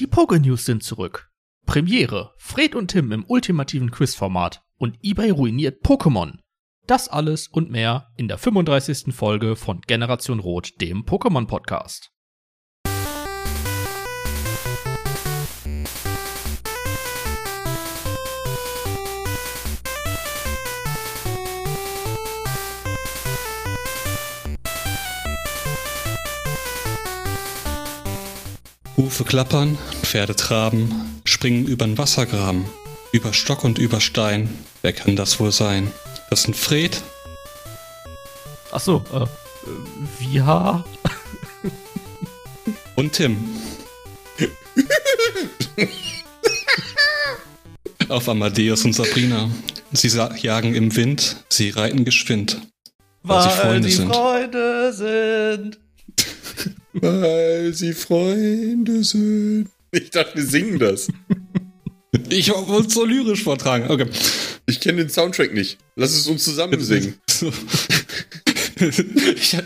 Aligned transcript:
Die 0.00 0.06
Poké-News 0.06 0.64
sind 0.64 0.82
zurück. 0.82 1.30
Premiere, 1.66 2.32
Fred 2.38 2.74
und 2.74 2.88
Tim 2.88 3.12
im 3.12 3.22
ultimativen 3.28 3.90
Quizformat 3.90 4.62
und 4.78 4.96
eBay 5.02 5.28
ruiniert 5.28 5.84
Pokémon. 5.84 6.38
Das 6.86 7.10
alles 7.10 7.48
und 7.48 7.70
mehr 7.70 8.10
in 8.16 8.26
der 8.26 8.38
35. 8.38 9.14
Folge 9.14 9.56
von 9.56 9.82
Generation 9.82 10.40
Rot, 10.40 10.80
dem 10.80 11.04
Pokémon-Podcast. 11.04 12.09
Hufe 29.20 29.28
klappern, 29.28 29.76
Pferde 30.02 30.34
traben, 30.34 31.20
springen 31.26 31.66
übern 31.66 31.98
Wassergraben, 31.98 32.64
über 33.12 33.34
Stock 33.34 33.64
und 33.64 33.76
über 33.76 34.00
Stein. 34.00 34.48
Wer 34.80 34.94
kann 34.94 35.14
das 35.14 35.38
wohl 35.38 35.52
sein? 35.52 35.92
Das 36.30 36.44
sind 36.44 36.56
Fred, 36.56 37.02
Ach 38.72 38.80
so, 38.80 39.04
äh, 39.12 39.26
ja. 40.32 40.82
und 42.96 43.12
Tim. 43.12 43.36
Auf 48.08 48.26
Amadeus 48.26 48.86
und 48.86 48.94
Sabrina. 48.94 49.50
Sie 49.92 50.08
jagen 50.08 50.74
im 50.74 50.96
Wind, 50.96 51.44
sie 51.50 51.68
reiten 51.68 52.06
geschwind. 52.06 52.62
Weil 53.22 53.42
sie 53.42 53.50
Freunde 53.50 53.90
sind. 53.90 54.14
Freunde 54.14 54.94
sind. 54.94 55.78
Weil 56.92 57.72
sie 57.72 57.92
Freunde 57.92 59.04
sind. 59.04 59.68
Ich 59.92 60.10
dachte, 60.10 60.36
wir 60.36 60.44
singen 60.44 60.78
das. 60.78 61.08
Ich 62.28 62.50
wollte 62.50 62.88
es 62.88 62.94
so 62.94 63.04
lyrisch 63.04 63.42
vortragen. 63.44 63.90
Okay. 63.90 64.06
Ich 64.66 64.80
kenne 64.80 64.98
den 64.98 65.10
Soundtrack 65.10 65.52
nicht. 65.52 65.78
Lass 65.96 66.12
es 66.12 66.26
uns 66.26 66.44
zusammen 66.44 66.80
singen. 66.80 67.14
Ich 69.36 69.56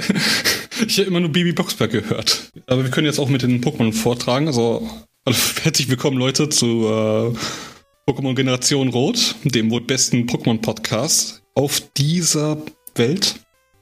ich 0.86 0.98
habe 0.98 1.08
immer 1.08 1.20
nur 1.20 1.30
Baby 1.30 1.52
Boxberg 1.52 1.92
gehört. 1.92 2.50
Aber 2.66 2.82
wir 2.82 2.90
können 2.90 3.06
jetzt 3.06 3.20
auch 3.20 3.28
mit 3.28 3.42
den 3.42 3.62
Pokémon 3.62 3.92
vortragen. 3.92 4.48
Also, 4.48 4.88
also 5.24 5.38
herzlich 5.62 5.88
willkommen, 5.88 6.18
Leute, 6.18 6.48
zu 6.48 6.86
äh, 6.86 8.10
Pokémon 8.10 8.34
Generation 8.34 8.88
Rot, 8.88 9.36
dem 9.44 9.70
wohl 9.70 9.82
besten 9.82 10.26
Pokémon-Podcast 10.26 11.42
auf 11.54 11.80
dieser 11.96 12.60
Welt. 12.96 13.36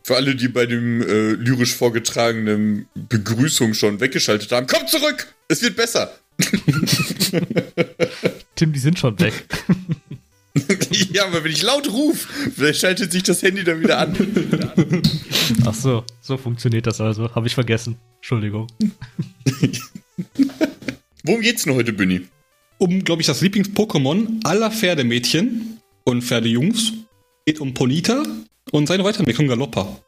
Für 0.05 0.17
alle, 0.17 0.35
die 0.35 0.49
bei 0.49 0.67
dem 0.67 1.01
äh, 1.03 1.33
lyrisch 1.33 1.75
vorgetragenen 1.75 2.87
Begrüßung 2.95 3.75
schon 3.75 4.01
weggeschaltet 4.01 4.51
haben, 4.51 4.67
kommt 4.67 4.89
zurück! 4.89 5.35
Es 5.49 5.63
wird 5.63 5.77
besser! 5.77 6.13
Tim, 8.57 8.73
die 8.73 8.79
sind 8.79 8.99
schon 8.99 9.19
weg. 9.21 9.33
ja, 11.13 11.27
aber 11.27 11.45
wenn 11.45 11.53
ich 11.53 11.63
laut 11.63 11.91
rufe, 11.91 12.29
vielleicht 12.51 12.81
schaltet 12.81 13.13
sich 13.13 13.23
das 13.23 13.43
Handy 13.43 13.65
dann 13.65 13.81
wieder 13.81 13.99
an. 13.99 14.15
Ach 15.67 15.75
so, 15.75 16.05
so 16.21 16.37
funktioniert 16.37 16.87
das 16.87 17.01
also. 17.01 17.35
Habe 17.35 17.47
ich 17.47 17.55
vergessen. 17.55 17.97
Entschuldigung. 18.17 18.67
Worum 21.25 21.41
geht's 21.41 21.65
denn 21.65 21.75
heute, 21.75 21.93
Bunny? 21.93 22.23
Um, 22.79 23.05
glaube 23.05 23.23
ich, 23.23 23.27
das 23.27 23.41
Lieblings-Pokémon 23.41 24.45
aller 24.45 24.71
Pferdemädchen 24.71 25.81
und 26.05 26.23
Pferdejungs. 26.23 26.93
Geht 27.45 27.61
um 27.61 27.75
Ponita 27.75 28.23
und 28.71 28.87
seine 28.87 29.03
Weiterentwicklung 29.03 29.49
Galoppa. 29.49 29.99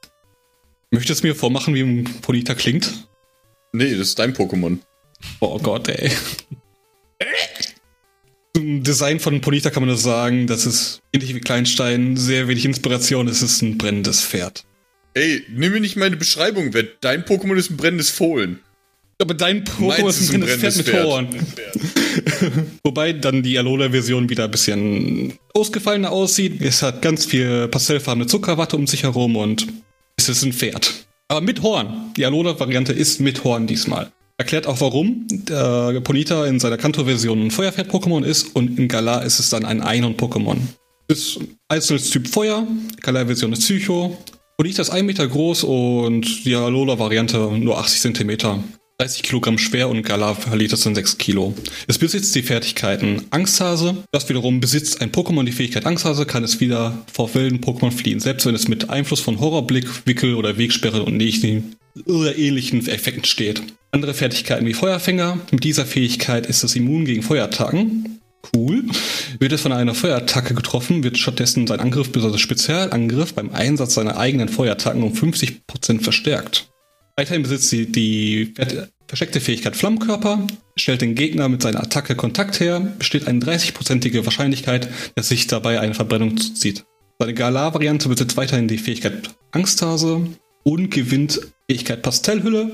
Möchtest 0.93 1.25
du 1.25 1.27
mir 1.27 1.35
vormachen, 1.35 1.75
wie 1.75 1.83
ein 1.83 2.05
Ponita 2.23 2.55
klingt? 2.55 3.09
Nee, 3.73 3.91
das 3.91 4.09
ist 4.09 4.19
dein 4.21 4.35
Pokémon. 4.35 4.79
Oh 5.41 5.59
Gott, 5.59 5.89
ey. 5.89 6.13
Zum 8.55 8.85
Design 8.85 9.19
von 9.19 9.41
Ponita 9.41 9.71
kann 9.71 9.83
man 9.83 9.89
nur 9.89 9.99
sagen, 9.99 10.47
das 10.47 10.65
ist 10.65 11.03
ähnlich 11.13 11.35
wie 11.35 11.41
Kleinstein, 11.41 12.17
sehr 12.17 12.47
wenig 12.47 12.65
Inspiration, 12.65 13.27
es 13.27 13.43
ist 13.43 13.63
ein 13.63 13.79
brennendes 13.79 14.23
Pferd. 14.23 14.65
Ey, 15.15 15.45
nimm 15.49 15.73
mir 15.73 15.81
nicht 15.81 15.97
meine 15.97 16.17
Beschreibung 16.17 16.73
weg. 16.73 16.99
Dein 17.01 17.25
Pokémon 17.25 17.57
ist 17.57 17.71
ein 17.71 17.77
brennendes 17.77 18.11
Fohlen. 18.11 18.61
Aber 19.19 19.35
dein 19.35 19.65
Pokémon 19.65 20.03
Meins 20.03 20.21
ist 20.21 20.35
ein 20.35 20.41
brennendes 20.41 20.83
Pferd 20.83 20.97
mit. 20.97 21.07
Ohren. 21.07 21.29
Wobei 22.85 23.13
dann 23.13 23.43
die 23.43 23.59
Alola-Version 23.59 24.29
wieder 24.29 24.45
ein 24.45 24.51
bisschen 24.51 25.35
ausgefallener 25.55 26.11
aussieht. 26.11 26.61
Es 26.61 26.83
hat 26.83 27.03
ganz 27.03 27.25
viel 27.25 27.69
pastellfarbene 27.69 28.27
Zuckerwatte 28.27 28.77
um 28.77 28.87
sich 28.87 29.05
herum 29.05 29.37
und 29.37 29.67
es 30.17 30.29
ist 30.29 30.43
ein 30.45 30.53
Pferd. 30.53 31.07
Aber 31.29 31.41
mit 31.41 31.63
Horn. 31.63 32.13
Die 32.17 32.27
Alola-Variante 32.27 32.93
ist 32.93 33.21
mit 33.21 33.45
Horn 33.45 33.67
diesmal. 33.67 34.11
Erklärt 34.37 34.67
auch 34.67 34.81
warum 34.81 35.27
äh, 35.49 36.01
Ponita 36.01 36.47
in 36.47 36.59
seiner 36.59 36.77
Kanto-Version 36.77 37.47
ein 37.47 37.51
Feuerpferd-Pokémon 37.53 38.25
ist 38.25 38.55
und 38.57 38.79
in 38.79 38.89
Galar 38.89 39.25
ist 39.25 39.39
es 39.39 39.51
dann 39.51 39.65
ein 39.65 39.81
Einhorn-Pokémon. 39.81 40.59
Ist 41.07 41.39
einzelnes 41.69 42.11
Typ 42.11 42.27
Feuer, 42.27 42.67
Galar-Version 43.01 43.53
ist 43.53 43.61
Psycho. 43.61 44.19
Ponita 44.57 44.83
ist 44.83 44.91
1 44.91 45.05
Meter 45.05 45.27
groß 45.27 45.65
und 45.65 46.45
die 46.45 46.55
Alola-Variante 46.55 47.39
nur 47.59 47.79
80 47.79 48.01
Zentimeter. 48.01 48.63
30 48.99 49.25
Kilogramm 49.25 49.59
schwer 49.59 49.89
und 49.89 50.03
Galar 50.03 50.37
verliert 50.37 50.73
es 50.73 50.83
dann 50.83 50.95
6 50.95 51.19
Kilo. 51.19 51.53
Es 51.89 51.99
besitzt 51.99 52.33
die 52.37 52.43
Fertigkeiten 52.43 53.23
Angsthase. 53.31 53.97
Das 54.13 54.29
wiederum 54.29 54.61
besitzt 54.61 55.01
ein 55.01 55.11
Pokémon 55.11 55.43
die 55.43 55.51
Fähigkeit 55.51 55.85
Angsthase, 55.85 56.27
kann 56.27 56.45
es 56.45 56.61
wieder 56.61 56.97
vor 57.13 57.35
wilden 57.35 57.61
Pokémon 57.61 57.91
fliehen, 57.91 58.21
selbst 58.21 58.47
wenn 58.47 58.55
es 58.55 58.69
mit 58.69 58.91
Einfluss 58.91 59.19
von 59.19 59.41
Horrorblick, 59.41 60.07
Wickel 60.07 60.37
oder 60.37 60.59
Wegsperre 60.59 61.03
und 61.03 61.21
ähnlichen 61.21 61.75
oder 62.07 62.39
ähnlichen 62.39 62.87
Effekten 62.87 63.25
steht. 63.25 63.63
Andere 63.91 64.15
Fertigkeiten 64.15 64.67
wie 64.67 64.75
Feuerfänger. 64.75 65.41
Mit 65.51 65.65
dieser 65.65 65.87
Fähigkeit 65.87 66.47
ist 66.47 66.63
es 66.63 66.77
immun 66.77 67.05
gegen 67.05 67.23
Feuerattacken. 67.23 68.21
Cool. 68.55 68.85
Wird 69.41 69.53
es 69.53 69.63
von 69.63 69.73
einer 69.73 69.95
Feuerattacke 69.95 70.55
getroffen, 70.55 71.03
wird 71.03 71.19
stattdessen 71.19 71.67
sein 71.67 71.81
Angriff 71.81 72.13
bzw. 72.13 72.39
Spezialangriff 72.39 73.35
beim 73.35 73.51
Einsatz 73.51 73.95
seiner 73.95 74.19
eigenen 74.19 74.49
Feuerattacken 74.49 75.03
um 75.03 75.13
50% 75.13 76.03
verstärkt. 76.03 76.69
Weiterhin 77.17 77.43
besitzt 77.43 77.69
sie 77.69 77.87
die 77.87 78.53
ver- 78.57 78.89
versteckte 79.07 79.41
Fähigkeit 79.41 79.77
Flammenkörper, 79.77 80.47
stellt 80.77 81.01
den 81.03 81.15
Gegner 81.15 81.49
mit 81.49 81.63
seiner 81.63 81.81
Attacke 81.83 82.17
Kontakt 82.17 82.59
her, 82.59 82.81
besteht 82.99 83.29
eine 83.29 83.39
30-prozentige 83.39 84.25
Wahrscheinlichkeit, 84.25 84.89
dass 85.15 85.29
sich 85.29 85.47
dabei 85.47 85.81
eine 85.81 85.95
Verbrennung 85.95 86.37
zuzieht. 86.37 86.85
Seine 87.21 87.35
Galar-Variante 87.35 88.09
besitzt 88.09 88.37
weiterhin 88.37 88.67
die 88.67 88.79
Fähigkeit 88.79 89.31
Angsthase 89.53 90.27
und 90.65 90.91
gewinnt 90.91 91.41
Fähigkeit 91.71 92.03
Pastellhülle. 92.03 92.73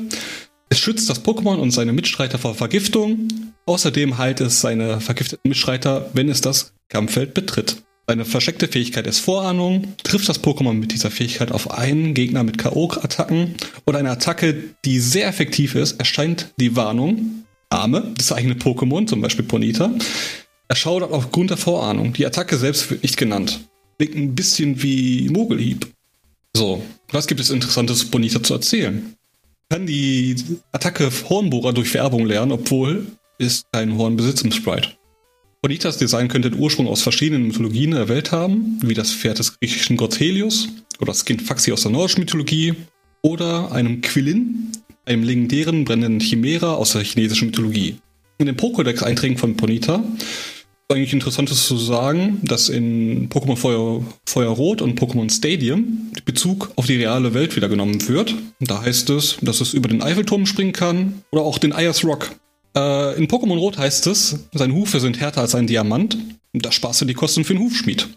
Es 0.71 0.79
schützt 0.79 1.11
das 1.11 1.23
Pokémon 1.23 1.57
und 1.57 1.73
seine 1.73 1.93
Mitstreiter 1.93 2.39
vor 2.39 2.55
Vergiftung. 2.55 3.29
Außerdem 3.67 4.17
heilt 4.17 4.41
es 4.41 4.63
seine 4.63 5.01
vergifteten 5.01 5.49
Mitstreiter, 5.49 6.09
wenn 6.15 6.31
es 6.31 6.41
das 6.41 6.73
Kampffeld 6.89 7.35
betritt. 7.35 7.83
Seine 8.11 8.25
versteckte 8.25 8.67
Fähigkeit 8.67 9.07
ist 9.07 9.21
Vorahnung. 9.21 9.95
Trifft 10.03 10.29
das 10.29 10.43
Pokémon 10.43 10.73
mit 10.73 10.91
dieser 10.91 11.13
Fähigkeit 11.13 11.53
auf 11.53 11.71
einen 11.71 12.13
Gegner 12.13 12.43
mit 12.43 12.59
K.O.-Attacken 12.59 13.55
oder 13.87 14.01
eine 14.01 14.11
Attacke, 14.11 14.75
die 14.85 14.99
sehr 14.99 15.29
effektiv 15.29 15.77
ist, 15.77 16.01
erscheint 16.01 16.53
die 16.59 16.75
Warnung. 16.75 17.45
Arme, 17.69 18.13
das 18.17 18.33
eigene 18.33 18.55
Pokémon, 18.55 19.07
zum 19.07 19.21
Beispiel 19.21 19.45
Ponita, 19.45 19.93
erschaudert 20.67 21.13
aufgrund 21.13 21.51
der 21.51 21.57
Vorahnung. 21.57 22.13
Die 22.13 22.27
Attacke 22.27 22.57
selbst 22.57 22.91
wird 22.91 23.05
nicht 23.05 23.17
genannt. 23.17 23.61
Klingt 23.97 24.17
ein 24.17 24.35
bisschen 24.35 24.83
wie 24.83 25.29
Mogelhieb. 25.29 25.87
So, 26.57 26.83
was 27.13 27.29
gibt 27.29 27.39
es 27.39 27.51
Interessantes 27.51 28.07
Bonita 28.07 28.43
zu 28.43 28.55
erzählen? 28.55 29.15
Kann 29.69 29.87
die 29.87 30.35
Attacke 30.73 31.13
Hornbohrer 31.29 31.73
durch 31.73 31.91
Vererbung 31.91 32.27
lernen, 32.27 32.51
obwohl 32.51 33.07
es 33.39 33.63
keinen 33.71 33.97
Horn 33.97 34.17
besitzt 34.17 34.45
im 34.45 34.51
Sprite. 34.51 35.00
Bonitas 35.63 35.99
Design 35.99 36.29
könnte 36.29 36.51
den 36.51 36.59
Ursprung 36.59 36.89
aus 36.89 37.03
verschiedenen 37.03 37.47
Mythologien 37.47 37.91
der 37.91 38.09
Welt 38.09 38.33
haben, 38.33 38.79
wie 38.83 38.95
das 38.95 39.13
Pferd 39.13 39.39
des 39.39 39.59
griechischen 39.59 39.99
Gott 39.99 40.19
Helios 40.19 40.69
oder 41.01 41.13
das 41.13 41.27
Kind 41.27 41.43
Faxi 41.43 41.71
aus 41.71 41.83
der 41.83 41.91
nordischen 41.91 42.21
Mythologie 42.21 42.75
oder 43.21 43.71
einem 43.71 44.01
Quillin, 44.01 44.73
einem 45.05 45.23
legendären 45.23 45.85
brennenden 45.85 46.21
Chimera 46.21 46.77
aus 46.77 46.93
der 46.93 47.05
chinesischen 47.05 47.49
Mythologie. 47.49 47.97
In 48.39 48.47
den 48.47 48.57
Pokédex-Einträgen 48.57 49.37
von 49.37 49.55
Ponita 49.59 49.97
ist 49.97 50.97
eigentlich 50.97 51.13
interessantes 51.13 51.67
zu 51.67 51.77
sagen, 51.77 52.41
dass 52.43 52.71
in 52.71 53.29
Pokémon 53.29 53.57
Feuer, 53.57 54.03
Feuerrot 54.27 54.81
und 54.81 54.99
Pokémon 54.99 55.31
Stadium 55.31 56.11
Bezug 56.25 56.73
auf 56.77 56.87
die 56.87 56.97
reale 56.97 57.35
Welt 57.35 57.55
wieder 57.55 57.69
genommen 57.69 58.09
wird. 58.09 58.35
Da 58.61 58.81
heißt 58.81 59.11
es, 59.11 59.37
dass 59.43 59.61
es 59.61 59.75
über 59.75 59.91
den 59.91 60.01
Eiffelturm 60.01 60.47
springen 60.47 60.73
kann 60.73 61.23
oder 61.31 61.43
auch 61.43 61.59
den 61.59 61.75
Ayers 61.75 62.03
Rock. 62.03 62.31
Äh, 62.77 63.17
in 63.17 63.29
Pokémon 63.29 63.59
Rot 63.59 63.79
heißt 63.79 64.07
es, 64.07 64.47
seine 64.53 64.75
Hufe 64.75 65.01
sind 65.01 65.21
härter 65.21 65.41
als 65.41 65.55
ein 65.55 65.67
Diamant. 65.67 66.17
Da 66.53 66.73
sparst 66.73 67.01
du 67.01 67.05
die 67.05 67.15
Kosten 67.15 67.45
für 67.45 67.55
den 67.55 67.63
Hufschmied. 67.63 68.09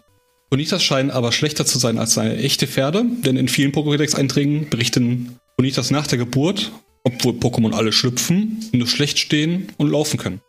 Bonitas 0.50 0.82
scheinen 0.82 1.10
aber 1.10 1.32
schlechter 1.32 1.66
zu 1.66 1.78
sein 1.78 1.98
als 1.98 2.14
seine 2.14 2.36
echte 2.36 2.66
Pferde, 2.66 3.04
denn 3.24 3.36
in 3.36 3.48
vielen 3.48 3.72
Pokédex-Einträgen 3.72 4.68
berichten 4.70 5.36
Bonitas 5.56 5.90
nach 5.90 6.06
der 6.06 6.18
Geburt, 6.18 6.70
obwohl 7.04 7.32
Pokémon 7.32 7.72
alle 7.72 7.92
schlüpfen, 7.92 8.64
nur 8.72 8.86
schlecht 8.86 9.18
stehen 9.18 9.68
und 9.78 9.90
laufen 9.90 10.18
können. 10.18 10.40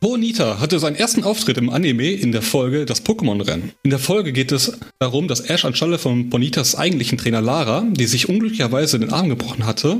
Bonita 0.00 0.58
hatte 0.58 0.80
seinen 0.80 0.96
ersten 0.96 1.22
Auftritt 1.22 1.58
im 1.58 1.70
Anime 1.70 2.10
in 2.10 2.32
der 2.32 2.42
Folge 2.42 2.86
Das 2.86 3.04
Pokémon-Rennen. 3.04 3.70
In 3.84 3.90
der 3.90 4.00
Folge 4.00 4.32
geht 4.32 4.50
es 4.50 4.80
darum, 4.98 5.28
dass 5.28 5.42
Ash 5.42 5.64
anstelle 5.64 5.96
von 5.96 6.28
Bonitas 6.28 6.74
eigentlichen 6.74 7.18
Trainer 7.18 7.40
Lara, 7.40 7.84
die 7.88 8.06
sich 8.06 8.28
unglücklicherweise 8.28 8.98
den 8.98 9.12
Arm 9.12 9.28
gebrochen 9.28 9.64
hatte, 9.64 9.98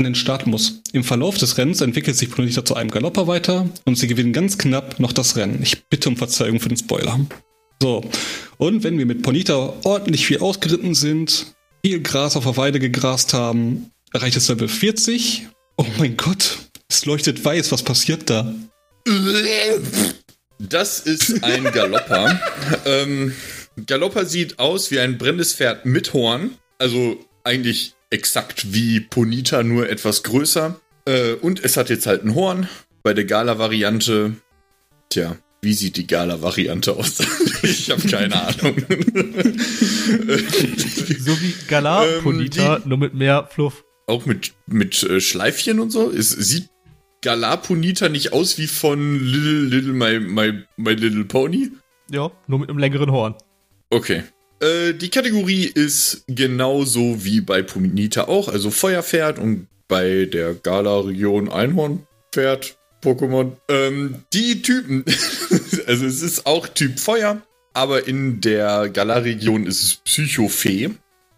an 0.00 0.04
den 0.04 0.14
Start 0.14 0.46
muss. 0.46 0.80
Im 0.92 1.04
Verlauf 1.04 1.38
des 1.38 1.58
Rennens 1.58 1.80
entwickelt 1.82 2.16
sich 2.16 2.30
Ponita 2.30 2.64
zu 2.64 2.74
einem 2.74 2.90
Galopper 2.90 3.26
weiter 3.26 3.68
und 3.84 3.96
sie 3.96 4.06
gewinnen 4.06 4.32
ganz 4.32 4.58
knapp 4.58 4.98
noch 4.98 5.12
das 5.12 5.36
Rennen. 5.36 5.60
Ich 5.62 5.84
bitte 5.84 6.08
um 6.08 6.16
Verzeihung 6.16 6.58
für 6.58 6.70
den 6.70 6.78
Spoiler. 6.78 7.20
So, 7.82 8.02
und 8.56 8.82
wenn 8.82 8.98
wir 8.98 9.06
mit 9.06 9.22
Ponita 9.22 9.74
ordentlich 9.84 10.26
viel 10.26 10.40
ausgeritten 10.40 10.94
sind, 10.94 11.54
viel 11.84 12.00
Gras 12.00 12.36
auf 12.36 12.44
der 12.44 12.56
Weide 12.56 12.80
gegrast 12.80 13.34
haben, 13.34 13.90
erreicht 14.12 14.36
es 14.36 14.48
Level 14.48 14.68
40. 14.68 15.48
Oh 15.76 15.86
mein 15.98 16.16
Gott, 16.16 16.58
es 16.88 17.04
leuchtet 17.04 17.44
weiß, 17.44 17.70
was 17.70 17.82
passiert 17.82 18.28
da? 18.30 18.54
Das 20.58 21.00
ist 21.00 21.44
ein 21.44 21.64
Galopper. 21.64 22.40
ähm, 22.86 23.34
Galopper 23.86 24.24
sieht 24.24 24.58
aus 24.58 24.90
wie 24.90 24.98
ein 24.98 25.18
brennendes 25.18 25.54
Pferd 25.54 25.84
mit 25.84 26.12
Horn. 26.14 26.52
Also 26.78 27.18
eigentlich 27.44 27.94
exakt 28.10 28.72
wie 28.74 29.00
Ponita, 29.00 29.62
nur 29.62 29.88
etwas 29.88 30.22
größer. 30.22 30.78
Äh, 31.06 31.32
und 31.34 31.64
es 31.64 31.76
hat 31.76 31.90
jetzt 31.90 32.06
halt 32.06 32.24
ein 32.24 32.34
Horn. 32.34 32.68
Bei 33.02 33.14
der 33.14 33.24
Gala-Variante, 33.24 34.34
tja, 35.08 35.36
wie 35.62 35.72
sieht 35.72 35.96
die 35.96 36.06
Gala-Variante 36.06 36.94
aus? 36.94 37.20
ich 37.62 37.90
habe 37.90 38.06
keine 38.08 38.42
Ahnung. 38.46 38.76
so 41.18 41.40
wie 41.40 41.54
Gala, 41.68 42.06
ähm, 42.06 42.22
Ponita, 42.22 42.80
nur 42.84 42.98
mit 42.98 43.14
mehr 43.14 43.48
Fluff. 43.50 43.84
Auch 44.06 44.26
mit, 44.26 44.52
mit 44.66 45.02
äh, 45.02 45.20
Schleifchen 45.20 45.80
und 45.80 45.90
so. 45.90 46.10
Es 46.10 46.30
sieht 46.30 46.68
Gala 47.22 47.56
Ponita 47.56 48.08
nicht 48.08 48.32
aus 48.32 48.58
wie 48.58 48.66
von 48.66 49.20
Little, 49.20 49.64
Little 49.64 49.92
My, 49.92 50.18
My, 50.18 50.64
My 50.76 50.94
Little 50.94 51.24
Pony? 51.24 51.70
Ja, 52.10 52.30
nur 52.48 52.58
mit 52.58 52.68
einem 52.68 52.78
längeren 52.78 53.12
Horn. 53.12 53.34
Okay. 53.90 54.24
Äh, 54.60 54.92
die 54.94 55.08
Kategorie 55.08 55.64
ist 55.64 56.24
genauso 56.28 57.24
wie 57.24 57.40
bei 57.40 57.62
Punita 57.62 58.24
auch, 58.24 58.48
also 58.48 58.70
Feuerpferd 58.70 59.38
und 59.38 59.66
bei 59.88 60.26
der 60.26 60.54
Gala-Region 60.54 61.48
Einhornpferd, 61.48 62.78
Pokémon. 63.02 63.52
Ähm, 63.68 64.22
die 64.32 64.62
Typen, 64.62 65.04
also 65.86 66.06
es 66.06 66.22
ist 66.22 66.46
auch 66.46 66.68
Typ 66.68 67.00
Feuer, 67.00 67.42
aber 67.72 68.06
in 68.06 68.40
der 68.40 68.88
Gala-Region 68.88 69.66
ist 69.66 69.82
es 69.82 69.96
Psychofee. 69.96 70.90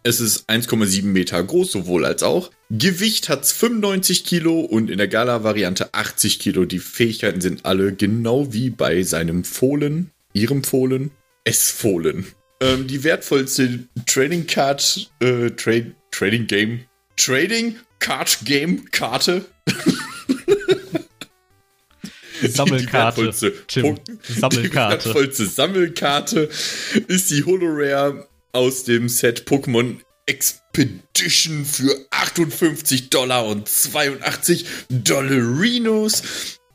Es 0.05 0.21
ist 0.21 0.51
1,7 0.51 1.05
Meter 1.05 1.41
groß, 1.41 1.71
sowohl 1.71 2.05
als 2.05 2.25
auch. 2.25 2.51
Gewicht 2.71 3.29
hat 3.29 3.47
95 3.47 4.25
Kilo 4.25 4.61
und 4.61 4.91
in 4.91 4.99
der 4.99 5.07
Gala-Variante 5.07 5.95
80 5.95 6.41
Kilo. 6.41 6.65
Die 6.65 6.81
Fähigkeiten 6.81 7.41
sind 7.41 7.65
alle 7.65 7.93
genau 7.93 8.53
wie 8.53 8.71
bei 8.71 9.05
seinem 9.05 9.45
Fohlen, 9.45 10.11
ihrem 10.33 10.65
Fohlen, 10.65 11.13
es 11.45 11.71
Fohlen. 11.71 12.27
Ähm, 12.63 12.87
die 12.87 13.03
wertvollste 13.03 13.81
Trading 14.07 14.47
Card, 14.47 15.11
äh, 15.19 15.51
Trade, 15.51 15.97
Trading 16.13 16.47
Game, 16.47 16.85
Trading 17.17 17.77
Card 17.99 18.39
Game 18.45 18.89
Karte. 18.93 19.45
Sammelkarte. 22.41 23.21
Die 23.21 23.27
wertvollste, 23.27 23.53
Jim, 23.69 23.99
Sammelkarte. 24.23 24.63
Die 24.63 24.75
wertvollste 24.75 25.47
Sammelkarte 25.47 26.49
ist 27.09 27.31
die 27.31 27.45
Holorare 27.45 28.29
aus 28.53 28.85
dem 28.85 29.09
Set 29.09 29.49
Pokémon 29.49 29.99
Expedition 30.27 31.65
für 31.65 32.07
58 32.11 33.11
Dollar 33.11 33.47
und 33.47 33.69
82 33.69 34.67
Dollarinos. 34.89 36.23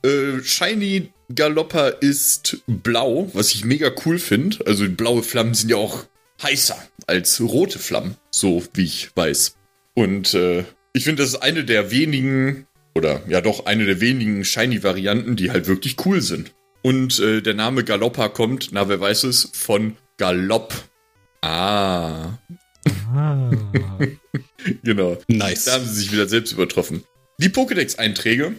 Äh, 0.03 0.44
Shiny 0.44 1.11
Galopper 1.33 2.01
ist 2.01 2.63
blau, 2.67 3.29
was 3.33 3.53
ich 3.53 3.65
mega 3.65 3.91
cool 4.05 4.19
finde. 4.19 4.65
Also 4.65 4.89
blaue 4.89 5.23
Flammen 5.23 5.53
sind 5.53 5.69
ja 5.69 5.77
auch 5.77 6.05
heißer 6.41 6.77
als 7.07 7.41
rote 7.41 7.79
Flammen, 7.79 8.15
so 8.31 8.63
wie 8.73 8.85
ich 8.85 9.09
weiß. 9.15 9.55
Und 9.95 10.33
äh, 10.33 10.63
ich 10.94 11.03
finde, 11.03 11.23
das 11.23 11.33
ist 11.33 11.41
eine 11.41 11.63
der 11.63 11.91
wenigen, 11.91 12.67
oder 12.95 13.21
ja 13.27 13.41
doch 13.41 13.65
eine 13.65 13.85
der 13.85 13.99
wenigen 13.99 14.45
Shiny-Varianten, 14.45 15.35
die 15.35 15.51
halt 15.51 15.67
wirklich 15.67 15.95
cool 16.05 16.21
sind. 16.21 16.53
Und 16.83 17.19
äh, 17.19 17.41
der 17.41 17.53
Name 17.53 17.83
Galoppa 17.83 18.29
kommt, 18.29 18.69
na 18.71 18.88
wer 18.88 18.99
weiß 18.99 19.23
es, 19.23 19.49
von 19.53 19.97
Galopp. 20.17 20.73
Ah. 21.41 22.38
ah. 23.13 23.51
genau. 24.83 25.17
Nice. 25.27 25.65
Da 25.65 25.73
haben 25.73 25.85
sie 25.85 25.95
sich 25.95 26.11
wieder 26.11 26.27
selbst 26.27 26.53
übertroffen. 26.53 27.03
Die 27.39 27.49
Pokédex-Einträge 27.49 28.55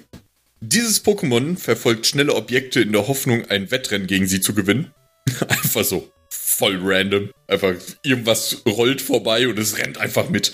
dieses 0.61 1.05
Pokémon 1.05 1.57
verfolgt 1.57 2.07
schnelle 2.07 2.35
Objekte 2.35 2.81
in 2.81 2.93
der 2.93 3.09
Hoffnung, 3.09 3.47
ein 3.47 3.71
Wettrennen 3.71 4.07
gegen 4.07 4.27
sie 4.27 4.41
zu 4.41 4.55
gewinnen. 4.55 4.93
einfach 5.49 5.85
so 5.85 6.11
voll 6.31 6.79
random. 6.83 7.31
Einfach 7.47 7.75
irgendwas 8.03 8.63
rollt 8.67 9.01
vorbei 9.01 9.49
und 9.49 9.59
es 9.59 9.79
rennt 9.79 9.99
einfach 9.99 10.29
mit. 10.29 10.53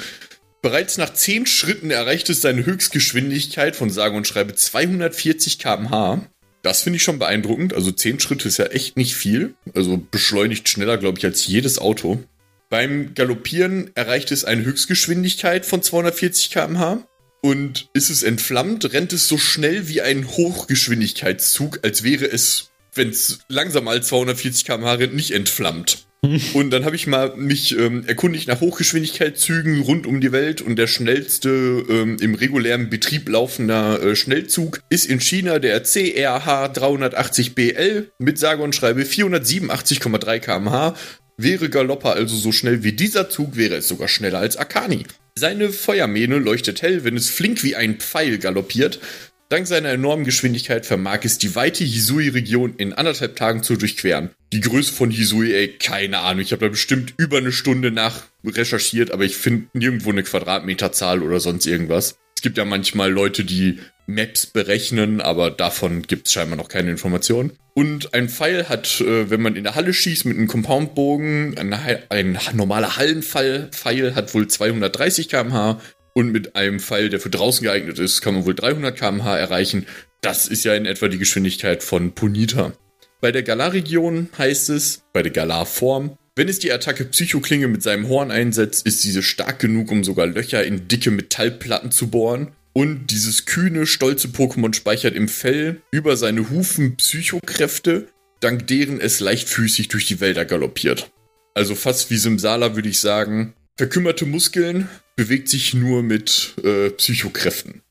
Bereits 0.62 0.97
nach 0.97 1.12
10 1.12 1.47
Schritten 1.47 1.91
erreicht 1.91 2.31
es 2.31 2.41
seine 2.41 2.65
Höchstgeschwindigkeit 2.65 3.77
von 3.77 3.91
sage 3.91 4.17
und 4.17 4.27
schreibe 4.27 4.55
240 4.55 5.59
km/h. 5.59 6.27
Das 6.62 6.83
finde 6.83 6.97
ich 6.97 7.03
schon 7.03 7.19
beeindruckend. 7.19 7.75
Also 7.75 7.91
10 7.91 8.21
Schritte 8.21 8.49
ist 8.49 8.56
ja 8.56 8.67
echt 8.67 8.97
nicht 8.97 9.15
viel. 9.15 9.55
Also 9.75 9.99
beschleunigt 10.11 10.69
schneller, 10.69 10.97
glaube 10.97 11.19
ich, 11.19 11.25
als 11.27 11.47
jedes 11.47 11.79
Auto. 11.79 12.23
Beim 12.71 13.15
Galoppieren 13.15 13.91
erreicht 13.95 14.33
es 14.33 14.45
eine 14.45 14.65
Höchstgeschwindigkeit 14.65 15.67
von 15.67 15.83
240 15.83 16.51
km/h. 16.51 17.06
Und 17.44 17.91
ist 17.93 18.08
es 18.08 18.23
entflammt, 18.23 18.94
rennt 18.94 19.12
es 19.12 19.29
so 19.29 19.37
schnell 19.37 19.87
wie 19.87 20.00
ein 20.00 20.26
Hochgeschwindigkeitszug, 20.26 21.81
als 21.82 22.02
wäre 22.02 22.25
es, 22.25 22.70
wenn 22.94 23.11
es 23.11 23.41
langsam 23.49 23.87
als 23.87 24.08
240 24.08 24.64
km/h 24.64 24.94
rennt, 24.94 25.14
nicht 25.14 25.32
entflammt. 25.32 26.06
und 26.55 26.70
dann 26.70 26.87
habe 26.87 26.96
ich 26.96 27.06
mal 27.06 27.37
mich 27.37 27.79
ähm, 27.79 28.06
erkundigt 28.06 28.49
nach 28.49 28.62
Hochgeschwindigkeitszügen 28.62 29.82
rund 29.82 30.06
um 30.06 30.23
die 30.23 30.32
Welt 30.32 30.62
und 30.62 30.76
der 30.76 30.87
schnellste 30.87 31.85
ähm, 31.87 32.17
im 32.19 32.35
regulären 32.35 32.88
Betrieb 32.88 33.29
laufender 33.29 34.02
äh, 34.02 34.17
Schnellzug 34.17 34.81
ist 34.88 35.05
in 35.05 35.20
China 35.20 35.58
der 35.58 35.82
CRH 35.82 36.73
380BL 36.73 38.06
mit 38.19 38.38
sage 38.38 38.62
und 38.62 38.75
schreibe 38.75 39.02
487,3 39.02 40.38
km/h. 40.38 40.94
Wäre 41.36 41.69
Galoppa 41.69 42.12
also 42.12 42.36
so 42.36 42.52
schnell 42.52 42.84
wie 42.84 42.92
dieser 42.92 43.28
Zug, 43.28 43.56
wäre 43.56 43.75
es 43.75 43.88
sogar 43.88 44.06
schneller 44.06 44.38
als 44.38 44.56
Akani. 44.56 45.04
Seine 45.34 45.70
Feuermähne 45.70 46.38
leuchtet 46.38 46.82
hell, 46.82 47.02
wenn 47.02 47.16
es 47.16 47.28
flink 47.28 47.64
wie 47.64 47.75
ein 47.75 47.98
Pfeil 47.98 48.38
galoppiert. 48.38 49.00
Dank 49.48 49.66
seiner 49.66 49.90
enormen 49.90 50.25
Geschwindigkeit 50.25 50.86
vermag 50.86 51.20
es 51.25 51.38
die 51.38 51.54
weite 51.56 51.84
Hisui-Region 51.84 52.76
in 52.76 52.92
anderthalb 52.92 53.34
Tagen 53.34 53.64
zu 53.64 53.76
durchqueren. 53.76 54.31
Die 54.52 54.60
Größe 54.60 54.92
von 54.92 55.10
Hisui, 55.10 55.52
ey, 55.52 55.69
keine 55.69 56.20
Ahnung. 56.20 56.42
Ich 56.42 56.52
habe 56.52 56.64
da 56.64 56.69
bestimmt 56.69 57.14
über 57.16 57.38
eine 57.38 57.52
Stunde 57.52 57.90
nach 57.90 58.22
recherchiert, 58.44 59.10
aber 59.10 59.25
ich 59.25 59.36
finde 59.36 59.66
nirgendwo 59.72 60.10
eine 60.10 60.22
Quadratmeterzahl 60.22 61.20
oder 61.20 61.40
sonst 61.40 61.66
irgendwas. 61.66 62.16
Es 62.36 62.42
gibt 62.42 62.58
ja 62.58 62.64
manchmal 62.64 63.10
Leute, 63.10 63.44
die 63.44 63.81
Maps 64.06 64.47
berechnen, 64.47 65.21
aber 65.21 65.51
davon 65.51 66.03
gibt 66.03 66.27
es 66.27 66.33
scheinbar 66.33 66.56
noch 66.56 66.69
keine 66.69 66.91
Informationen. 66.91 67.53
Und 67.75 68.15
ein 68.15 68.29
Pfeil 68.29 68.69
hat, 68.69 69.01
äh, 69.01 69.31
wenn 69.31 69.43
man 69.43 69.56
in 69.56 69.65
der 69.65 69.75
Halle 69.75 69.93
schießt 69.93 70.27
mit 70.27 70.37
einem 70.37 70.46
Compoundbogen, 70.46 71.58
ein, 71.58 71.73
ein 72.08 72.39
normaler 72.53 72.96
Hallenpfeil 72.96 74.15
hat 74.15 74.34
wohl 74.34 74.46
230 74.46 75.29
km/h 75.29 75.81
und 76.15 76.31
mit 76.31 76.55
einem 76.55 76.79
Pfeil, 76.79 77.08
der 77.08 77.19
für 77.19 77.31
draußen 77.31 77.65
geeignet 77.65 77.99
ist, 77.99 78.20
kann 78.20 78.34
man 78.34 78.46
wohl 78.46 78.55
300 78.55 78.96
km/h 78.96 79.37
erreichen. 79.37 79.87
Das 80.20 80.46
ist 80.46 80.65
ja 80.65 80.75
in 80.75 80.87
etwa 80.87 81.08
die 81.08 81.19
Geschwindigkeit 81.19 81.82
von 81.82 82.13
Punita. 82.13 82.73
Bei 83.20 83.32
der 83.32 83.43
Galar-Region 83.43 84.29
heißt 84.39 84.70
es, 84.70 85.03
bei 85.13 85.23
der 85.23 85.32
Galar-Form, 85.32 86.17
wenn 86.37 86.49
es 86.49 86.58
die 86.58 86.73
Attacke 86.73 87.05
Psychoklinge 87.05 87.69
mit 87.69 87.82
seinem 87.82 88.08
Horn 88.08 88.31
einsetzt, 88.31 88.87
ist 88.87 89.03
diese 89.05 89.23
stark 89.23 89.61
genug, 89.61 89.91
um 89.91 90.05
sogar 90.05 90.27
Löcher 90.27 90.65
in 90.65 90.89
dicke 90.89 91.11
Metallplatten 91.11 91.91
zu 91.91 92.08
bohren. 92.08 92.53
Und 92.74 93.06
dieses 93.12 93.46
kühne, 93.46 93.86
stolze 93.86 94.28
Pokémon 94.28 94.74
speichert 94.74 95.14
im 95.14 95.28
Fell 95.28 95.81
über 95.93 96.16
seine 96.16 96.50
Hufen 96.50 96.96
Psychokräfte, 96.96 98.08
dank 98.40 98.66
deren 98.66 99.00
es 99.00 99.20
leichtfüßig 99.20 99.88
durch 99.88 100.06
die 100.06 100.20
Wälder 100.20 100.44
galoppiert. 100.44 101.10
Also 101.54 101.76
fast 101.76 102.10
wie 102.10 102.16
Simsala 102.16 102.74
würde 102.74 102.88
ich 102.88 102.98
sagen, 102.98 103.54
verkümmerte 103.76 104.26
Muskeln, 104.26 104.88
bewegt 105.14 105.48
sich 105.48 105.72
nur 105.72 106.02
mit 106.02 106.54
äh, 106.64 106.90
Psychokräften. 106.90 107.82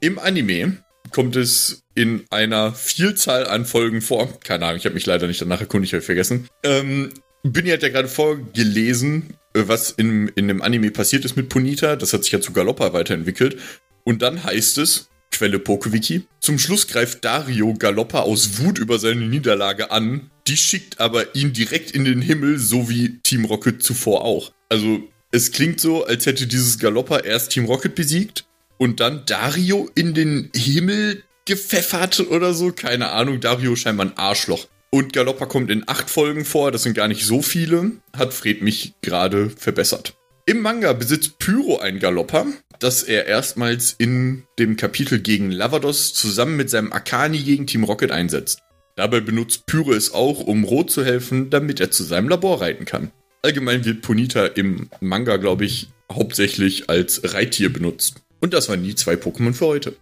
Im 0.00 0.18
Anime 0.18 0.76
kommt 1.10 1.34
es 1.34 1.82
in 1.94 2.24
einer 2.28 2.74
Vielzahl 2.74 3.46
an 3.46 3.64
Folgen 3.64 4.02
vor. 4.02 4.38
Keine 4.40 4.66
Ahnung, 4.66 4.76
ich 4.76 4.84
habe 4.84 4.94
mich 4.94 5.06
leider 5.06 5.26
nicht 5.26 5.40
danach 5.40 5.60
erkundigt, 5.60 5.94
habe 5.94 6.02
vergessen. 6.02 6.48
Ähm, 6.62 7.14
Binny 7.42 7.70
hat 7.70 7.82
ja 7.82 7.88
gerade 7.88 8.08
vorgelesen, 8.08 9.34
äh, 9.54 9.62
was 9.66 9.90
in, 9.90 10.28
in 10.28 10.48
dem 10.48 10.60
Anime 10.60 10.90
passiert 10.90 11.24
ist 11.24 11.36
mit 11.36 11.48
Ponita. 11.48 11.96
Das 11.96 12.12
hat 12.12 12.24
sich 12.24 12.32
ja 12.32 12.40
zu 12.40 12.52
Galoppa 12.52 12.92
weiterentwickelt. 12.92 13.56
Und 14.04 14.22
dann 14.22 14.44
heißt 14.44 14.78
es, 14.78 15.08
Quelle 15.30 15.58
Pokewiki, 15.58 16.22
zum 16.40 16.58
Schluss 16.58 16.88
greift 16.88 17.24
Dario 17.24 17.74
Galoppa 17.74 18.20
aus 18.20 18.58
Wut 18.58 18.78
über 18.78 18.98
seine 18.98 19.26
Niederlage 19.26 19.90
an, 19.90 20.30
die 20.48 20.56
schickt 20.56 20.98
aber 21.00 21.34
ihn 21.36 21.52
direkt 21.52 21.90
in 21.90 22.04
den 22.04 22.22
Himmel, 22.22 22.58
so 22.58 22.88
wie 22.88 23.18
Team 23.22 23.44
Rocket 23.44 23.82
zuvor 23.82 24.24
auch. 24.24 24.52
Also 24.68 25.00
es 25.30 25.52
klingt 25.52 25.80
so, 25.80 26.04
als 26.04 26.26
hätte 26.26 26.46
dieses 26.46 26.78
Galoppa 26.78 27.18
erst 27.18 27.52
Team 27.52 27.66
Rocket 27.66 27.94
besiegt 27.94 28.46
und 28.78 29.00
dann 29.00 29.26
Dario 29.26 29.88
in 29.94 30.14
den 30.14 30.50
Himmel 30.56 31.22
gepfeffert 31.44 32.20
oder 32.20 32.54
so. 32.54 32.72
Keine 32.72 33.10
Ahnung, 33.10 33.40
Dario 33.40 33.76
scheinbar 33.76 34.06
ein 34.06 34.16
Arschloch. 34.16 34.66
Und 34.90 35.12
Galoppa 35.12 35.46
kommt 35.46 35.70
in 35.70 35.84
acht 35.86 36.08
Folgen 36.08 36.46
vor, 36.46 36.72
das 36.72 36.82
sind 36.82 36.94
gar 36.94 37.08
nicht 37.08 37.24
so 37.24 37.42
viele, 37.42 37.92
hat 38.16 38.32
Fred 38.32 38.62
mich 38.62 38.94
gerade 39.02 39.50
verbessert. 39.50 40.14
Im 40.46 40.62
Manga 40.62 40.94
besitzt 40.94 41.38
Pyro 41.38 41.78
ein 41.78 41.98
Galopper, 41.98 42.46
dass 42.80 43.02
er 43.02 43.26
erstmals 43.26 43.94
in 43.98 44.44
dem 44.58 44.76
Kapitel 44.76 45.20
gegen 45.20 45.50
Lavados 45.50 46.14
zusammen 46.14 46.56
mit 46.56 46.70
seinem 46.70 46.92
Akani 46.92 47.38
gegen 47.38 47.66
Team 47.66 47.84
Rocket 47.84 48.10
einsetzt. 48.10 48.60
Dabei 48.96 49.20
benutzt 49.20 49.66
Pyre 49.66 49.94
es 49.94 50.12
auch, 50.12 50.40
um 50.40 50.64
Rot 50.64 50.90
zu 50.90 51.04
helfen, 51.04 51.50
damit 51.50 51.80
er 51.80 51.90
zu 51.90 52.02
seinem 52.02 52.28
Labor 52.28 52.60
reiten 52.60 52.84
kann. 52.84 53.12
Allgemein 53.42 53.84
wird 53.84 54.02
Ponita 54.02 54.46
im 54.46 54.90
Manga, 55.00 55.36
glaube 55.36 55.64
ich, 55.64 55.88
hauptsächlich 56.12 56.90
als 56.90 57.34
Reittier 57.34 57.72
benutzt. 57.72 58.16
Und 58.40 58.54
das 58.54 58.68
waren 58.68 58.82
die 58.82 58.94
zwei 58.94 59.14
Pokémon 59.14 59.54
für 59.54 59.66
heute. 59.66 59.96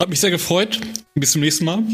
Hat 0.00 0.08
mich 0.08 0.20
sehr 0.20 0.30
gefreut. 0.30 0.80
Bis 1.14 1.32
zum 1.32 1.42
nächsten 1.42 1.64
Mal. 1.64 1.84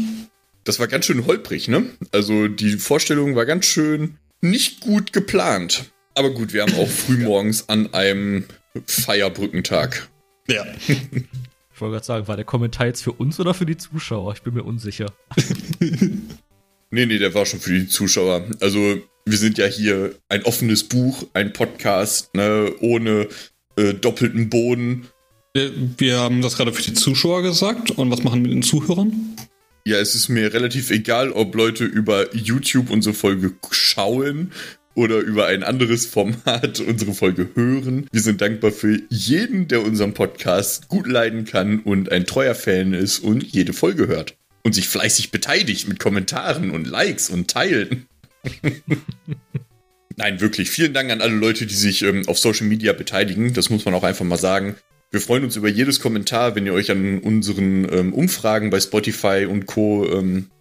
Das 0.63 0.79
war 0.79 0.87
ganz 0.87 1.05
schön 1.05 1.25
holprig, 1.25 1.67
ne? 1.67 1.85
Also 2.11 2.47
die 2.47 2.77
Vorstellung 2.77 3.35
war 3.35 3.45
ganz 3.45 3.65
schön 3.65 4.17
nicht 4.41 4.81
gut 4.81 5.13
geplant. 5.13 5.91
Aber 6.15 6.31
gut, 6.31 6.53
wir 6.53 6.63
haben 6.63 6.75
auch 6.75 6.89
frühmorgens 6.89 7.69
an 7.69 7.93
einem 7.93 8.45
Feierbrückentag. 8.85 10.09
Ja. 10.51 10.65
Ich 10.87 11.81
wollte 11.81 11.93
gerade 11.93 12.05
sagen, 12.05 12.27
war 12.27 12.35
der 12.35 12.45
Kommentar 12.45 12.87
jetzt 12.87 13.01
für 13.01 13.11
uns 13.11 13.39
oder 13.39 13.53
für 13.53 13.65
die 13.65 13.77
Zuschauer? 13.77 14.33
Ich 14.33 14.41
bin 14.43 14.53
mir 14.53 14.63
unsicher. 14.63 15.07
Nee, 16.93 17.05
nee, 17.05 17.19
der 17.19 17.33
war 17.33 17.45
schon 17.45 17.61
für 17.61 17.71
die 17.71 17.87
Zuschauer. 17.87 18.45
Also, 18.59 18.97
wir 19.25 19.37
sind 19.37 19.57
ja 19.57 19.65
hier 19.65 20.13
ein 20.27 20.43
offenes 20.43 20.83
Buch, 20.83 21.23
ein 21.33 21.53
Podcast, 21.53 22.35
ne, 22.35 22.73
ohne 22.81 23.29
äh, 23.77 23.93
doppelten 23.93 24.49
Boden. 24.49 25.07
Wir, 25.53 25.71
wir 25.97 26.19
haben 26.19 26.41
das 26.41 26.57
gerade 26.57 26.73
für 26.73 26.81
die 26.81 26.93
Zuschauer 26.93 27.43
gesagt. 27.43 27.91
Und 27.91 28.11
was 28.11 28.23
machen 28.23 28.41
wir 28.41 28.49
mit 28.49 28.51
den 28.51 28.63
Zuhörern? 28.63 29.13
Ja, 29.85 29.99
es 29.99 30.15
ist 30.15 30.27
mir 30.27 30.53
relativ 30.53 30.91
egal, 30.91 31.31
ob 31.31 31.55
Leute 31.55 31.85
über 31.85 32.35
YouTube 32.35 32.89
unsere 32.89 33.15
Folge 33.15 33.53
schauen 33.71 34.51
oder 34.95 35.19
über 35.19 35.47
ein 35.47 35.63
anderes 35.63 36.05
Format 36.05 36.79
unsere 36.87 37.13
Folge 37.13 37.49
hören. 37.55 38.07
Wir 38.11 38.21
sind 38.21 38.41
dankbar 38.41 38.71
für 38.71 38.99
jeden, 39.09 39.67
der 39.67 39.81
unseren 39.81 40.13
Podcast 40.13 40.87
gut 40.87 41.07
leiden 41.07 41.45
kann 41.45 41.79
und 41.79 42.11
ein 42.11 42.25
treuer 42.25 42.55
Fan 42.55 42.93
ist 42.93 43.19
und 43.19 43.43
jede 43.43 43.73
Folge 43.73 44.07
hört. 44.07 44.35
Und 44.63 44.75
sich 44.75 44.87
fleißig 44.87 45.31
beteiligt 45.31 45.87
mit 45.87 45.99
Kommentaren 45.99 46.71
und 46.71 46.85
Likes 46.85 47.29
und 47.29 47.49
Teilen. 47.49 48.07
Nein, 50.17 50.39
wirklich. 50.39 50.69
Vielen 50.69 50.93
Dank 50.93 51.09
an 51.09 51.21
alle 51.21 51.33
Leute, 51.33 51.65
die 51.65 51.73
sich 51.73 52.03
ähm, 52.03 52.27
auf 52.27 52.37
Social 52.37 52.67
Media 52.67 52.93
beteiligen. 52.93 53.53
Das 53.53 53.69
muss 53.69 53.85
man 53.85 53.93
auch 53.95 54.03
einfach 54.03 54.25
mal 54.25 54.37
sagen. 54.37 54.75
Wir 55.09 55.19
freuen 55.19 55.43
uns 55.43 55.55
über 55.55 55.67
jedes 55.67 55.99
Kommentar, 55.99 56.55
wenn 56.55 56.65
ihr 56.65 56.73
euch 56.73 56.91
an 56.91 57.19
unseren 57.19 57.91
ähm, 57.91 58.13
Umfragen 58.13 58.69
bei 58.69 58.79
Spotify 58.79 59.47
und 59.49 59.65
Co. 59.65 60.07
Ähm, 60.11 60.51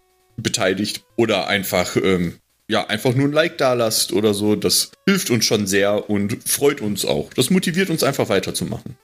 beteiligt 0.42 1.04
oder 1.16 1.48
einfach 1.48 1.96
ähm, 1.96 2.34
ja 2.70 2.86
einfach 2.86 3.14
nur 3.14 3.28
ein 3.28 3.32
Like 3.32 3.58
da 3.58 3.72
lasst 3.74 4.12
oder 4.12 4.32
so. 4.32 4.56
Das 4.56 4.92
hilft 5.06 5.30
uns 5.30 5.44
schon 5.44 5.66
sehr 5.66 6.08
und 6.08 6.48
freut 6.48 6.80
uns 6.80 7.04
auch. 7.04 7.34
Das 7.34 7.50
motiviert 7.50 7.90
uns 7.90 8.02
einfach 8.02 8.28
weiterzumachen. 8.28 8.96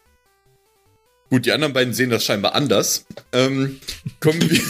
Gut, 1.28 1.44
die 1.44 1.52
anderen 1.52 1.72
beiden 1.72 1.92
sehen 1.92 2.10
das 2.10 2.24
scheinbar 2.24 2.54
anders. 2.54 3.06
Ähm, 3.32 3.80
kommen 4.20 4.48
wir, 4.48 4.60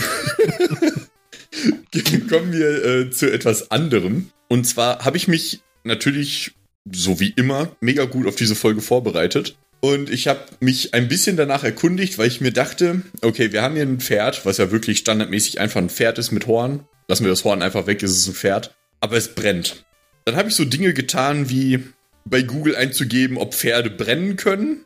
kommen 2.28 2.52
wir 2.52 2.84
äh, 2.84 3.10
zu 3.10 3.30
etwas 3.30 3.70
anderem. 3.70 4.30
Und 4.48 4.66
zwar 4.66 5.04
habe 5.04 5.18
ich 5.18 5.28
mich 5.28 5.60
natürlich, 5.84 6.52
so 6.90 7.20
wie 7.20 7.34
immer, 7.36 7.76
mega 7.80 8.06
gut 8.06 8.26
auf 8.26 8.36
diese 8.36 8.54
Folge 8.54 8.80
vorbereitet. 8.80 9.56
Und 9.80 10.08
ich 10.08 10.26
habe 10.28 10.40
mich 10.60 10.94
ein 10.94 11.08
bisschen 11.08 11.36
danach 11.36 11.62
erkundigt, 11.62 12.16
weil 12.16 12.28
ich 12.28 12.40
mir 12.40 12.52
dachte, 12.52 13.02
okay, 13.20 13.52
wir 13.52 13.60
haben 13.60 13.74
hier 13.74 13.84
ein 13.84 14.00
Pferd, 14.00 14.46
was 14.46 14.56
ja 14.56 14.70
wirklich 14.70 14.98
standardmäßig 14.98 15.60
einfach 15.60 15.82
ein 15.82 15.90
Pferd 15.90 16.18
ist 16.18 16.32
mit 16.32 16.46
Horn. 16.46 16.86
Lassen 17.08 17.24
wir 17.24 17.30
das 17.30 17.44
Horn 17.44 17.60
einfach 17.60 17.86
weg, 17.86 18.02
ist 18.02 18.12
es 18.12 18.26
ein 18.26 18.34
Pferd. 18.34 18.74
Aber 19.00 19.16
es 19.16 19.34
brennt. 19.34 19.84
Dann 20.24 20.36
habe 20.36 20.48
ich 20.48 20.54
so 20.56 20.64
Dinge 20.64 20.92
getan, 20.94 21.48
wie 21.50 21.84
bei 22.24 22.42
Google 22.42 22.74
einzugeben, 22.76 23.36
ob 23.38 23.54
Pferde 23.54 23.90
brennen 23.90 24.36
können. 24.36 24.84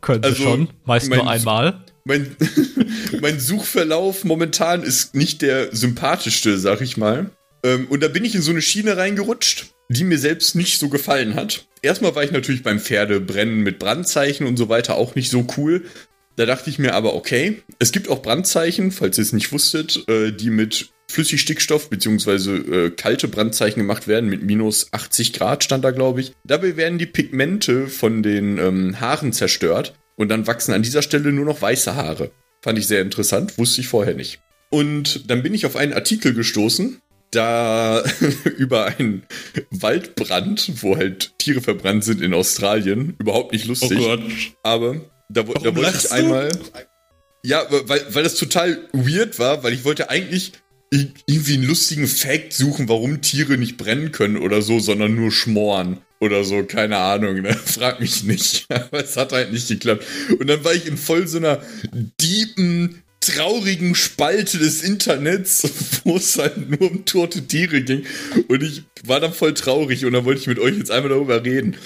Können 0.00 0.22
sie 0.22 0.28
Also, 0.30 0.42
schon. 0.42 0.68
Meist 0.84 1.08
mein- 1.08 1.18
nur 1.20 1.30
einmal. 1.30 1.84
Mein, 2.04 2.36
mein 3.22 3.40
Suchverlauf 3.40 4.24
momentan 4.24 4.82
ist 4.82 5.14
nicht 5.14 5.40
der 5.40 5.74
sympathischste, 5.74 6.58
sag 6.58 6.82
ich 6.82 6.96
mal. 6.98 7.30
Ähm, 7.62 7.86
und 7.88 8.02
da 8.02 8.08
bin 8.08 8.24
ich 8.26 8.34
in 8.34 8.42
so 8.42 8.50
eine 8.50 8.60
Schiene 8.60 8.98
reingerutscht, 8.98 9.68
die 9.88 10.04
mir 10.04 10.18
selbst 10.18 10.54
nicht 10.54 10.78
so 10.78 10.90
gefallen 10.90 11.34
hat. 11.34 11.66
Erstmal 11.80 12.14
war 12.14 12.22
ich 12.24 12.30
natürlich 12.32 12.62
beim 12.62 12.78
Pferdebrennen 12.78 13.60
mit 13.62 13.78
Brandzeichen 13.78 14.46
und 14.46 14.58
so 14.58 14.68
weiter 14.68 14.96
auch 14.96 15.14
nicht 15.14 15.30
so 15.30 15.46
cool. 15.56 15.84
Da 16.36 16.46
dachte 16.46 16.68
ich 16.68 16.78
mir 16.78 16.94
aber, 16.94 17.14
okay, 17.14 17.62
es 17.78 17.92
gibt 17.92 18.08
auch 18.08 18.22
Brandzeichen, 18.22 18.90
falls 18.90 19.18
ihr 19.18 19.22
es 19.22 19.32
nicht 19.32 19.52
wusstet, 19.52 20.08
äh, 20.08 20.32
die 20.32 20.50
mit 20.50 20.90
Flüssigstickstoff 21.08 21.90
beziehungsweise 21.90 22.56
äh, 22.56 22.90
kalte 22.90 23.28
Brandzeichen 23.28 23.80
gemacht 23.80 24.08
werden, 24.08 24.28
mit 24.28 24.42
minus 24.42 24.88
80 24.92 25.32
Grad 25.32 25.62
stand 25.62 25.84
da, 25.84 25.90
glaube 25.92 26.20
ich. 26.20 26.32
Dabei 26.44 26.76
werden 26.76 26.98
die 26.98 27.06
Pigmente 27.06 27.86
von 27.86 28.22
den 28.22 28.58
ähm, 28.58 29.00
Haaren 29.00 29.32
zerstört 29.32 29.94
und 30.16 30.28
dann 30.28 30.46
wachsen 30.46 30.72
an 30.72 30.82
dieser 30.82 31.02
Stelle 31.02 31.30
nur 31.30 31.44
noch 31.44 31.62
weiße 31.62 31.94
Haare. 31.94 32.30
Fand 32.62 32.78
ich 32.78 32.86
sehr 32.86 33.02
interessant, 33.02 33.58
wusste 33.58 33.80
ich 33.82 33.88
vorher 33.88 34.14
nicht. 34.14 34.40
Und 34.70 35.30
dann 35.30 35.42
bin 35.42 35.54
ich 35.54 35.66
auf 35.66 35.76
einen 35.76 35.92
Artikel 35.92 36.34
gestoßen, 36.34 37.00
da 37.30 38.02
über 38.56 38.86
einen 38.86 39.24
Waldbrand, 39.70 40.82
wo 40.82 40.96
halt 40.96 41.38
Tiere 41.38 41.60
verbrannt 41.60 42.02
sind 42.02 42.20
in 42.22 42.34
Australien. 42.34 43.14
Überhaupt 43.18 43.52
nicht 43.52 43.66
Oh 43.66 43.68
lustig. 43.68 43.98
Gott. 43.98 44.22
Aber 44.62 45.00
da, 45.28 45.42
da 45.42 45.76
wollte 45.76 45.96
ich 45.96 46.08
du? 46.08 46.12
einmal. 46.12 46.50
Ja, 47.44 47.66
weil, 47.70 48.02
weil 48.14 48.22
das 48.22 48.36
total 48.36 48.88
weird 48.92 49.38
war, 49.38 49.62
weil 49.62 49.74
ich 49.74 49.84
wollte 49.84 50.08
eigentlich 50.08 50.52
irgendwie 50.90 51.54
einen 51.54 51.64
lustigen 51.64 52.06
Fact 52.06 52.52
suchen, 52.52 52.88
warum 52.88 53.20
Tiere 53.20 53.58
nicht 53.58 53.76
brennen 53.76 54.12
können 54.12 54.36
oder 54.36 54.62
so, 54.62 54.78
sondern 54.78 55.14
nur 55.14 55.32
schmoren 55.32 55.98
oder 56.20 56.44
so, 56.44 56.64
keine 56.64 56.98
Ahnung, 56.98 57.42
ne? 57.42 57.54
Frag 57.64 58.00
mich 58.00 58.24
nicht. 58.24 58.66
Aber 58.68 59.02
es 59.02 59.16
hat 59.16 59.32
halt 59.32 59.52
nicht 59.52 59.68
geklappt. 59.68 60.04
Und 60.38 60.46
dann 60.46 60.64
war 60.64 60.74
ich 60.74 60.86
in 60.86 60.96
voll 60.96 61.26
so 61.26 61.38
einer 61.38 61.62
deepen, 62.20 63.02
traurigen 63.20 63.94
Spalte 63.94 64.58
des 64.58 64.82
Internets, 64.82 65.68
wo 66.04 66.16
es 66.16 66.38
halt 66.38 66.68
nur 66.68 66.90
um 66.90 67.04
tote 67.04 67.46
Tiere 67.46 67.82
ging. 67.82 68.04
Und 68.48 68.62
ich 68.62 68.84
war 69.04 69.20
dann 69.20 69.32
voll 69.32 69.54
traurig 69.54 70.04
und 70.04 70.12
dann 70.12 70.24
wollte 70.24 70.40
ich 70.40 70.46
mit 70.46 70.58
euch 70.58 70.76
jetzt 70.76 70.90
einmal 70.90 71.10
darüber 71.10 71.42
reden. 71.44 71.76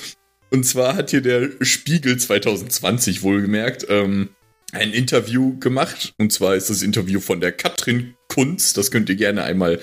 Und 0.51 0.65
zwar 0.65 0.97
hat 0.97 1.11
hier 1.11 1.21
der 1.21 1.51
Spiegel 1.61 2.17
2020 2.17 3.23
wohlgemerkt 3.23 3.87
ähm, 3.89 4.31
ein 4.73 4.93
Interview 4.93 5.59
gemacht. 5.59 6.15
Und 6.19 6.33
zwar 6.33 6.57
ist 6.57 6.71
das 6.71 6.83
Interview 6.83 7.21
von 7.21 7.41
der 7.41 7.53
Katrin 7.53 8.15
Kunz. 8.29 8.73
Das 8.73 8.91
könnt 8.91 9.09
ihr 9.09 9.17
gerne 9.17 9.45
einmal, 9.45 9.81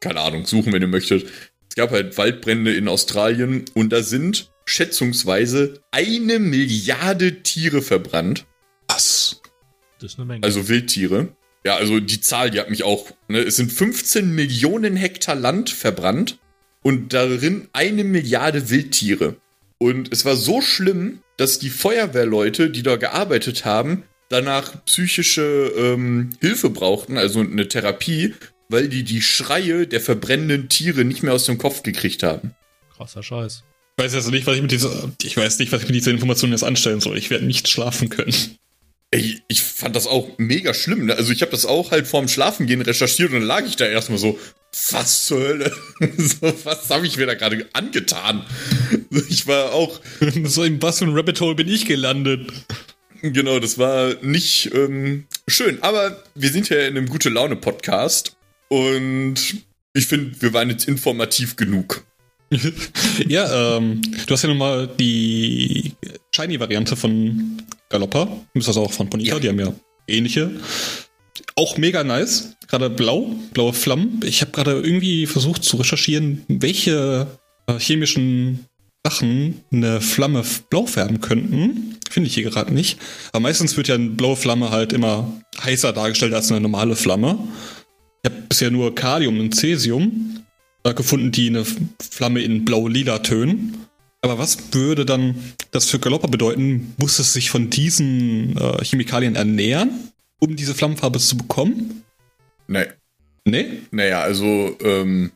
keine 0.00 0.20
Ahnung, 0.20 0.46
suchen, 0.46 0.72
wenn 0.72 0.82
ihr 0.82 0.88
möchtet. 0.88 1.26
Es 1.68 1.76
gab 1.76 1.90
halt 1.90 2.16
Waldbrände 2.16 2.74
in 2.74 2.88
Australien 2.88 3.64
und 3.74 3.90
da 3.90 4.02
sind 4.02 4.50
schätzungsweise 4.64 5.80
eine 5.90 6.38
Milliarde 6.38 7.42
Tiere 7.42 7.82
verbrannt. 7.82 8.46
Was? 8.88 9.40
Das 10.00 10.12
ist 10.12 10.18
eine 10.18 10.26
Menge. 10.26 10.44
Also 10.44 10.68
Wildtiere. 10.68 11.36
Ja, 11.64 11.76
also 11.76 12.00
die 12.00 12.20
Zahl, 12.20 12.50
die 12.50 12.60
hat 12.60 12.70
mich 12.70 12.84
auch. 12.84 13.10
Ne? 13.28 13.40
Es 13.40 13.56
sind 13.56 13.72
15 13.72 14.34
Millionen 14.34 14.96
Hektar 14.96 15.34
Land 15.34 15.70
verbrannt 15.70 16.38
und 16.82 17.12
darin 17.12 17.68
eine 17.72 18.04
Milliarde 18.04 18.70
Wildtiere. 18.70 19.36
Und 19.78 20.12
es 20.12 20.24
war 20.24 20.36
so 20.36 20.60
schlimm, 20.60 21.20
dass 21.36 21.58
die 21.58 21.70
Feuerwehrleute, 21.70 22.70
die 22.70 22.82
da 22.82 22.96
gearbeitet 22.96 23.64
haben, 23.64 24.02
danach 24.28 24.84
psychische 24.84 25.72
ähm, 25.76 26.30
Hilfe 26.40 26.70
brauchten, 26.70 27.16
also 27.16 27.40
eine 27.40 27.68
Therapie, 27.68 28.34
weil 28.68 28.88
die 28.88 29.04
die 29.04 29.22
Schreie 29.22 29.86
der 29.86 30.00
verbrennenden 30.00 30.68
Tiere 30.68 31.04
nicht 31.04 31.22
mehr 31.22 31.32
aus 31.32 31.44
dem 31.44 31.58
Kopf 31.58 31.82
gekriegt 31.82 32.22
haben. 32.22 32.54
Krasser 32.96 33.22
Scheiß. 33.22 33.62
Ich 33.96 34.04
weiß 34.04 34.14
jetzt 34.14 34.30
nicht, 34.30 34.46
was 34.46 34.56
ich 34.56 34.62
mit 34.62 34.70
dieser, 34.70 35.10
ich 35.22 35.36
weiß 35.36 35.58
nicht, 35.58 35.72
was 35.72 35.82
ich 35.82 35.88
mit 35.88 35.96
dieser 35.96 36.10
Information 36.10 36.50
jetzt 36.50 36.64
anstellen 36.64 37.00
soll. 37.00 37.16
Ich 37.16 37.30
werde 37.30 37.46
nicht 37.46 37.68
schlafen 37.68 38.08
können. 38.10 38.34
Ey, 39.10 39.40
ich 39.48 39.62
fand 39.62 39.96
das 39.96 40.06
auch 40.06 40.36
mega 40.38 40.74
schlimm. 40.74 41.06
Ne? 41.06 41.16
Also 41.16 41.32
ich 41.32 41.40
habe 41.40 41.50
das 41.50 41.64
auch 41.64 41.90
halt 41.92 42.06
vorm 42.06 42.28
Schlafengehen 42.28 42.82
recherchiert 42.82 43.30
und 43.30 43.40
dann 43.40 43.48
lag 43.48 43.64
ich 43.64 43.76
da 43.76 43.86
erstmal 43.86 44.18
so, 44.18 44.38
was 44.92 45.26
zur 45.26 45.40
Hölle? 45.40 45.72
so, 46.16 46.52
was 46.64 46.90
habe 46.90 47.06
ich 47.06 47.16
mir 47.16 47.26
da 47.26 47.34
gerade 47.34 47.66
angetan? 47.72 48.44
Ich 49.28 49.46
war 49.46 49.72
auch, 49.72 50.00
so 50.44 50.62
in 50.64 50.80
was 50.82 50.98
für 50.98 51.06
ein 51.06 51.14
Rabbit 51.14 51.40
Hole 51.40 51.54
bin 51.54 51.68
ich 51.68 51.86
gelandet? 51.86 52.52
genau, 53.22 53.58
das 53.58 53.78
war 53.78 54.14
nicht 54.22 54.70
ähm, 54.74 55.26
schön. 55.48 55.82
Aber 55.82 56.22
wir 56.34 56.50
sind 56.50 56.68
ja 56.68 56.78
in 56.80 56.96
einem 56.96 57.08
gute 57.08 57.28
Laune 57.30 57.56
Podcast 57.56 58.36
und 58.68 59.36
ich 59.94 60.06
finde, 60.06 60.40
wir 60.40 60.52
waren 60.52 60.70
jetzt 60.70 60.86
informativ 60.86 61.56
genug. 61.56 62.04
ja, 63.26 63.76
ähm, 63.76 64.00
du 64.26 64.32
hast 64.32 64.42
ja 64.42 64.48
nochmal 64.48 64.88
die 64.98 65.92
Shiny-Variante 66.34 66.96
von 66.96 67.62
Galoppa. 67.88 68.24
Du 68.26 68.40
bist 68.54 68.68
also 68.68 68.84
auch 68.84 68.92
von 68.92 69.10
Ponita, 69.10 69.34
Ja. 69.34 69.40
die 69.40 69.48
haben 69.48 69.58
ja 69.60 69.72
ähnliche. 70.06 70.50
Auch 71.56 71.76
mega 71.76 72.04
nice. 72.04 72.56
Gerade 72.68 72.90
blau, 72.90 73.34
blaue 73.52 73.72
Flammen. 73.72 74.20
Ich 74.24 74.40
habe 74.40 74.52
gerade 74.52 74.72
irgendwie 74.72 75.26
versucht 75.26 75.64
zu 75.64 75.76
recherchieren, 75.76 76.44
welche 76.48 77.26
äh, 77.66 77.78
chemischen 77.78 78.66
Sachen 79.04 79.62
eine 79.72 80.00
Flamme 80.00 80.44
blau 80.70 80.86
färben 80.86 81.20
könnten. 81.20 81.96
Finde 82.10 82.28
ich 82.28 82.34
hier 82.34 82.44
gerade 82.44 82.72
nicht. 82.74 82.98
Aber 83.32 83.40
meistens 83.40 83.76
wird 83.76 83.88
ja 83.88 83.94
eine 83.94 84.10
blaue 84.10 84.36
Flamme 84.36 84.70
halt 84.70 84.92
immer 84.92 85.32
heißer 85.62 85.92
dargestellt 85.92 86.34
als 86.34 86.50
eine 86.50 86.60
normale 86.60 86.96
Flamme. 86.96 87.38
Ich 88.22 88.30
habe 88.30 88.42
bisher 88.48 88.70
nur 88.70 88.94
Kalium 88.94 89.38
und 89.40 89.54
Cäsium 89.54 90.44
äh, 90.84 90.94
gefunden, 90.94 91.32
die 91.32 91.48
eine 91.48 91.64
Flamme 92.00 92.42
in 92.42 92.64
blau-lila 92.64 93.20
Tönen. 93.20 93.86
Aber 94.20 94.38
was 94.38 94.58
würde 94.72 95.06
dann 95.06 95.36
das 95.70 95.88
für 95.88 95.98
Galopper 96.00 96.28
bedeuten? 96.28 96.94
Muss 96.98 97.18
es 97.18 97.32
sich 97.32 97.50
von 97.50 97.70
diesen 97.70 98.56
äh, 98.56 98.84
Chemikalien 98.84 99.36
ernähren, 99.36 100.10
um 100.40 100.56
diese 100.56 100.74
Flammenfarbe 100.74 101.18
zu 101.18 101.36
bekommen? 101.36 102.04
Nee. 102.66 102.86
Nee? 103.44 103.80
Naja, 103.90 104.20
also, 104.22 104.76
ähm, 104.82 105.32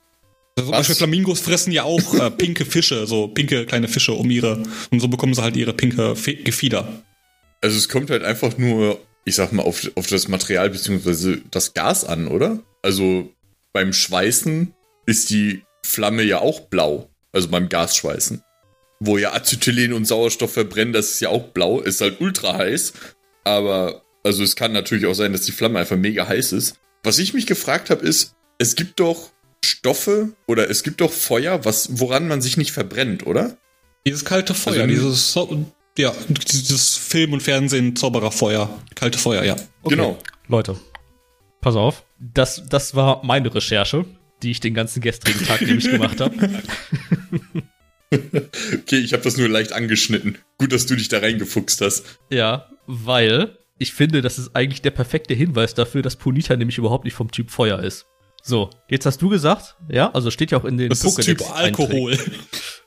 Also 0.57 0.71
zum? 0.71 0.79
Beispiel 0.79 0.97
Flamingos 0.97 1.41
fressen 1.41 1.73
ja 1.73 1.85
auch 1.85 2.15
äh, 2.21 2.31
pinke 2.31 2.65
Fische, 2.65 3.07
so 3.07 3.29
pinke 3.29 3.65
kleine 3.67 3.89
Fische 3.89 4.13
um 4.13 4.31
ihre, 4.31 4.63
und 4.91 5.01
so 5.01 5.09
bekommen 5.09 5.35
sie 5.35 5.43
halt 5.43 5.57
ihre 5.57 5.73
pinke 5.73 6.15
Fe 6.15 6.35
Gefieder. 6.37 7.03
also 7.63 7.77
es 7.79 7.89
kommt 7.89 8.11
halt 8.11 8.23
einfach 8.23 8.59
nur, 8.59 9.01
ich 9.25 9.35
sag 9.35 9.53
mal, 9.53 9.63
auf, 9.63 9.91
auf 9.95 10.07
das 10.09 10.29
Material 10.29 10.69
bzw. 10.71 11.39
das 11.51 11.73
Gas 11.75 12.05
an, 12.05 12.29
oder? 12.29 12.61
Also 12.83 13.33
beim 13.73 13.93
Schweißen 13.93 14.75
ist 15.07 15.31
die 15.31 15.63
Flamme 15.85 16.23
ja 16.23 16.41
auch 16.41 16.61
blau. 16.61 17.09
Also 17.33 17.49
beim 17.49 17.69
Gasschweißen. 17.71 18.43
Wo 19.01 19.17
ja 19.17 19.33
Acetylen 19.33 19.95
und 19.95 20.05
Sauerstoff 20.05 20.53
verbrennen, 20.53 20.93
das 20.93 21.13
ist 21.13 21.21
ja 21.21 21.31
auch 21.31 21.49
blau, 21.49 21.81
ist 21.81 22.01
halt 22.03 22.21
ultra 22.21 22.59
heiß. 22.59 22.93
Aber, 23.45 24.02
also 24.25 24.43
es 24.43 24.57
kann 24.57 24.73
natürlich 24.73 25.07
auch 25.07 25.15
sein, 25.15 25.33
dass 25.33 25.43
die 25.43 25.53
Flamme 25.53 25.79
einfach 25.79 25.97
mega 25.97 26.27
heiß 26.29 26.53
ist. 26.53 26.77
Was 27.03 27.19
ich 27.19 27.35
mich 27.35 27.47
gefragt 27.47 27.91
habe, 27.91 28.05
ist, 28.07 28.35
es 28.59 28.77
gibt 28.77 29.01
doch 29.01 29.31
Stoffe 29.65 30.33
oder 30.47 30.71
es 30.71 30.83
gibt 30.83 31.01
doch 31.01 31.13
Feuer, 31.13 31.65
was, 31.65 31.89
woran 32.01 32.29
man 32.29 32.41
sich 32.43 32.57
nicht 32.57 32.73
verbrennt, 32.73 33.27
oder? 33.27 33.57
Dieses 34.07 34.25
kalte 34.25 34.55
Feuer, 34.55 34.83
Also- 34.83 34.87
dieses, 34.87 35.33
Zau- 35.37 35.65
ja, 35.99 36.13
dieses 36.29 36.97
Film- 36.97 37.33
und 37.33 37.43
Fernsehen-Zaubererfeuer. 37.43 38.71
Kalte 38.95 39.19
Feuer, 39.19 39.45
ja. 39.45 39.55
Okay. 39.83 39.97
Genau. 39.97 40.19
Leute, 40.49 40.77
pass 41.61 41.77
auf. 41.77 42.05
Das, 42.19 42.63
das 42.69 42.95
war 42.95 43.25
meine 43.25 43.53
Recherche, 43.55 44.05
die 44.43 44.51
ich 44.53 44.61
den 44.61 44.75
ganzen 44.75 45.01
gestrigen 45.01 45.45
Tag 45.47 45.61
nämlich 45.63 45.89
gemacht 45.91 46.21
habe. 46.21 46.35
Okay, 48.11 48.99
ich 48.99 49.15
habe 49.15 49.23
das 49.23 49.39
nur 49.39 49.49
leicht 49.49 49.73
angeschnitten. 49.73 50.37
Gut, 50.59 50.73
dass 50.73 50.85
du 50.85 50.97
dich 50.97 51.09
da 51.09 51.21
reingefuchst 51.21 51.81
hast. 51.81 52.05
Ja, 52.31 52.69
weil 52.87 53.57
ich 53.79 53.93
finde, 53.93 54.23
das 54.23 54.39
ist 54.39 54.55
eigentlich 54.55 54.83
der 54.83 54.91
perfekte 54.91 55.35
Hinweis 55.35 55.75
dafür, 55.75 56.03
dass 56.03 56.17
Punita 56.17 56.57
nämlich 56.57 56.79
überhaupt 56.79 57.05
nicht 57.05 57.15
vom 57.15 57.31
Typ 57.31 57.51
Feuer 57.51 57.81
ist. 57.81 58.07
So, 58.43 58.71
jetzt 58.89 59.07
hast 59.07 59.23
du 59.23 59.29
gesagt, 59.29 59.77
ja, 59.89 60.11
also 60.13 60.31
steht 60.31 60.51
ja 60.51 60.59
auch 60.59 60.65
in 60.65 60.77
den 60.77 60.89
Das 60.89 61.05
ist 61.05 61.21
Typ. 61.23 61.43
Alkohol. 61.53 62.19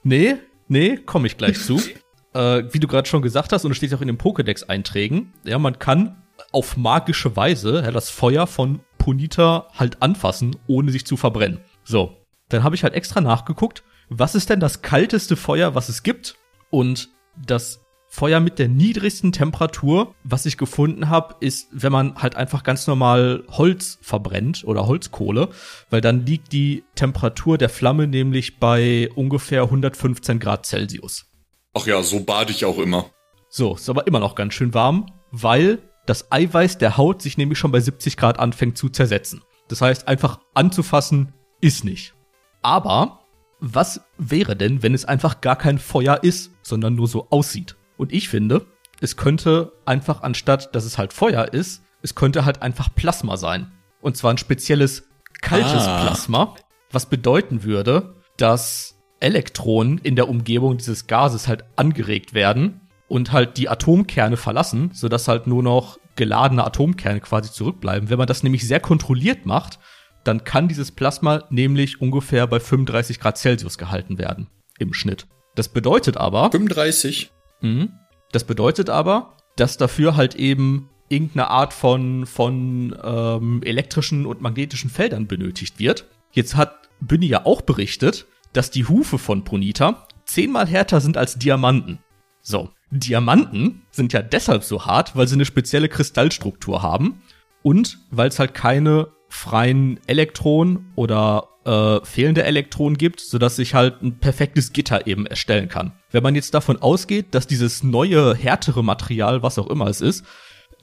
Nee, 0.08 0.36
nee, 0.68 0.98
komme 0.98 1.26
ich 1.26 1.36
gleich 1.36 1.60
zu. 1.60 1.82
äh, 2.36 2.64
wie 2.72 2.80
du 2.80 2.88
gerade 2.88 3.08
schon 3.08 3.24
gesagt 3.24 3.52
hast, 3.52 3.66
und 3.66 3.72
es 3.72 3.78
steht 3.78 3.92
auch 3.96 4.02
in 4.02 4.08
den 4.08 4.20
Pokédex-Einträgen, 4.20 5.34
ja, 5.46 5.58
man 5.58 5.80
kann 5.80 6.22
auf 6.52 6.78
magische 6.78 7.36
Weise 7.36 7.82
ja, 7.84 7.92
das 7.92 8.12
Feuer 8.12 8.46
von 8.46 8.82
Punita 9.00 9.70
halt 9.74 10.02
anfassen, 10.04 10.56
ohne 10.68 10.92
sich 10.92 11.06
zu 11.08 11.18
verbrennen. 11.18 11.62
So, 11.84 12.18
dann 12.50 12.64
habe 12.64 12.76
ich 12.76 12.84
halt 12.84 12.94
extra 12.94 13.22
nachgeguckt, 13.22 13.84
was 14.10 14.36
ist 14.36 14.50
denn 14.50 14.60
das 14.60 14.82
kalteste 14.82 15.36
Feuer, 15.36 15.74
was 15.74 15.90
es 15.90 16.04
gibt? 16.04 16.36
Und 16.70 17.10
das 17.36 17.85
Feuer 18.16 18.40
mit 18.40 18.60
der 18.60 18.70
niedrigsten 18.70 19.34
Temperatur, 19.34 20.16
was 20.24 20.46
ich 20.46 20.58
gefunden 20.58 21.10
habe, 21.10 21.36
ist, 21.42 21.68
wenn 21.74 21.92
man 21.92 22.16
halt 22.16 22.38
einfach 22.38 22.64
ganz 22.64 22.88
normal 22.88 23.44
Holz 23.50 24.00
verbrennt 24.02 24.64
oder 24.66 24.88
Holzkohle, 24.88 25.50
weil 25.90 26.00
dann 26.00 26.26
liegt 26.26 26.54
die 26.54 26.86
Temperatur 26.96 27.58
der 27.58 27.68
Flamme 27.68 28.08
nämlich 28.08 28.58
bei 28.58 29.10
ungefähr 29.16 29.64
115 29.64 30.40
Grad 30.40 30.66
Celsius. 30.66 31.26
Ach 31.74 31.86
ja, 31.86 32.02
so 32.04 32.22
bade 32.22 32.54
ich 32.54 32.64
auch 32.64 32.78
immer. 32.78 33.10
So, 33.50 33.76
ist 33.76 33.90
aber 33.90 34.08
immer 34.08 34.22
noch 34.22 34.36
ganz 34.36 34.54
schön 34.54 34.74
warm, 34.74 35.08
weil 35.32 35.80
das 36.06 36.32
Eiweiß 36.32 36.78
der 36.78 36.96
Haut 36.96 37.22
sich 37.22 37.38
nämlich 37.38 37.60
schon 37.60 37.74
bei 37.74 37.82
70 37.82 38.16
Grad 38.16 38.40
anfängt 38.40 38.78
zu 38.78 38.88
zersetzen. 38.88 39.42
Das 39.68 39.82
heißt, 39.82 40.08
einfach 40.08 40.40
anzufassen 40.54 41.34
ist 41.60 41.84
nicht. 41.84 42.14
Aber 42.62 43.26
was 43.60 44.00
wäre 44.18 44.56
denn, 44.56 44.84
wenn 44.84 44.94
es 44.94 45.04
einfach 45.04 45.42
gar 45.42 45.58
kein 45.58 45.80
Feuer 45.80 46.24
ist, 46.24 46.52
sondern 46.64 46.96
nur 46.96 47.10
so 47.10 47.28
aussieht? 47.30 47.76
Und 47.98 48.14
ich 48.14 48.30
finde, 48.30 48.66
es 49.02 49.18
könnte 49.18 49.74
einfach 49.86 50.22
anstatt, 50.22 50.76
dass 50.76 50.86
es 50.86 50.98
halt 50.98 51.14
Feuer 51.14 51.54
ist, 51.54 51.84
es 52.02 52.16
könnte 52.16 52.46
halt 52.46 52.62
einfach 52.62 52.94
Plasma 52.94 53.38
sein. 53.38 53.72
Und 54.02 54.16
zwar 54.18 54.32
ein 54.32 54.38
spezielles 54.38 55.04
kaltes 55.42 55.84
Ah. 55.88 56.02
Plasma, 56.02 56.56
was 56.92 57.08
bedeuten 57.08 57.64
würde, 57.64 58.16
dass 58.38 58.96
Elektronen 59.20 59.98
in 60.00 60.16
der 60.16 60.30
Umgebung 60.30 60.78
dieses 60.78 61.08
Gases 61.08 61.48
halt 61.48 61.64
angeregt 61.76 62.34
werden 62.34 62.82
und 63.08 63.32
halt 63.32 63.58
die 63.58 63.70
Atomkerne 63.70 64.38
verlassen, 64.38 64.92
sodass 64.94 65.28
halt 65.28 65.48
nur 65.48 65.64
noch 65.64 65.98
geladene 66.16 66.64
Atomkerne 66.64 67.20
quasi 67.22 67.52
zurückbleiben. 67.52 68.10
Wenn 68.10 68.18
man 68.18 68.28
das 68.28 68.44
nämlich 68.44 68.68
sehr 68.68 68.80
kontrolliert 68.80 69.46
macht, 69.46 69.80
dann 70.24 70.44
kann 70.44 70.68
dieses 70.68 70.92
Plasma 70.92 71.44
nämlich 71.50 72.02
ungefähr 72.02 72.48
bei 72.48 72.60
35 72.60 73.20
Grad 73.20 73.38
Celsius 73.38 73.78
gehalten 73.78 74.18
werden 74.18 74.48
im 74.80 74.94
Schnitt. 74.94 75.28
Das 75.56 75.70
bedeutet 75.70 76.18
aber, 76.18 76.52
35. 76.52 77.32
Mhm. 77.66 77.94
Das 78.32 78.44
bedeutet 78.44 78.90
aber, 78.90 79.38
dass 79.56 79.78
dafür 79.78 80.16
halt 80.16 80.36
eben 80.36 80.90
irgendeine 81.10 81.50
Art 81.50 81.74
von, 81.74 82.26
von 82.26 82.96
ähm, 83.04 83.62
elektrischen 83.64 84.26
und 84.26 84.42
magnetischen 84.42 84.90
Feldern 84.90 85.28
benötigt 85.28 85.80
wird. 85.80 86.06
Jetzt 86.32 86.56
hat 86.56 86.90
Bünni 87.00 87.28
ja 87.28 87.46
auch 87.46 87.62
berichtet, 87.62 88.26
dass 88.54 88.72
die 88.72 88.86
Hufe 88.86 89.18
von 89.18 89.44
Ponita 89.44 90.08
zehnmal 90.26 90.68
härter 90.68 91.02
sind 91.02 91.18
als 91.18 91.38
Diamanten. 91.38 92.00
So, 92.42 92.70
Diamanten 92.92 93.84
sind 93.92 94.14
ja 94.14 94.22
deshalb 94.22 94.64
so 94.64 94.86
hart, 94.86 95.16
weil 95.16 95.28
sie 95.28 95.36
eine 95.36 95.46
spezielle 95.46 95.90
Kristallstruktur 95.90 96.82
haben 96.82 97.22
und 97.64 98.00
weil 98.12 98.30
es 98.30 98.40
halt 98.40 98.54
keine 98.54 99.10
freien 99.30 100.00
Elektronen 100.08 100.92
oder 100.96 101.50
äh, 101.66 102.00
fehlende 102.04 102.44
Elektronen 102.44 102.98
gibt, 102.98 103.20
sodass 103.20 103.56
sich 103.56 103.74
halt 103.74 104.02
ein 104.02 104.20
perfektes 104.20 104.74
Gitter 104.74 105.08
eben 105.08 105.26
erstellen 105.26 105.68
kann. 105.68 105.94
Wenn 106.12 106.24
man 106.24 106.36
jetzt 106.36 106.54
davon 106.54 106.82
ausgeht, 106.82 107.28
dass 107.32 107.48
dieses 107.48 107.84
neue, 107.84 108.36
härtere 108.36 108.84
Material, 108.84 109.44
was 109.44 109.60
auch 109.60 109.70
immer 109.70 109.88
es 109.88 110.02
ist, 110.02 110.26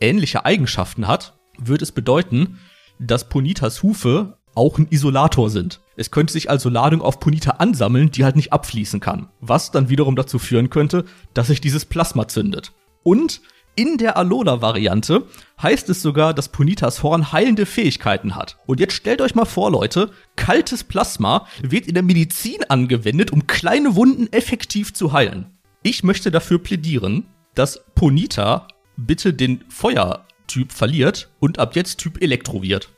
ähnliche 0.01 0.45
Eigenschaften 0.45 1.07
hat, 1.07 1.39
würde 1.59 1.85
es 1.85 1.93
bedeuten, 1.93 2.59
dass 2.99 3.29
Ponitas 3.29 3.83
Hufe 3.83 4.39
auch 4.55 4.79
ein 4.79 4.89
Isolator 4.91 5.51
sind. 5.51 5.81
Es 5.97 6.11
könnte 6.11 6.33
sich 6.33 6.51
also 6.51 6.69
Ladung 6.69 7.01
auf 7.01 7.21
Ponita 7.21 7.53
ansammeln, 7.53 8.11
die 8.11 8.25
halt 8.25 8.37
nicht 8.37 8.53
abfließen 8.53 9.01
kann. 9.01 9.29
Was 9.41 9.71
dann 9.71 9.89
wiederum 9.89 10.17
dazu 10.17 10.39
führen 10.39 10.71
könnte, 10.71 11.05
dass 11.35 11.47
sich 11.47 11.61
dieses 11.61 11.85
Plasma 11.85 12.29
zündet. 12.29 12.73
Und 13.03 13.41
in 13.75 13.97
der 13.97 14.17
Alola-Variante 14.17 15.27
heißt 15.61 15.89
es 15.89 16.03
sogar, 16.03 16.35
dass 16.35 16.51
Ponitas 16.51 17.03
Horn 17.03 17.33
heilende 17.33 17.65
Fähigkeiten 17.65 18.37
hat. 18.37 18.59
Und 18.67 18.81
jetzt 18.81 18.95
stellt 18.95 19.21
euch 19.23 19.35
mal 19.35 19.47
vor, 19.47 19.71
Leute, 19.71 20.11
kaltes 20.37 20.85
Plasma 20.85 21.47
wird 21.63 21.87
in 21.87 21.95
der 21.95 22.03
Medizin 22.03 22.65
angewendet, 22.69 23.31
um 23.31 23.47
kleine 23.47 23.95
Wunden 23.95 24.31
effektiv 24.33 24.93
zu 24.93 25.13
heilen. 25.13 25.47
Ich 25.83 26.03
möchte 26.03 26.31
dafür 26.31 26.59
plädieren, 26.59 27.27
dass 27.55 27.83
Ponita 27.95 28.69
bitte 28.97 29.33
den 29.33 29.65
Feuertyp 29.69 30.73
verliert 30.73 31.31
und 31.41 31.59
ab 31.59 31.75
jetzt 31.75 31.99
Typ 31.99 32.23
Elektro 32.23 32.63
wird. 32.63 32.91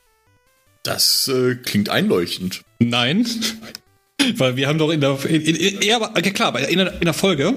Das 0.83 1.29
äh, 1.29 1.55
klingt 1.55 1.89
einleuchtend. 1.89 2.63
Nein. 2.79 3.27
Weil 4.37 4.57
wir 4.57 4.69
haben 4.69 4.79
doch 4.79 4.91
in 4.91 5.01
der, 5.01 5.25
in, 5.25 5.41
in, 5.41 5.57
in, 5.57 5.83
ja, 5.83 5.99
klar, 5.99 6.59
in 6.69 6.79
der, 6.79 6.95
in 6.95 7.05
der 7.05 7.15
Folge 7.15 7.55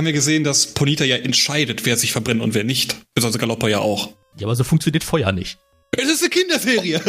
haben 0.00 0.06
wir 0.06 0.14
gesehen, 0.14 0.44
dass 0.44 0.68
Ponita 0.68 1.04
ja 1.04 1.16
entscheidet, 1.16 1.84
wer 1.84 1.94
sich 1.94 2.12
verbrennt 2.12 2.40
und 2.40 2.54
wer 2.54 2.64
nicht. 2.64 2.96
Besonders 3.14 3.38
Galopper 3.38 3.68
ja 3.68 3.80
auch. 3.80 4.14
Ja, 4.38 4.46
aber 4.46 4.56
so 4.56 4.64
funktioniert 4.64 5.04
Feuer 5.04 5.30
nicht. 5.30 5.58
Es 5.90 6.08
ist 6.08 6.22
eine 6.22 6.30
Kinderserie. 6.30 7.02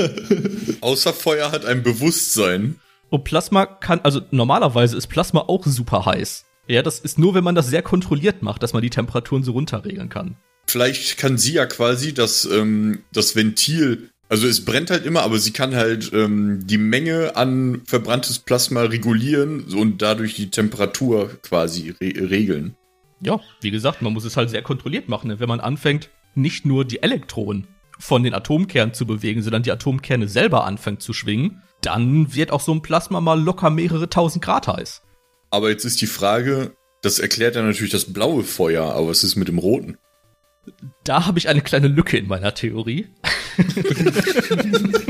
Außer 0.81 1.13
Feuer 1.13 1.53
hat 1.53 1.63
ein 1.63 1.83
Bewusstsein. 1.83 2.81
Und 3.09 3.23
Plasma 3.23 3.65
kann, 3.65 4.01
also 4.03 4.19
normalerweise 4.31 4.97
ist 4.97 5.07
Plasma 5.07 5.45
auch 5.47 5.65
super 5.65 6.05
heiß. 6.05 6.43
Ja, 6.67 6.81
das 6.81 6.99
ist 6.99 7.17
nur, 7.17 7.33
wenn 7.33 7.45
man 7.45 7.55
das 7.55 7.67
sehr 7.67 7.81
kontrolliert 7.81 8.41
macht, 8.41 8.61
dass 8.61 8.73
man 8.73 8.81
die 8.81 8.89
Temperaturen 8.89 9.43
so 9.45 9.53
runterregeln 9.53 10.09
kann. 10.09 10.35
Vielleicht 10.67 11.17
kann 11.17 11.37
sie 11.37 11.53
ja 11.53 11.67
quasi 11.67 12.13
das, 12.13 12.43
ähm, 12.43 13.03
das 13.13 13.37
Ventil, 13.37 14.09
also 14.27 14.47
es 14.47 14.65
brennt 14.65 14.91
halt 14.91 15.05
immer, 15.05 15.23
aber 15.23 15.39
sie 15.39 15.51
kann 15.51 15.75
halt 15.75 16.11
ähm, 16.13 16.59
die 16.65 16.77
Menge 16.77 17.37
an 17.37 17.83
verbranntes 17.85 18.39
Plasma 18.39 18.83
regulieren 18.83 19.63
und 19.73 20.01
dadurch 20.01 20.35
die 20.35 20.49
Temperatur 20.49 21.29
quasi 21.41 21.93
re 22.01 22.29
regeln. 22.29 22.75
Ja, 23.21 23.39
wie 23.61 23.71
gesagt, 23.71 24.01
man 24.01 24.13
muss 24.13 24.25
es 24.25 24.35
halt 24.35 24.49
sehr 24.49 24.61
kontrolliert 24.61 25.07
machen. 25.07 25.27
ne? 25.27 25.39
Wenn 25.39 25.49
man 25.49 25.59
anfängt, 25.59 26.09
nicht 26.35 26.65
nur 26.65 26.85
die 26.85 27.03
Elektronen 27.03 27.67
von 27.99 28.23
den 28.23 28.33
Atomkernen 28.33 28.93
zu 28.93 29.05
bewegen, 29.05 29.43
sondern 29.43 29.63
die 29.63 29.71
Atomkerne 29.71 30.27
selber 30.27 30.65
anfängt 30.65 31.01
zu 31.01 31.13
schwingen, 31.13 31.61
dann 31.81 32.33
wird 32.33 32.51
auch 32.51 32.61
so 32.61 32.73
ein 32.73 32.81
Plasma 32.81 33.21
mal 33.21 33.39
locker 33.39 33.69
mehrere 33.69 34.09
tausend 34.09 34.43
Grad 34.43 34.67
heiß. 34.67 35.03
Aber 35.51 35.69
jetzt 35.69 35.85
ist 35.85 36.01
die 36.01 36.07
Frage, 36.07 36.75
das 37.01 37.19
erklärt 37.19 37.55
ja 37.55 37.61
natürlich 37.61 37.91
das 37.91 38.11
blaue 38.11 38.43
Feuer, 38.43 38.85
aber 38.93 39.09
was 39.09 39.23
ist 39.23 39.35
mit 39.35 39.47
dem 39.47 39.59
roten? 39.59 39.97
Da 41.03 41.25
habe 41.25 41.39
ich 41.39 41.49
eine 41.49 41.61
kleine 41.61 41.87
Lücke 41.87 42.17
in 42.17 42.27
meiner 42.27 42.53
Theorie. 42.53 43.09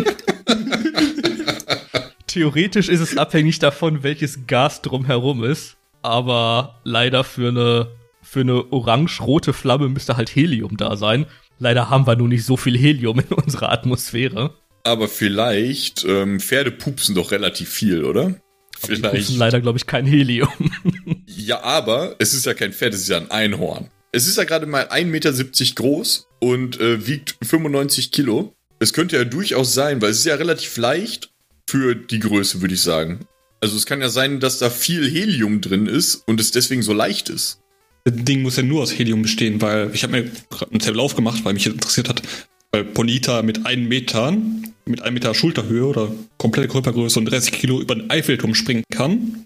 Theoretisch 2.28 2.88
ist 2.88 3.02
es 3.02 3.17
abhängig 3.17 3.60
davon, 3.60 4.04
welches 4.04 4.47
Gas 4.47 4.82
drumherum 4.82 5.43
ist. 5.43 5.76
Aber 6.02 6.80
leider 6.84 7.26
für 7.26 7.50
eine, 7.50 7.91
für 8.32 8.39
eine 8.39 8.72
orange-rote 8.72 9.52
Flamme 9.52 9.89
müsste 9.89 10.15
halt 10.15 10.34
Helium 10.34 10.78
da 10.78 10.96
sein. 10.96 11.26
Leider 11.60 11.89
haben 11.89 12.08
wir 12.08 12.15
nur 12.15 12.30
nicht 12.30 12.46
so 12.46 12.56
viel 12.56 12.78
Helium 12.78 13.20
in 13.20 13.36
unserer 13.36 13.74
Atmosphäre. 13.74 14.56
Aber 14.86 15.10
vielleicht, 15.10 16.06
ähm, 16.06 16.39
Pferde 16.39 16.72
pupsen 16.72 17.13
doch 17.13 17.32
relativ 17.32 17.70
viel, 17.70 18.06
oder? 18.06 18.30
Die 18.30 18.88
Vielleicht. 18.88 19.15
pupsen 19.15 19.38
leider, 19.38 19.60
glaube 19.60 19.78
ich, 19.80 19.86
kein 19.86 20.06
Helium. 20.06 20.50
Ja, 21.26 21.63
aber 21.63 22.15
es 22.20 22.34
ist 22.34 22.46
ja 22.46 22.54
kein 22.54 22.72
Pferd, 22.72 22.94
es 22.94 23.02
ist 23.02 23.10
ja 23.10 23.17
ein 23.17 23.32
Einhorn. 23.32 23.89
Es 24.12 24.28
ist 24.28 24.38
ja 24.38 24.44
gerade 24.44 24.67
mal 24.67 24.86
1,70 24.86 25.06
Meter 25.06 25.34
groß 25.76 26.28
und 26.39 26.80
äh, 26.80 27.08
wiegt 27.08 27.36
95 27.44 28.12
Kilo. 28.12 28.54
Es 28.80 28.94
könnte 28.94 29.15
ja 29.17 29.24
durchaus 29.24 29.74
sein, 29.74 30.02
weil 30.02 30.12
es 30.12 30.20
ist 30.20 30.26
ja 30.26 30.36
relativ 30.36 30.78
leicht 30.78 31.32
für 31.67 31.96
die 31.96 32.20
Größe, 32.20 32.62
würde 32.62 32.76
ich 32.76 32.82
sagen. 32.82 33.26
Also 33.60 33.76
es 33.76 33.86
kann 33.86 34.02
ja 34.02 34.10
sein, 34.10 34.39
dass 34.39 34.60
da 34.60 34.70
viel 34.70 35.10
Helium 35.10 35.62
drin 35.62 35.88
ist 35.88 36.24
und 36.28 36.39
es 36.39 36.52
deswegen 36.52 36.84
so 36.84 36.94
leicht 36.94 37.30
ist. 37.30 37.62
Das 38.04 38.14
Ding 38.16 38.42
muss 38.42 38.58
ja 38.58 38.64
nur 38.64 38.82
aus 38.82 38.98
Helium 38.98 39.22
bestehen, 39.22 39.62
weil 39.62 39.92
ich 39.94 40.04
habe 40.04 40.14
mir 40.14 40.32
gerade 40.50 40.72
einen 40.72 40.80
Tabelle 40.80 41.02
aufgemacht, 41.02 41.46
weil 41.46 41.54
mich 41.54 41.68
interessiert 41.68 42.10
hat, 42.10 42.22
weil 42.72 42.84
Ponita 42.84 43.42
mit 43.44 43.66
einem 43.66 43.88
Meter, 43.88 44.36
mit 44.86 45.02
einem 45.02 45.14
Meter 45.14 45.34
Schulterhöhe 45.34 45.86
oder 45.86 46.12
komplette 46.38 46.68
Körpergröße 46.68 47.20
und 47.20 47.26
30 47.26 47.52
Kilo 47.52 47.80
über 47.80 47.96
den 47.96 48.10
Eiffelturm 48.10 48.56
springen 48.56 48.84
kann. 48.92 49.44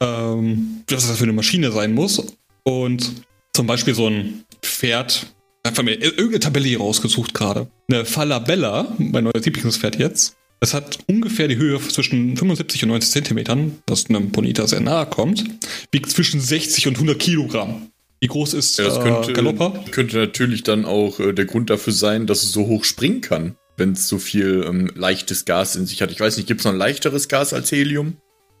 Ähm, 0.00 0.82
was 0.90 1.08
das 1.08 1.18
für 1.18 1.24
eine 1.24 1.32
Maschine 1.32 1.72
sein 1.72 1.94
muss. 1.94 2.34
Und 2.64 3.12
zum 3.54 3.66
Beispiel 3.66 3.94
so 3.94 4.06
ein 4.08 4.44
Pferd, 4.62 5.26
einfach 5.62 5.82
mir 5.82 5.94
irgendeine 5.94 6.40
Tabelle 6.40 6.68
hier 6.68 6.78
rausgesucht 6.78 7.34
gerade. 7.34 7.68
Eine 7.88 8.04
Falabella, 8.04 8.94
mein 8.98 9.24
neues 9.24 9.44
Lieblingspferd 9.44 9.98
jetzt. 9.98 10.36
Das 10.60 10.74
hat 10.74 10.98
ungefähr 11.06 11.48
die 11.48 11.56
Höhe 11.56 11.80
zwischen 11.80 12.36
75 12.36 12.82
und 12.82 12.90
90 12.90 13.10
Zentimetern, 13.10 13.78
das 13.86 14.06
einem 14.10 14.30
Ponita 14.30 14.66
sehr 14.66 14.80
nahe 14.80 15.06
kommt. 15.06 15.44
Wiegt 15.90 16.10
zwischen 16.10 16.40
60 16.40 16.86
und 16.88 16.94
100 16.96 17.18
Kilogramm. 17.18 17.90
Wie 18.20 18.26
groß 18.26 18.52
ist 18.52 18.78
Ja, 18.78 18.84
das 18.84 18.98
äh, 18.98 19.00
könnte, 19.02 19.32
Galoppa? 19.32 19.84
könnte 19.90 20.18
natürlich 20.18 20.62
dann 20.62 20.84
auch 20.84 21.18
äh, 21.18 21.32
der 21.32 21.46
Grund 21.46 21.70
dafür 21.70 21.94
sein, 21.94 22.26
dass 22.26 22.42
es 22.42 22.52
so 22.52 22.66
hoch 22.66 22.84
springen 22.84 23.22
kann, 23.22 23.56
wenn 23.78 23.92
es 23.92 24.06
so 24.08 24.18
viel 24.18 24.62
ähm, 24.68 24.90
leichtes 24.94 25.46
Gas 25.46 25.76
in 25.76 25.86
sich 25.86 26.02
hat. 26.02 26.10
Ich 26.10 26.20
weiß 26.20 26.36
nicht, 26.36 26.46
gibt 26.46 26.60
es 26.60 26.66
noch 26.66 26.72
ein 26.72 26.78
leichteres 26.78 27.28
Gas 27.28 27.54
als 27.54 27.72
Helium? 27.72 28.18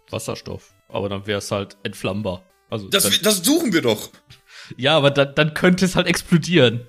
Wasserstoff. 0.08 0.72
Aber 0.88 1.10
dann 1.10 1.26
wäre 1.26 1.38
es 1.40 1.50
halt 1.50 1.76
entflammbar. 1.82 2.42
Also 2.70 2.88
Das, 2.88 3.02
dann, 3.02 3.12
das 3.22 3.44
suchen 3.44 3.74
wir 3.74 3.82
doch. 3.82 4.08
ja, 4.78 4.96
aber 4.96 5.10
dann, 5.10 5.34
dann 5.34 5.52
könnte 5.52 5.84
es 5.84 5.94
halt 5.96 6.06
explodieren. 6.06 6.80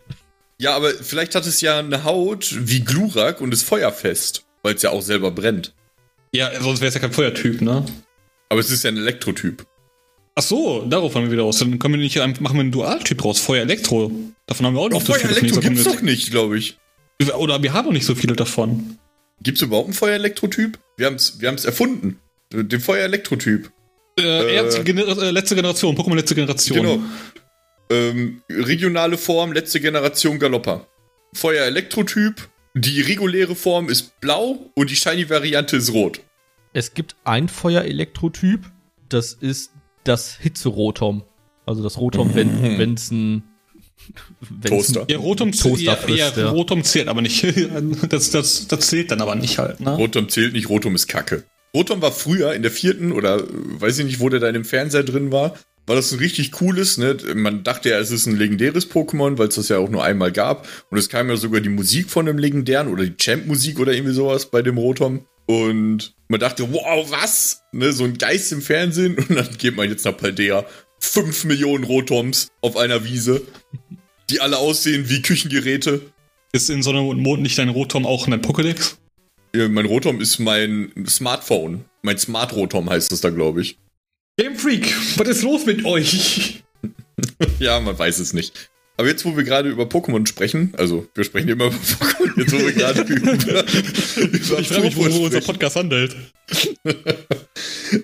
Ja, 0.57 0.73
aber 0.77 0.91
vielleicht 0.91 1.35
hat 1.35 1.45
es 1.45 1.59
ja 1.59 1.79
eine 1.79 2.05
Haut 2.05 2.55
wie 2.57 2.79
Glurak 2.79 3.41
und 3.41 3.51
ist 3.53 3.63
feuerfest, 3.63 4.45
weil 4.63 4.75
es 4.75 4.81
ja 4.81 4.91
auch 4.91 5.01
selber 5.01 5.31
brennt. 5.31 5.73
Ja, 6.33 6.49
sonst 6.61 6.79
wäre 6.79 6.89
es 6.89 6.93
ja 6.93 7.01
kein 7.01 7.11
Feuertyp, 7.11 7.61
ne? 7.61 7.85
Aber 8.49 8.59
es 8.59 8.71
ist 8.71 8.83
ja 8.83 8.89
ein 8.89 8.97
Elektrotyp. 8.97 9.65
Ach 10.35 10.43
so, 10.43 10.85
darauf 10.85 11.13
haben 11.15 11.25
wir 11.25 11.31
wieder 11.31 11.43
aus. 11.43 11.59
Dann 11.59 11.77
können 11.77 11.95
wir 11.95 12.01
nicht 12.01 12.19
einfach 12.21 12.41
machen 12.41 12.55
wir 12.55 12.61
einen 12.61 12.71
Dualtyp 12.71 13.17
draus. 13.17 13.39
Feuer-Elektro. 13.39 14.11
Davon 14.47 14.65
haben 14.65 14.75
wir 14.75 14.81
auch 14.81 14.89
viele. 14.89 15.19
Feuer-Elektro 15.19 15.55
Davon 15.55 15.61
gibt's 15.61 15.85
nicht 15.85 15.97
doch 15.97 16.01
nicht, 16.01 16.31
glaube 16.31 16.57
ich. 16.57 16.77
Oder 17.37 17.61
wir 17.61 17.73
haben 17.73 17.85
noch 17.85 17.93
nicht 17.93 18.05
so 18.05 18.15
viele 18.15 18.35
davon. 18.35 18.97
Gibt's 19.41 19.61
überhaupt 19.61 19.87
einen 19.87 19.93
Feuer-Elektro-Typ? 19.93 20.79
Wir 20.97 21.07
haben's, 21.07 21.39
wir 21.39 21.49
haben's 21.49 21.65
erfunden. 21.65 22.19
Den 22.53 22.79
Feuer-Elektro-Typ. 22.79 23.71
Äh, 24.19 24.55
erste 24.55 24.83
Gener 24.83 25.07
äh, 25.17 25.31
letzte 25.31 25.55
Generation, 25.55 25.95
Pokémon 25.95 26.15
letzte 26.15 26.35
Generation. 26.35 26.77
Genau. 26.77 26.99
Ähm, 27.89 28.41
regionale 28.49 29.17
Form, 29.17 29.51
letzte 29.51 29.79
Generation 29.79 30.39
Galoppa. 30.39 30.87
Feuer-Elektro-Typ. 31.33 32.49
Die 32.73 33.01
reguläre 33.01 33.55
Form 33.55 33.89
ist 33.89 34.19
blau 34.21 34.71
und 34.75 34.89
die 34.89 34.95
Shiny-Variante 34.95 35.77
ist 35.77 35.93
rot. 35.93 36.21
Es 36.73 36.93
gibt 36.93 37.15
ein 37.25 37.49
Feuer-Elektrotyp, 37.49 38.61
das 39.09 39.33
ist 39.33 39.71
das 40.05 40.37
Hitzerotom. 40.37 41.23
Also 41.65 41.83
das 41.83 41.97
Rotom, 41.97 42.33
wenn 42.33 42.77
wenn 42.79 42.93
es 42.93 43.11
ein 43.11 43.43
Toaster. 44.65 45.05
Ja, 45.09 45.17
Rotom, 45.19 45.51
Toaster 45.51 45.83
ja, 45.83 45.95
frisst, 45.95 46.37
ja, 46.37 46.43
ja. 46.43 46.49
Rotom 46.49 46.83
zählt 46.83 47.07
aber 47.07 47.21
nicht. 47.21 47.45
Das, 48.09 48.31
das, 48.31 48.67
das 48.67 48.87
zählt 48.87 49.11
dann 49.11 49.21
aber 49.21 49.35
nicht 49.35 49.57
halt, 49.57 49.79
ne? 49.79 49.95
Rotom 49.95 50.29
zählt 50.29 50.53
nicht, 50.53 50.69
Rotom 50.69 50.95
ist 50.95 51.07
Kacke. 51.07 51.43
Rotom 51.75 52.01
war 52.01 52.11
früher 52.11 52.53
in 52.53 52.63
der 52.63 52.71
vierten 52.71 53.11
oder 53.11 53.37
äh, 53.39 53.47
weiß 53.49 53.99
ich 53.99 54.05
nicht, 54.05 54.19
wo 54.19 54.29
der 54.29 54.39
da 54.39 54.47
in 54.47 54.53
dem 54.53 54.65
Fernseher 54.65 55.03
drin 55.03 55.31
war, 55.31 55.57
war 55.87 55.95
das 55.95 56.11
ein 56.11 56.19
richtig 56.19 56.51
cooles, 56.51 56.97
ne? 56.97 57.17
Man 57.35 57.63
dachte 57.63 57.89
ja, 57.89 57.99
es 57.99 58.11
ist 58.11 58.25
ein 58.25 58.37
legendäres 58.37 58.89
Pokémon, 58.89 59.37
weil 59.37 59.47
es 59.47 59.55
das 59.55 59.69
ja 59.69 59.77
auch 59.77 59.89
nur 59.89 60.03
einmal 60.03 60.31
gab. 60.31 60.67
Und 60.89 60.97
es 60.97 61.09
kam 61.09 61.29
ja 61.29 61.35
sogar 61.35 61.61
die 61.61 61.69
Musik 61.69 62.09
von 62.09 62.25
dem 62.25 62.37
legendären 62.37 62.87
oder 62.87 63.03
die 63.03 63.17
Champ-Musik 63.17 63.79
oder 63.79 63.93
irgendwie 63.93 64.13
sowas 64.13 64.49
bei 64.49 64.61
dem 64.61 64.77
Rotom. 64.77 65.25
Und 65.47 66.13
man 66.27 66.39
dachte, 66.39 66.71
wow, 66.71 67.09
was? 67.11 67.63
Ne, 67.71 67.91
so 67.91 68.03
ein 68.05 68.17
Geist 68.17 68.51
im 68.51 68.61
Fernsehen. 68.61 69.17
Und 69.17 69.35
dann 69.35 69.57
geht 69.57 69.75
man 69.75 69.89
jetzt 69.89 70.05
nach 70.05 70.15
Paldea. 70.15 70.65
Fünf 70.99 71.45
Millionen 71.45 71.83
Rotoms 71.83 72.49
auf 72.61 72.77
einer 72.77 73.03
Wiese, 73.03 73.41
die 74.29 74.39
alle 74.39 74.59
aussehen 74.59 75.09
wie 75.09 75.21
Küchengeräte. 75.21 76.01
Ist 76.53 76.69
in 76.69 76.83
Sonne 76.83 77.01
und 77.01 77.19
Mond 77.19 77.41
nicht 77.41 77.57
dein 77.57 77.69
Rotom 77.69 78.05
auch 78.05 78.27
ein 78.27 78.41
Pokédex? 78.41 78.97
Ja, 79.55 79.67
Mein 79.67 79.85
Rotom 79.85 80.21
ist 80.21 80.39
mein 80.39 80.91
Smartphone. 81.07 81.85
Mein 82.01 82.17
Smart 82.17 82.53
Rotom 82.53 82.89
heißt 82.89 83.11
es 83.11 83.21
da, 83.21 83.29
glaube 83.29 83.61
ich. 83.61 83.77
Game 84.37 84.55
Freak, 84.55 84.93
was 85.17 85.27
ist 85.27 85.43
los 85.43 85.65
mit 85.65 85.85
euch? 85.85 86.63
Ja, 87.59 87.79
man 87.79 87.97
weiß 87.97 88.19
es 88.19 88.33
nicht. 88.33 88.69
Aber 88.97 89.07
jetzt, 89.07 89.25
wo 89.25 89.35
wir 89.37 89.43
gerade 89.43 89.69
über 89.69 89.83
Pokémon 89.83 90.27
sprechen, 90.27 90.73
also 90.77 91.07
wir 91.13 91.23
sprechen 91.23 91.49
immer 91.49 91.65
über 91.65 91.75
Pokémon, 91.75 92.39
jetzt 92.39 92.51
wo 92.51 92.57
wir 92.57 92.71
gerade 92.71 93.01
über, 93.01 93.33
über 93.33 94.59
Ich 94.59 94.67
frage 94.67 94.81
mich, 94.81 94.95
wo 94.95 95.03
Popo 95.03 95.25
unser 95.25 95.41
Podcast 95.41 95.75
handelt. 95.75 96.15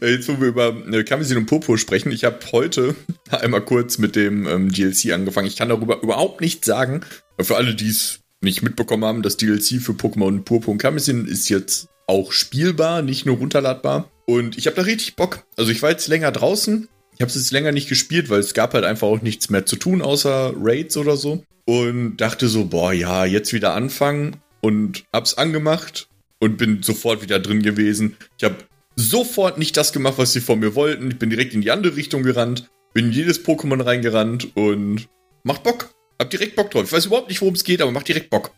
äh, 0.02 0.12
jetzt 0.12 0.28
wo 0.28 0.40
wir 0.40 0.48
über 0.48 0.76
äh, 0.92 1.04
Kamisin 1.04 1.38
und 1.38 1.46
Popo 1.48 1.78
sprechen, 1.78 2.12
ich 2.12 2.24
habe 2.24 2.40
heute 2.52 2.96
einmal 3.30 3.62
kurz 3.62 3.98
mit 3.98 4.16
dem 4.16 4.48
ähm, 4.48 4.72
DLC 4.72 5.14
angefangen. 5.14 5.48
Ich 5.48 5.56
kann 5.56 5.70
darüber 5.70 6.02
überhaupt 6.02 6.42
nichts 6.42 6.68
sagen. 6.68 7.02
Für 7.40 7.58
alle, 7.58 7.74
die 7.76 7.90
es 7.90 8.22
nicht 8.42 8.62
mitbekommen 8.62 9.06
haben, 9.06 9.24
das 9.24 9.38
DLC 9.38 9.82
für 9.82 9.94
Pokémon 9.94 10.42
Purpur 10.44 10.74
und 10.74 10.78
Kamisin 10.78 11.28
ist 11.28 11.50
jetzt 11.50 11.90
auch 12.08 12.32
spielbar, 12.32 13.02
nicht 13.02 13.26
nur 13.26 13.38
runterladbar. 13.38 14.10
Und 14.26 14.58
ich 14.58 14.66
habe 14.66 14.76
da 14.76 14.82
richtig 14.84 15.16
Bock. 15.16 15.46
Also 15.56 15.72
ich 15.72 15.82
war 15.82 15.92
jetzt 15.92 16.08
länger 16.08 16.32
draußen. 16.32 16.88
Ich 17.14 17.22
habe 17.22 17.30
es 17.30 17.36
jetzt 17.36 17.52
länger 17.52 17.72
nicht 17.72 17.90
gespielt, 17.90 18.30
weil 18.30 18.40
es 18.40 18.54
gab 18.54 18.74
halt 18.74 18.86
einfach 18.86 19.08
auch 19.08 19.22
nichts 19.22 19.50
mehr 19.50 19.66
zu 19.66 19.76
tun, 19.76 20.02
außer 20.02 20.54
Raids 20.58 20.98
oder 20.98 21.18
so. 21.18 21.44
Und 21.66 22.18
dachte 22.18 22.48
so, 22.48 22.66
boah, 22.66 22.94
ja, 22.94 23.26
jetzt 23.26 23.54
wieder 23.54 23.74
anfangen. 23.74 24.38
Und 24.62 25.06
hab's 25.14 25.36
angemacht 25.36 26.08
und 26.40 26.58
bin 26.58 26.84
sofort 26.84 27.22
wieder 27.22 27.40
drin 27.40 27.62
gewesen. 27.62 28.18
Ich 28.38 28.44
habe 28.44 28.56
sofort 28.96 29.58
nicht 29.58 29.78
das 29.78 29.94
gemacht, 29.94 30.18
was 30.18 30.34
sie 30.34 30.42
von 30.42 30.60
mir 30.60 30.76
wollten. 30.76 31.12
Ich 31.12 31.20
bin 31.20 31.30
direkt 31.30 31.54
in 31.54 31.62
die 31.62 31.72
andere 31.72 31.96
Richtung 31.96 32.24
gerannt, 32.24 32.70
bin 32.94 33.06
in 33.06 33.12
jedes 33.12 33.46
Pokémon 33.46 33.84
reingerannt 33.84 34.56
und 34.56 35.08
macht 35.44 35.64
Bock. 35.64 35.90
Hab 36.20 36.30
direkt 36.30 36.56
Bock 36.56 36.72
drauf. 36.72 36.86
Ich 36.86 36.92
weiß 36.92 37.06
überhaupt 37.06 37.30
nicht, 37.30 37.42
worum 37.42 37.54
es 37.54 37.64
geht, 37.64 37.82
aber 37.82 37.92
macht 37.92 38.08
direkt 38.08 38.30
Bock. 38.30 38.52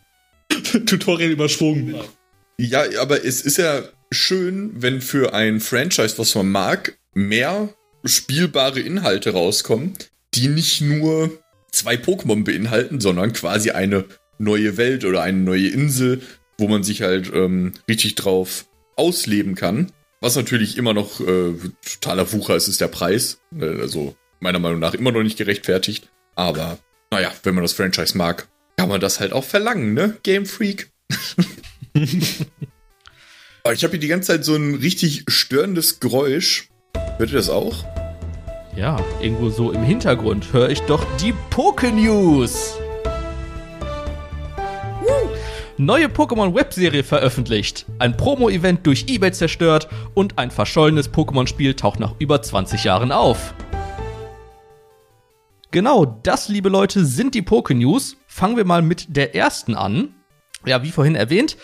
Tutorial 0.85 1.31
überschwungen. 1.31 1.95
Ja, 2.61 2.83
aber 2.99 3.23
es 3.23 3.39
ist 3.39 3.57
ja 3.57 3.83
schön, 4.11 4.71
wenn 4.75 4.99
für 4.99 5.33
ein 5.33 5.61
Franchise, 5.61 6.17
was 6.17 6.35
man 6.35 6.51
mag, 6.51 6.97
mehr 7.13 7.69
spielbare 8.03 8.81
Inhalte 8.81 9.31
rauskommen, 9.31 9.93
die 10.33 10.49
nicht 10.49 10.81
nur 10.81 11.31
zwei 11.71 11.95
Pokémon 11.95 12.43
beinhalten, 12.43 12.99
sondern 12.99 13.31
quasi 13.31 13.71
eine 13.71 14.03
neue 14.39 14.75
Welt 14.75 15.05
oder 15.05 15.21
eine 15.21 15.37
neue 15.37 15.69
Insel, 15.69 16.21
wo 16.57 16.67
man 16.67 16.83
sich 16.83 17.01
halt 17.01 17.31
ähm, 17.33 17.71
richtig 17.87 18.15
drauf 18.15 18.65
ausleben 18.97 19.55
kann. 19.55 19.93
Was 20.19 20.35
natürlich 20.35 20.75
immer 20.77 20.93
noch 20.93 21.21
äh, 21.21 21.53
totaler 21.85 22.29
Wucher 22.33 22.57
ist, 22.57 22.67
ist 22.67 22.81
der 22.81 22.89
Preis. 22.89 23.39
Äh, 23.57 23.79
Also 23.79 24.17
meiner 24.41 24.59
Meinung 24.59 24.79
nach 24.79 24.95
immer 24.95 25.13
noch 25.13 25.23
nicht 25.23 25.37
gerechtfertigt. 25.37 26.09
Aber 26.35 26.77
naja, 27.09 27.31
wenn 27.43 27.55
man 27.55 27.63
das 27.63 27.71
Franchise 27.71 28.17
mag, 28.17 28.49
kann 28.75 28.89
man 28.89 28.99
das 28.99 29.21
halt 29.21 29.31
auch 29.31 29.45
verlangen, 29.45 29.93
ne? 29.93 30.17
Game 30.23 30.45
Freak. 30.45 30.89
Ich 33.73 33.83
habe 33.83 33.91
hier 33.91 33.99
die 33.99 34.07
ganze 34.07 34.31
Zeit 34.31 34.45
so 34.45 34.55
ein 34.55 34.75
richtig 34.75 35.25
störendes 35.27 35.99
Geräusch. 35.99 36.69
Hört 37.17 37.29
ihr 37.29 37.37
das 37.37 37.49
auch? 37.49 37.85
Ja, 38.75 38.97
irgendwo 39.21 39.49
so 39.49 39.71
im 39.71 39.83
Hintergrund 39.83 40.53
höre 40.53 40.69
ich 40.69 40.79
doch 40.83 41.05
die 41.17 41.33
Poké-News. 41.51 42.77
Neue 45.77 46.07
Pokémon-Webserie 46.07 47.03
veröffentlicht. 47.03 47.85
Ein 47.99 48.17
Promo-Event 48.17 48.85
durch 48.87 49.05
eBay 49.07 49.31
zerstört 49.31 49.87
und 50.13 50.37
ein 50.37 50.51
verschollenes 50.51 51.09
Pokémon-Spiel 51.11 51.75
taucht 51.75 51.99
nach 51.99 52.15
über 52.19 52.41
20 52.41 52.83
Jahren 52.83 53.11
auf. 53.11 53.53
Genau, 55.71 56.05
das, 56.23 56.49
liebe 56.49 56.69
Leute, 56.69 57.05
sind 57.05 57.35
die 57.35 57.43
Poké-News. 57.43 58.15
Fangen 58.27 58.57
wir 58.57 58.65
mal 58.65 58.81
mit 58.81 59.15
der 59.15 59.35
ersten 59.35 59.75
an. 59.75 60.15
Ja, 60.65 60.83
wie 60.83 60.91
vorhin 60.91 61.15
erwähnt, 61.15 61.57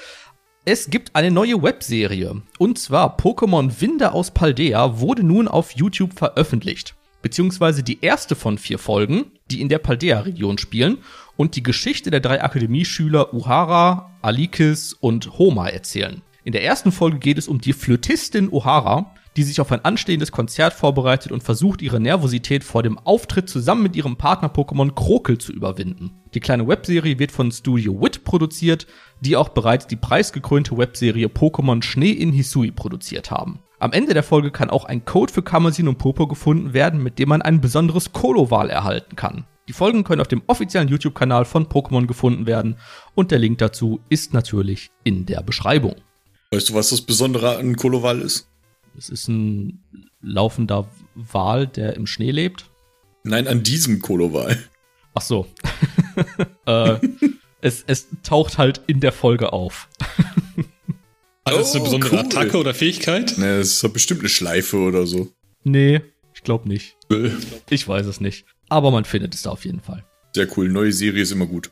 es 0.64 0.90
gibt 0.90 1.16
eine 1.16 1.30
neue 1.30 1.62
Webserie. 1.62 2.42
Und 2.58 2.80
zwar 2.80 3.18
Pokémon 3.18 3.82
Winde 3.82 4.14
aus 4.14 4.32
Paldea 4.32 5.00
wurde 5.00 5.24
nun 5.24 5.48
auf 5.48 5.72
YouTube 5.72 6.14
veröffentlicht. 6.18 6.96
Beziehungsweise 7.22 7.84
die 7.84 8.02
erste 8.02 8.36
von 8.36 8.58
vier 8.58 8.80
Folgen, 8.80 9.32
die 9.52 9.62
in 9.62 9.70
der 9.70 9.80
Paldea-Region 9.80 10.58
spielen 10.58 11.00
und 11.36 11.56
die 11.56 11.64
Geschichte 11.64 12.12
der 12.12 12.20
drei 12.20 12.42
Akademieschüler 12.42 13.34
Uhara, 13.34 14.12
Alikis 14.22 14.94
und 14.94 15.38
Homa 15.38 15.68
erzählen. 15.68 16.22
In 16.44 16.52
der 16.52 16.64
ersten 16.64 16.92
Folge 16.92 17.20
geht 17.20 17.38
es 17.38 17.48
um 17.48 17.60
die 17.60 17.74
Flötistin 17.74 18.52
Uhara, 18.52 19.14
die 19.38 19.43
sich 19.43 19.60
auf 19.60 19.71
ein 19.71 19.84
anstehendes 19.84 20.32
Konzert 20.32 20.74
vorbereitet 20.74 21.32
und 21.32 21.43
versucht, 21.43 21.82
ihre 21.82 22.00
Nervosität 22.00 22.63
vor 22.63 22.84
dem 22.84 22.98
Auftritt 22.98 23.50
zusammen 23.50 23.84
mit 23.84 23.95
ihrem 23.95 24.17
Partner-Pokémon 24.17 24.93
Krokel 24.93 25.38
zu 25.38 25.52
überwinden. 25.52 26.21
Die 26.34 26.39
kleine 26.39 26.67
Webserie 26.67 27.19
wird 27.19 27.32
von 27.32 27.52
Studio 27.52 28.02
Wit 28.02 28.24
produziert, 28.24 28.88
die 29.19 29.36
auch 29.36 29.50
bereits 29.50 29.88
die 29.88 29.95
preisgekrönte 29.95 30.78
Webserie 30.78 31.28
Pokémon 31.28 31.84
Schnee 31.84 32.12
in 32.12 32.32
Hisui 32.32 32.71
produziert 32.71 33.32
haben. 33.32 33.60
Am 33.80 33.91
Ende 33.91 34.13
der 34.13 34.24
Folge 34.24 34.52
kann 34.52 34.69
auch 34.69 34.86
ein 34.86 35.04
Code 35.04 35.34
für 35.34 35.43
Kamezin 35.43 35.88
und 35.88 35.98
Popo 35.98 36.28
gefunden 36.28 36.74
werden, 36.74 37.04
mit 37.04 37.19
dem 37.19 37.30
man 37.30 37.41
ein 37.41 37.60
besonderes 37.60 38.13
Kolo-Wahl 38.13 38.69
erhalten 38.69 39.15
kann. 39.15 39.45
Die 39.67 39.74
Folgen 39.74 40.04
können 40.04 40.21
auf 40.21 40.28
dem 40.28 40.43
offiziellen 40.48 40.88
YouTube-Kanal 40.88 41.43
von 41.43 41.65
Pokémon 41.65 42.06
gefunden 42.06 42.45
werden 42.45 42.78
und 43.15 43.32
der 43.32 43.39
Link 43.39 43.58
dazu 43.58 44.00
ist 44.10 44.34
natürlich 44.34 44.91
in 45.04 45.26
der 45.26 45.41
Beschreibung. 45.41 45.95
Weißt 46.52 46.69
du, 46.69 46.76
was 46.76 46.91
das 46.91 47.02
Besondere 47.02 47.58
an 47.58 47.76
Koloval 47.76 48.21
ist? 48.21 48.48
Es 48.98 49.10
ist 49.10 49.28
ein 49.28 49.84
laufender 50.22 50.90
Wal, 51.16 51.68
der 51.68 51.96
im 51.96 52.08
Schnee 52.08 52.32
lebt. 52.32 52.70
Nein, 53.24 53.48
an 53.48 53.64
diesem 53.64 54.02
Koloval. 54.02 54.58
Ach 55.14 55.22
so. 55.22 55.48
äh, 56.66 56.98
es, 57.62 57.84
es 57.88 58.08
taucht 58.24 58.58
halt 58.58 58.82
in 58.88 59.00
der 59.00 59.12
Folge 59.12 59.54
auf. 59.54 59.88
War 61.44 61.54
das 61.58 61.74
eine 61.74 61.82
Oh, 61.82 61.86
besondere 61.86 62.12
cool. 62.14 62.20
Attacke 62.20 62.58
oder 62.58 62.74
Fähigkeit? 62.74 63.38
Ne, 63.38 63.60
das 63.60 63.68
ist 63.70 63.84
doch 63.84 63.90
bestimmt 63.94 64.22
eine 64.22 64.30
Schleife 64.30 64.78
oder 64.78 65.06
so. 65.06 65.30
Nee, 65.64 66.02
ich 66.34 66.44
glaube 66.44 66.68
nicht. 66.68 66.96
Äh, 67.12 67.30
Ich 67.70 67.88
weiß 67.88 68.06
es 68.06 68.20
nicht. 68.22 68.46
Aber 68.70 68.92
man 68.92 69.06
findet 69.06 69.34
es 69.36 69.44
da 69.44 69.52
auf 69.52 69.66
jeden 69.66 69.80
Fall. 69.82 70.06
Sehr 70.34 70.48
cool. 70.58 70.70
Neue 70.70 70.92
Serie 70.92 71.22
ist 71.24 71.32
immer 71.32 71.46
gut. 71.46 71.72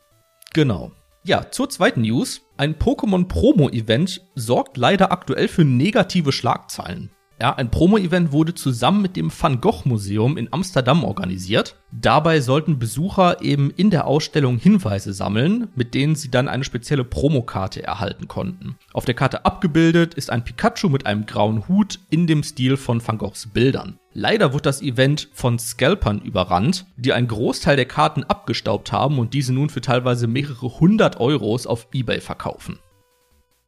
Genau. 0.54 0.92
Ja, 1.26 1.50
zur 1.50 1.70
zweiten 1.70 2.02
News. 2.02 2.42
Ein 2.58 2.76
Pokémon 2.76 3.30
Promo-Event 3.30 4.28
sorgt 4.36 4.76
leider 4.76 5.14
aktuell 5.14 5.48
für 5.48 5.64
negative 5.64 6.34
Schlagzeilen. 6.34 7.12
Ja, 7.44 7.54
ein 7.56 7.70
Promo-Event 7.70 8.32
wurde 8.32 8.54
zusammen 8.54 9.02
mit 9.02 9.18
dem 9.18 9.30
Van 9.30 9.60
Gogh 9.60 9.82
Museum 9.84 10.38
in 10.38 10.54
Amsterdam 10.54 11.04
organisiert. 11.04 11.76
Dabei 11.92 12.40
sollten 12.40 12.80
Besucher 12.80 13.42
eben 13.42 13.70
in 13.70 13.90
der 13.90 14.08
Ausstellung 14.08 14.58
Hinweise 14.58 15.12
sammeln, 15.12 15.68
mit 15.76 15.94
denen 15.94 16.16
sie 16.16 16.32
dann 16.32 16.48
eine 16.48 16.64
spezielle 16.64 17.04
Promokarte 17.04 17.84
erhalten 17.84 18.30
konnten. 18.30 18.78
Auf 18.94 19.04
der 19.04 19.16
Karte 19.16 19.44
abgebildet 19.44 20.14
ist 20.14 20.30
ein 20.30 20.46
Pikachu 20.46 20.88
mit 20.88 21.06
einem 21.06 21.26
grauen 21.26 21.68
Hut 21.68 22.00
in 22.10 22.28
dem 22.28 22.44
Stil 22.44 22.78
von 22.78 23.06
Van 23.06 23.18
Goghs 23.18 23.48
Bildern. 23.48 24.00
Leider 24.14 24.54
wird 24.54 24.66
das 24.66 24.82
Event 24.82 25.28
von 25.34 25.60
Scalpern 25.60 26.22
überrannt, 26.22 26.86
die 26.96 27.12
einen 27.12 27.28
Großteil 27.28 27.76
der 27.76 27.88
Karten 27.88 28.24
abgestaubt 28.24 28.94
haben 28.94 29.20
und 29.20 29.34
diese 29.34 29.52
nun 29.52 29.70
für 29.70 29.82
teilweise 29.82 30.28
mehrere 30.28 30.80
hundert 30.80 31.20
Euros 31.20 31.68
auf 31.68 31.90
Ebay 31.92 32.22
verkaufen. 32.22 32.80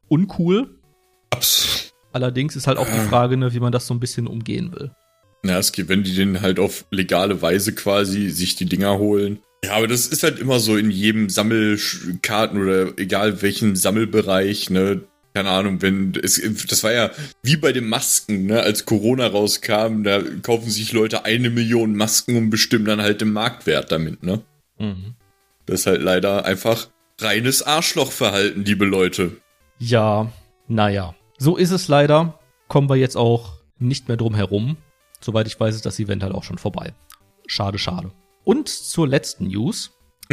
Uncool. 0.07 0.79
abs 1.31 1.85
Allerdings 2.15 2.56
ist 2.56 2.65
halt 2.65 2.78
auch 2.78 2.88
die 2.88 3.10
Frage, 3.10 3.36
ne, 3.36 3.54
wie 3.54 3.60
man 3.60 3.73
das 3.73 3.88
so 3.88 3.93
ein 3.93 3.99
bisschen 3.99 4.25
umgehen 4.25 4.71
will. 4.71 4.89
Na, 5.43 5.58
es 5.58 5.73
geht, 5.73 5.89
wenn 5.89 6.06
die 6.06 6.15
den 6.15 6.39
halt 6.39 6.60
auf 6.60 6.86
legale 6.89 7.41
Weise 7.41 7.75
quasi 7.75 8.30
sich 8.30 8.56
die 8.56 8.67
Dinger 8.67 8.97
holen. 8.99 9.39
Ja, 9.65 9.73
aber 9.73 9.89
das 9.89 10.08
ist 10.08 10.23
halt 10.23 10.39
immer 10.39 10.62
so 10.62 10.78
in 10.78 10.91
jedem 10.91 11.28
Sammelkarten 11.28 12.63
oder 12.63 12.97
egal 12.97 13.41
welchem 13.41 13.75
Sammelbereich, 13.75 14.69
ne? 14.69 15.01
Keine 15.34 15.49
Ahnung, 15.49 15.82
wenn 15.82 16.13
es, 16.23 16.41
das 16.69 16.86
war 16.86 16.93
ja 16.93 17.12
wie 17.43 17.58
bei 17.58 17.73
den 17.73 17.89
Masken, 17.89 18.45
ne? 18.45 18.62
Als 18.62 18.86
Corona 18.86 19.28
rauskam, 19.28 20.04
da 20.04 20.21
kaufen 20.41 20.69
sich 20.69 20.93
Leute 20.93 21.25
eine 21.25 21.49
Million 21.49 21.97
Masken 21.97 22.38
und 22.38 22.49
bestimmen 22.49 22.86
dann 22.86 23.01
halt 23.01 23.19
den 23.19 23.34
Marktwert 23.34 23.91
damit, 23.91 24.23
ne? 24.23 24.39
Das 25.65 25.82
ist 25.82 25.86
halt 25.86 26.01
leider 26.01 26.45
einfach 26.45 26.88
reines 27.19 27.62
Arschlochverhalten, 27.62 28.63
liebe 28.63 28.86
Leute. 28.86 29.32
Ja, 29.80 30.32
naja. 30.69 31.13
So 31.38 31.58
ist 31.58 31.71
es 31.71 31.88
leider. 31.88 32.39
Kommen 32.67 32.89
wir 32.89 32.95
jetzt 32.95 33.17
auch 33.17 33.60
nicht 33.78 34.08
mehr 34.08 34.17
drum 34.17 34.36
herum. 34.36 34.78
Soweit 35.21 35.48
ich 35.48 35.60
weiß, 35.60 35.76
ist 35.76 35.86
das 35.86 36.00
Event 36.00 36.24
halt 36.24 36.34
auch 36.34 36.43
schon 36.43 36.58
vorbei. 36.58 36.93
Schade, 37.48 37.78
schade. 37.78 38.12
Und 38.43 38.69
zur 38.69 39.08
letzten 39.08 39.48
News. 39.48 39.91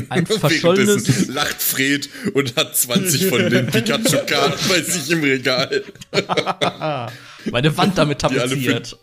Ein 0.09 0.27
verschollenes. 0.27 1.29
Lacht 1.29 1.61
Fred 1.61 2.09
und 2.35 2.57
hat 2.57 2.77
20 2.77 3.27
von 3.27 3.51
den 3.51 3.67
Pikachu-Karten 3.71 4.69
bei 4.69 4.81
sich 4.81 5.11
im 5.11 5.21
Regal. 5.21 5.83
Meine 7.51 7.77
Wand 7.77 7.99
damit 7.99 8.23
Die 8.23 8.27
tapeziert. 8.27 8.99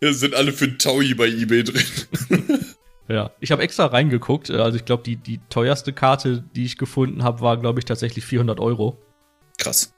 Da 0.00 0.12
sind 0.12 0.34
alle 0.34 0.52
für 0.52 0.76
Taui 0.76 1.14
bei 1.14 1.26
eBay 1.26 1.64
drin. 1.64 1.82
Ja, 3.08 3.30
ich 3.40 3.50
habe 3.50 3.62
extra 3.62 3.86
reingeguckt. 3.86 4.50
Also 4.50 4.76
ich 4.76 4.84
glaube, 4.84 5.02
die, 5.02 5.16
die 5.16 5.40
teuerste 5.48 5.92
Karte, 5.92 6.44
die 6.54 6.64
ich 6.64 6.76
gefunden 6.76 7.24
habe, 7.24 7.40
war, 7.40 7.56
glaube 7.56 7.78
ich, 7.78 7.84
tatsächlich 7.84 8.24
400 8.24 8.60
Euro. 8.60 8.98
Krass. 9.58 9.95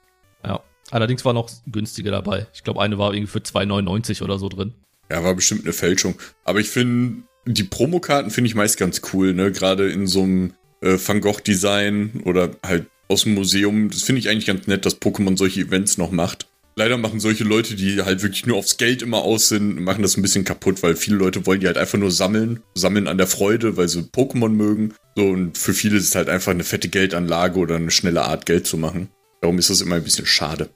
Allerdings 0.91 1.25
war 1.25 1.33
noch 1.33 1.51
günstige 1.67 2.11
dabei. 2.11 2.47
Ich 2.55 2.65
glaube, 2.65 2.81
eine 2.81 2.99
war 2.99 3.13
irgendwie 3.13 3.31
für 3.31 3.41
2,99 3.41 4.23
oder 4.23 4.39
so 4.39 4.49
drin. 4.49 4.75
Ja, 5.11 5.25
war 5.25 5.35
bestimmt 5.35 5.65
eine 5.65 5.73
Fälschung. 5.73 6.15
Aber 6.45 6.61
ich 6.61 6.69
finde, 6.69 7.23
die 7.47 7.65
Promokarten 7.65 8.31
finde 8.31 8.49
ich 8.49 8.55
meist 8.55 8.79
ganz 8.79 9.01
cool, 9.13 9.35
ne? 9.35 9.53
Gerade 9.53 9.91
in 9.91 10.07
so 10.07 10.23
einem 10.23 10.53
äh, 10.83 10.99
Van 10.99 11.21
Gogh-Design 11.21 12.23
oder 12.25 12.51
halt 12.65 12.87
aus 13.09 13.23
dem 13.23 13.35
Museum. 13.35 13.91
Das 13.91 14.03
finde 14.03 14.21
ich 14.21 14.29
eigentlich 14.29 14.47
ganz 14.47 14.67
nett, 14.67 14.85
dass 14.85 15.01
Pokémon 15.01 15.37
solche 15.37 15.61
Events 15.61 15.99
noch 15.99 16.11
macht. 16.11 16.47
Leider 16.77 16.97
machen 16.97 17.19
solche 17.19 17.43
Leute, 17.43 17.75
die 17.75 18.03
halt 18.03 18.23
wirklich 18.23 18.47
nur 18.47 18.57
aufs 18.57 18.77
Geld 18.77 19.03
immer 19.03 19.23
aus 19.23 19.49
sind, 19.49 19.81
machen 19.81 20.03
das 20.03 20.17
ein 20.17 20.23
bisschen 20.23 20.45
kaputt, 20.45 20.81
weil 20.85 20.95
viele 20.95 21.17
Leute 21.17 21.45
wollen 21.45 21.59
die 21.59 21.67
halt 21.67 21.77
einfach 21.77 21.99
nur 21.99 22.13
sammeln. 22.13 22.63
Sammeln 22.75 23.09
an 23.09 23.19
der 23.19 23.27
Freude, 23.27 23.77
weil 23.77 23.89
sie 23.89 24.03
Pokémon 24.03 24.51
mögen. 24.51 24.95
So, 25.17 25.27
und 25.27 25.59
für 25.59 25.75
viele 25.75 25.97
ist 25.97 26.05
es 26.05 26.15
halt 26.15 26.29
einfach 26.29 26.53
eine 26.53 26.63
fette 26.63 26.89
Geldanlage 26.89 27.59
oder 27.59 27.75
eine 27.75 27.91
schnelle 27.91 28.23
Art, 28.23 28.47
Geld 28.47 28.67
zu 28.67 28.77
machen. 28.77 29.09
Darum 29.41 29.59
ist 29.59 29.71
das 29.71 29.81
immer 29.81 29.97
ein 29.97 30.05
bisschen 30.05 30.27
schade. 30.27 30.71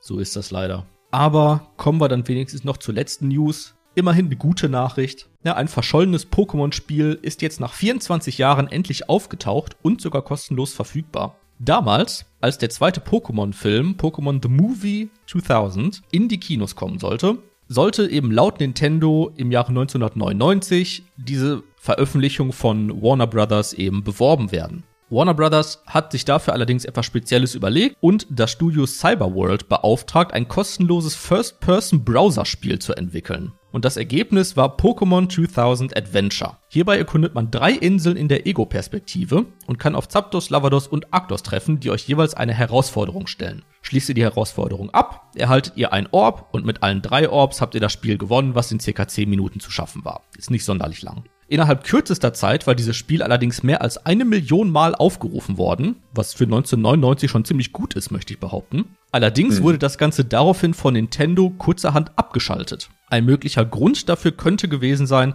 So 0.00 0.18
ist 0.18 0.36
das 0.36 0.50
leider. 0.50 0.86
Aber 1.10 1.68
kommen 1.76 2.00
wir 2.00 2.08
dann 2.08 2.26
wenigstens 2.26 2.64
noch 2.64 2.76
zur 2.76 2.94
letzten 2.94 3.28
News. 3.28 3.74
Immerhin 3.94 4.26
eine 4.26 4.36
gute 4.36 4.68
Nachricht. 4.68 5.28
Ja, 5.44 5.56
ein 5.56 5.68
verschollenes 5.68 6.30
Pokémon-Spiel 6.30 7.18
ist 7.22 7.42
jetzt 7.42 7.60
nach 7.60 7.72
24 7.72 8.38
Jahren 8.38 8.68
endlich 8.68 9.08
aufgetaucht 9.08 9.76
und 9.82 10.00
sogar 10.00 10.22
kostenlos 10.22 10.72
verfügbar. 10.72 11.36
Damals, 11.58 12.24
als 12.40 12.56
der 12.56 12.70
zweite 12.70 13.00
Pokémon-Film, 13.00 13.96
Pokémon 13.98 14.40
The 14.42 14.48
Movie 14.48 15.10
2000, 15.26 16.02
in 16.10 16.28
die 16.28 16.40
Kinos 16.40 16.74
kommen 16.76 16.98
sollte, 16.98 17.38
sollte 17.68 18.08
eben 18.08 18.32
laut 18.32 18.60
Nintendo 18.60 19.32
im 19.36 19.52
Jahre 19.52 19.68
1999 19.68 21.04
diese 21.16 21.62
Veröffentlichung 21.76 22.52
von 22.52 23.02
Warner 23.02 23.26
Brothers 23.26 23.74
eben 23.74 24.02
beworben 24.02 24.52
werden. 24.52 24.84
Warner 25.12 25.34
Brothers 25.34 25.82
hat 25.86 26.12
sich 26.12 26.24
dafür 26.24 26.52
allerdings 26.52 26.84
etwas 26.84 27.04
Spezielles 27.04 27.56
überlegt 27.56 27.96
und 28.00 28.28
das 28.30 28.52
Studio 28.52 28.86
Cyberworld 28.86 29.68
beauftragt, 29.68 30.32
ein 30.32 30.46
kostenloses 30.46 31.16
First-Person-Browser-Spiel 31.16 32.78
zu 32.78 32.94
entwickeln. 32.94 33.52
Und 33.72 33.84
das 33.84 33.96
Ergebnis 33.96 34.56
war 34.56 34.76
Pokémon 34.76 35.28
2000 35.28 35.96
Adventure. 35.96 36.58
Hierbei 36.68 36.96
erkundet 36.96 37.34
man 37.34 37.50
drei 37.50 37.72
Inseln 37.72 38.16
in 38.16 38.28
der 38.28 38.46
Ego-Perspektive 38.46 39.46
und 39.66 39.78
kann 39.80 39.96
auf 39.96 40.08
Zapdos, 40.08 40.50
Lavados 40.50 40.86
und 40.86 41.12
Arctos 41.12 41.42
treffen, 41.42 41.80
die 41.80 41.90
euch 41.90 42.06
jeweils 42.06 42.34
eine 42.34 42.54
Herausforderung 42.54 43.26
stellen. 43.26 43.64
Schließt 43.82 44.10
ihr 44.10 44.14
die 44.14 44.22
Herausforderung 44.22 44.90
ab, 44.90 45.32
erhaltet 45.34 45.72
ihr 45.74 45.92
ein 45.92 46.08
Orb 46.12 46.48
und 46.52 46.64
mit 46.64 46.84
allen 46.84 47.02
drei 47.02 47.28
Orbs 47.28 47.60
habt 47.60 47.74
ihr 47.74 47.80
das 47.80 47.92
Spiel 47.92 48.16
gewonnen, 48.16 48.54
was 48.54 48.70
in 48.70 48.78
circa 48.78 49.08
10 49.08 49.28
Minuten 49.28 49.58
zu 49.58 49.72
schaffen 49.72 50.04
war. 50.04 50.22
Ist 50.36 50.50
nicht 50.50 50.64
sonderlich 50.64 51.02
lang. 51.02 51.24
Innerhalb 51.50 51.82
kürzester 51.82 52.32
Zeit 52.32 52.68
war 52.68 52.76
dieses 52.76 52.96
Spiel 52.96 53.24
allerdings 53.24 53.64
mehr 53.64 53.82
als 53.82 54.06
eine 54.06 54.24
Million 54.24 54.70
Mal 54.70 54.94
aufgerufen 54.94 55.58
worden, 55.58 55.96
was 56.14 56.32
für 56.32 56.44
1999 56.44 57.28
schon 57.28 57.44
ziemlich 57.44 57.72
gut 57.72 57.94
ist, 57.94 58.12
möchte 58.12 58.32
ich 58.32 58.38
behaupten. 58.38 58.94
Allerdings 59.10 59.60
wurde 59.60 59.78
das 59.78 59.98
Ganze 59.98 60.24
daraufhin 60.24 60.74
von 60.74 60.94
Nintendo 60.94 61.50
kurzerhand 61.50 62.16
abgeschaltet. 62.16 62.88
Ein 63.08 63.24
möglicher 63.24 63.64
Grund 63.64 64.08
dafür 64.08 64.30
könnte 64.30 64.68
gewesen 64.68 65.08
sein, 65.08 65.34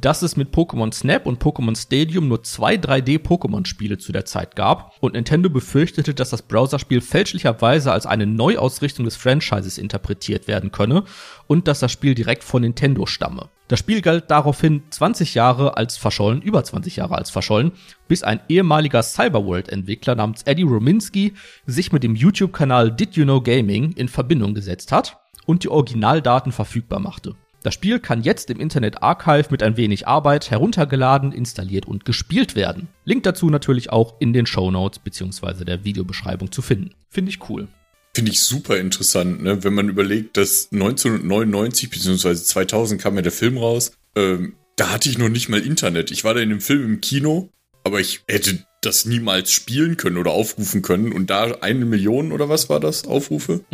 dass 0.00 0.22
es 0.22 0.36
mit 0.36 0.54
Pokémon 0.54 0.92
Snap 0.92 1.26
und 1.26 1.42
Pokémon 1.42 1.76
Stadium 1.76 2.28
nur 2.28 2.42
zwei 2.42 2.74
3D-Pokémon-Spiele 2.74 3.98
zu 3.98 4.12
der 4.12 4.24
Zeit 4.24 4.56
gab 4.56 4.92
und 5.00 5.14
Nintendo 5.14 5.50
befürchtete, 5.50 6.14
dass 6.14 6.30
das 6.30 6.42
Browserspiel 6.42 7.00
fälschlicherweise 7.00 7.92
als 7.92 8.06
eine 8.06 8.26
Neuausrichtung 8.26 9.04
des 9.04 9.16
Franchises 9.16 9.78
interpretiert 9.78 10.48
werden 10.48 10.72
könne 10.72 11.04
und 11.46 11.68
dass 11.68 11.80
das 11.80 11.92
Spiel 11.92 12.14
direkt 12.14 12.44
von 12.44 12.62
Nintendo 12.62 13.06
stamme. 13.06 13.48
Das 13.68 13.78
Spiel 13.78 14.02
galt 14.02 14.30
daraufhin 14.30 14.82
20 14.90 15.34
Jahre 15.34 15.76
als 15.76 15.96
verschollen, 15.96 16.42
über 16.42 16.62
20 16.62 16.96
Jahre 16.96 17.16
als 17.16 17.30
verschollen, 17.30 17.72
bis 18.08 18.22
ein 18.22 18.40
ehemaliger 18.48 19.02
Cyberworld-Entwickler 19.02 20.16
namens 20.16 20.42
Eddie 20.42 20.64
Rominski 20.64 21.34
sich 21.66 21.92
mit 21.92 22.02
dem 22.02 22.14
YouTube-Kanal 22.14 22.92
Did 22.92 23.16
You 23.16 23.24
Know 23.24 23.40
Gaming 23.40 23.92
in 23.92 24.08
Verbindung 24.08 24.54
gesetzt 24.54 24.92
hat 24.92 25.18
und 25.46 25.64
die 25.64 25.68
Originaldaten 25.68 26.52
verfügbar 26.52 27.00
machte. 27.00 27.34
Das 27.64 27.72
Spiel 27.72 27.98
kann 27.98 28.22
jetzt 28.22 28.50
im 28.50 28.60
Internet 28.60 29.02
Archive 29.02 29.46
mit 29.48 29.62
ein 29.62 29.78
wenig 29.78 30.06
Arbeit 30.06 30.50
heruntergeladen, 30.50 31.32
installiert 31.32 31.86
und 31.86 32.04
gespielt 32.04 32.56
werden. 32.56 32.88
Link 33.06 33.22
dazu 33.22 33.48
natürlich 33.48 33.88
auch 33.88 34.20
in 34.20 34.34
den 34.34 34.44
Show 34.44 34.70
Notes 34.70 34.98
bzw. 34.98 35.64
der 35.64 35.82
Videobeschreibung 35.82 36.52
zu 36.52 36.60
finden. 36.60 36.90
Finde 37.08 37.30
ich 37.30 37.48
cool. 37.48 37.68
Finde 38.14 38.32
ich 38.32 38.42
super 38.42 38.76
interessant, 38.76 39.42
ne? 39.42 39.64
wenn 39.64 39.72
man 39.72 39.88
überlegt, 39.88 40.36
dass 40.36 40.68
1999 40.72 41.88
bzw. 41.88 42.34
2000 42.34 43.00
kam 43.00 43.16
ja 43.16 43.22
der 43.22 43.32
Film 43.32 43.56
raus. 43.56 43.92
Ähm, 44.14 44.56
da 44.76 44.90
hatte 44.90 45.08
ich 45.08 45.16
noch 45.16 45.30
nicht 45.30 45.48
mal 45.48 45.60
Internet. 45.60 46.10
Ich 46.10 46.22
war 46.22 46.34
da 46.34 46.40
in 46.40 46.50
dem 46.50 46.60
Film 46.60 46.84
im 46.84 47.00
Kino, 47.00 47.48
aber 47.82 47.98
ich 47.98 48.24
hätte 48.28 48.62
das 48.82 49.06
niemals 49.06 49.50
spielen 49.50 49.96
können 49.96 50.18
oder 50.18 50.32
aufrufen 50.32 50.82
können. 50.82 51.12
Und 51.12 51.30
da 51.30 51.44
eine 51.62 51.86
Million 51.86 52.30
oder 52.30 52.50
was 52.50 52.68
war 52.68 52.78
das, 52.78 53.06
Aufrufe? 53.06 53.64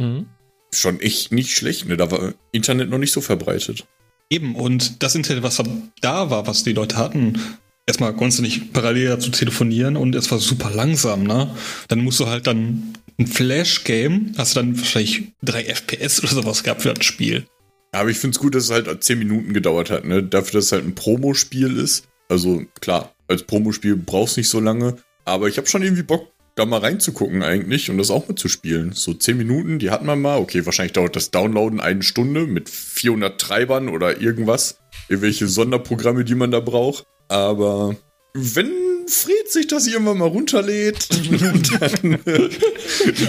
Schon 0.72 1.00
echt 1.00 1.32
nicht 1.32 1.56
schlecht, 1.56 1.88
ne? 1.88 1.96
Da 1.96 2.10
war 2.10 2.34
Internet 2.52 2.90
noch 2.90 2.98
nicht 2.98 3.12
so 3.12 3.20
verbreitet. 3.20 3.86
Eben, 4.30 4.54
und 4.54 5.02
das 5.02 5.14
Internet, 5.14 5.42
was 5.42 5.60
da 6.00 6.30
war, 6.30 6.46
was 6.46 6.62
die 6.62 6.72
Leute 6.72 6.96
hatten, 6.96 7.40
erstmal 7.86 8.14
konntest 8.14 8.38
du 8.38 8.42
nicht 8.42 8.72
parallel 8.72 9.08
dazu 9.08 9.30
telefonieren 9.30 9.96
und 9.96 10.14
es 10.14 10.30
war 10.30 10.38
super 10.38 10.70
langsam, 10.70 11.24
ne? 11.24 11.54
Dann 11.88 12.04
musst 12.04 12.20
du 12.20 12.28
halt 12.28 12.46
dann 12.46 12.92
ein 13.18 13.26
Flash-Game, 13.26 14.34
hast 14.38 14.54
du 14.54 14.60
dann 14.60 14.78
wahrscheinlich 14.78 15.24
drei 15.42 15.64
FPS 15.64 16.22
oder 16.22 16.32
sowas 16.32 16.62
gehabt 16.62 16.82
für 16.82 16.94
das 16.94 17.04
Spiel. 17.04 17.46
Aber 17.92 18.08
ich 18.08 18.18
finde 18.18 18.36
es 18.36 18.40
gut, 18.40 18.54
dass 18.54 18.64
es 18.64 18.70
halt 18.70 19.02
10 19.02 19.18
Minuten 19.18 19.52
gedauert 19.52 19.90
hat, 19.90 20.04
ne? 20.04 20.22
Dafür, 20.22 20.60
dass 20.60 20.66
es 20.66 20.72
halt 20.72 20.84
ein 20.84 20.94
Promospiel 20.94 21.76
ist. 21.76 22.04
Also 22.28 22.62
klar, 22.80 23.12
als 23.26 23.42
Promospiel 23.42 23.96
brauchst 23.96 24.36
du 24.36 24.40
nicht 24.40 24.48
so 24.48 24.60
lange. 24.60 24.96
Aber 25.24 25.48
ich 25.48 25.56
habe 25.56 25.66
schon 25.66 25.82
irgendwie 25.82 26.04
Bock, 26.04 26.28
da 26.60 26.66
mal 26.66 26.80
reinzugucken 26.80 27.42
eigentlich 27.42 27.90
und 27.90 27.98
das 27.98 28.10
auch 28.10 28.28
mitzuspielen. 28.28 28.92
So 28.92 29.14
10 29.14 29.36
Minuten, 29.36 29.78
die 29.78 29.90
hat 29.90 30.04
man 30.04 30.20
mal. 30.20 30.38
Okay, 30.38 30.64
wahrscheinlich 30.66 30.92
dauert 30.92 31.16
das 31.16 31.30
Downloaden 31.30 31.80
eine 31.80 32.02
Stunde 32.02 32.46
mit 32.46 32.68
400 32.68 33.40
Treibern 33.40 33.88
oder 33.88 34.20
irgendwas. 34.20 34.78
Irgendwelche 35.08 35.48
Sonderprogramme, 35.48 36.24
die 36.24 36.34
man 36.34 36.50
da 36.50 36.60
braucht. 36.60 37.04
Aber 37.28 37.96
wenn 38.34 38.70
Fred 39.08 39.50
sich 39.50 39.66
das 39.66 39.86
irgendwann 39.86 40.18
mal 40.18 40.28
runterlädt, 40.28 41.08
dann 41.10 42.18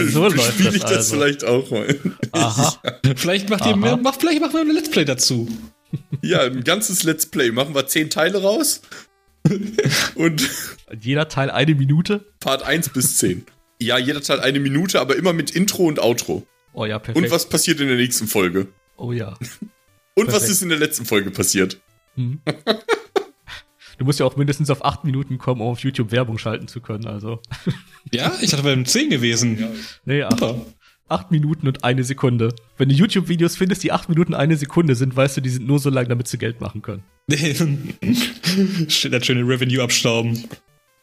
So 0.09 0.23
läuft 0.27 0.41
spiele 0.53 0.65
das 0.65 0.75
ich 0.75 0.81
das 0.81 0.91
also. 0.91 1.15
vielleicht 1.15 1.43
auch 1.43 1.71
mal. 1.71 1.99
Aha. 2.33 2.81
Vielleicht 3.15 3.49
macht 3.49 3.65
ihr 3.65 3.71
Aha. 3.71 3.75
mehr, 3.77 3.97
macht, 3.97 4.21
vielleicht 4.21 4.41
machen 4.41 4.53
wir 4.53 4.61
ein 4.61 4.71
Let's 4.71 4.89
Play 4.89 5.05
dazu. 5.05 5.47
Ja, 6.21 6.41
ein 6.43 6.63
ganzes 6.63 7.03
Let's 7.03 7.25
Play. 7.25 7.51
Machen 7.51 7.75
wir 7.75 7.87
10 7.87 8.09
Teile 8.09 8.41
raus. 8.41 8.81
Und 10.15 10.49
Jeder 10.99 11.27
Teil 11.27 11.49
eine 11.49 11.75
Minute. 11.75 12.25
Part 12.39 12.63
1 12.63 12.89
bis 12.89 13.17
10. 13.17 13.45
Ja, 13.81 13.97
jeder 13.97 14.21
Teil 14.21 14.39
eine 14.39 14.59
Minute, 14.59 15.01
aber 15.01 15.15
immer 15.15 15.33
mit 15.33 15.51
Intro 15.51 15.85
und 15.85 15.99
Outro. 15.99 16.45
Oh 16.73 16.85
ja, 16.85 16.99
perfekt. 16.99 17.25
Und 17.25 17.31
was 17.31 17.49
passiert 17.49 17.79
in 17.79 17.87
der 17.87 17.97
nächsten 17.97 18.27
Folge? 18.27 18.67
Oh 18.97 19.11
ja. 19.11 19.37
Und 20.13 20.27
was 20.27 20.33
Perfekt. 20.33 20.51
ist 20.51 20.61
in 20.61 20.69
der 20.69 20.77
letzten 20.77 21.05
Folge 21.05 21.31
passiert? 21.31 21.79
Hm. 22.15 22.41
Du 23.97 24.05
musst 24.05 24.19
ja 24.19 24.25
auch 24.25 24.35
mindestens 24.35 24.71
auf 24.71 24.83
acht 24.83 25.03
Minuten 25.03 25.37
kommen, 25.37 25.61
um 25.61 25.67
auf 25.67 25.79
YouTube 25.81 26.11
Werbung 26.11 26.39
schalten 26.39 26.67
zu 26.67 26.81
können. 26.81 27.05
Also. 27.05 27.39
Ja, 28.11 28.33
ich 28.41 28.49
dachte, 28.49 28.63
wir 28.63 28.71
wären 28.71 28.83
10 28.87 29.11
gewesen. 29.11 29.63
Nee, 30.05 30.23
acht, 30.23 30.39
Super. 30.39 30.65
Acht 31.11 31.31
Minuten 31.31 31.67
und 31.67 31.83
eine 31.83 32.03
Sekunde. 32.03 32.55
Wenn 32.77 32.89
du 32.89 32.95
YouTube-Videos 32.95 33.57
findest, 33.57 33.83
die 33.83 33.91
acht 33.91 34.09
Minuten 34.09 34.33
eine 34.33 34.57
Sekunde 34.57 34.95
sind, 34.95 35.15
weißt 35.15 35.37
du, 35.37 35.41
die 35.41 35.49
sind 35.49 35.67
nur 35.67 35.79
so 35.79 35.89
lang, 35.89 36.07
damit 36.07 36.27
sie 36.27 36.37
Geld 36.37 36.61
machen 36.61 36.81
können. 36.81 37.03
Das 37.27 39.25
schöne 39.25 39.47
Revenue 39.47 39.81
abstauben. 39.83 40.43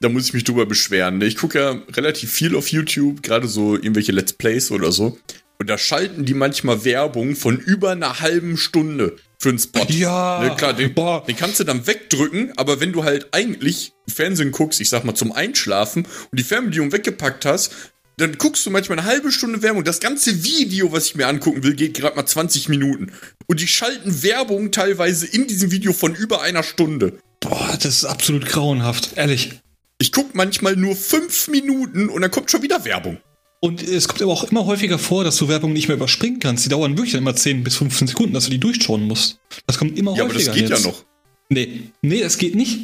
Da 0.01 0.09
muss 0.09 0.27
ich 0.27 0.35
mich 0.35 0.45
drüber 0.45 0.67
beschweren. 0.67 1.19
ne? 1.19 1.27
Ich 1.27 1.37
gucke 1.37 1.59
ja 1.59 1.83
relativ 1.97 2.31
viel 2.31 2.55
auf 2.55 2.69
YouTube, 2.69 3.23
gerade 3.23 3.49
so 3.49 3.75
irgendwelche 3.75 4.13
Let's 4.13 4.33
Plays 4.33 4.71
oder 4.71 4.93
so. 4.93 5.19
Und 5.61 5.69
da 5.69 5.77
schalten 5.77 6.25
die 6.25 6.35
manchmal 6.35 6.85
Werbung 6.85 7.35
von 7.35 7.59
über 7.59 7.91
einer 7.91 8.21
halben 8.21 8.57
Stunde 8.57 9.17
für 9.39 9.49
einen 9.49 9.59
Spot. 9.59 9.87
Ja. 9.89 10.41
Ne, 10.41 10.55
klar, 10.57 10.73
den, 10.73 10.95
Boah. 10.95 11.25
den 11.27 11.37
kannst 11.37 11.59
du 11.59 11.65
dann 11.65 11.87
wegdrücken, 11.87 12.53
aber 12.57 12.81
wenn 12.81 12.93
du 12.93 13.03
halt 13.03 13.29
eigentlich 13.33 13.93
Fernsehen 14.07 14.53
guckst, 14.53 14.81
ich 14.81 14.89
sag 14.89 15.05
mal 15.05 15.17
zum 15.17 15.33
Einschlafen 15.33 16.05
und 16.05 16.39
die 16.39 16.45
Fernbedienung 16.45 16.93
weggepackt 16.93 17.45
hast, 17.45 17.93
dann 18.21 18.39
guckst 18.39 18.65
du 18.67 18.71
manchmal 18.71 18.99
eine 18.99 19.09
halbe 19.09 19.33
Stunde 19.33 19.63
Werbung. 19.63 19.85
Das 19.85 20.01
ganze 20.01 20.45
Video, 20.45 20.93
was 20.93 21.07
ich 21.07 21.15
mir 21.15 21.27
angucken 21.27 21.63
will, 21.63 21.75
geht 21.75 21.95
gerade 21.95 22.17
mal 22.17 22.27
20 22.27 22.69
Minuten. 22.69 23.13
Und 23.47 23.61
die 23.61 23.69
schalten 23.69 24.23
Werbung 24.23 24.73
teilweise 24.73 25.27
in 25.27 25.47
diesem 25.47 25.71
Video 25.71 25.93
von 25.93 26.15
über 26.15 26.43
einer 26.43 26.63
Stunde. 26.63 27.19
Boah, 27.41 27.77
das 27.81 27.99
ist 27.99 28.05
absolut 28.05 28.47
grauenhaft. 28.47 29.11
Ehrlich. 29.17 29.61
Ich 29.99 30.13
guck 30.13 30.35
manchmal 30.35 30.77
nur 30.77 30.95
fünf 30.95 31.49
Minuten 31.49 32.09
und 32.09 32.23
dann 32.23 32.31
kommt 32.31 32.51
schon 32.51 32.63
wieder 32.63 32.85
Werbung. 32.85 33.19
Und 33.61 33.83
es 33.83 34.07
kommt 34.07 34.23
aber 34.23 34.33
auch 34.33 34.45
immer 34.45 34.67
häufiger 34.67 34.99
vor, 34.99 35.25
dass 35.25 35.37
du 35.37 35.49
Werbung 35.49 35.73
nicht 35.73 35.89
mehr 35.89 35.97
überspringen 35.97 36.39
kannst. 36.39 36.65
Die 36.65 36.69
dauern 36.69 36.97
wirklich 36.97 37.13
dann 37.13 37.23
immer 37.23 37.35
10 37.35 37.65
bis 37.65 37.77
15 37.77 38.09
Sekunden, 38.09 38.33
dass 38.35 38.45
du 38.45 38.51
die 38.51 38.59
durchschauen 38.61 39.03
musst. 39.03 39.41
Das 39.67 39.79
kommt 39.79 39.99
immer 39.99 40.15
Ja, 40.17 40.25
aber 40.25 40.33
häufiger 40.35 40.53
das 40.53 40.55
geht 40.61 40.71
jetzt. 40.71 40.85
ja 40.85 40.91
noch. 40.91 41.05
Nee, 41.49 41.91
nee, 42.03 42.21
das 42.21 42.39
geht 42.39 42.55
nicht. 42.55 42.79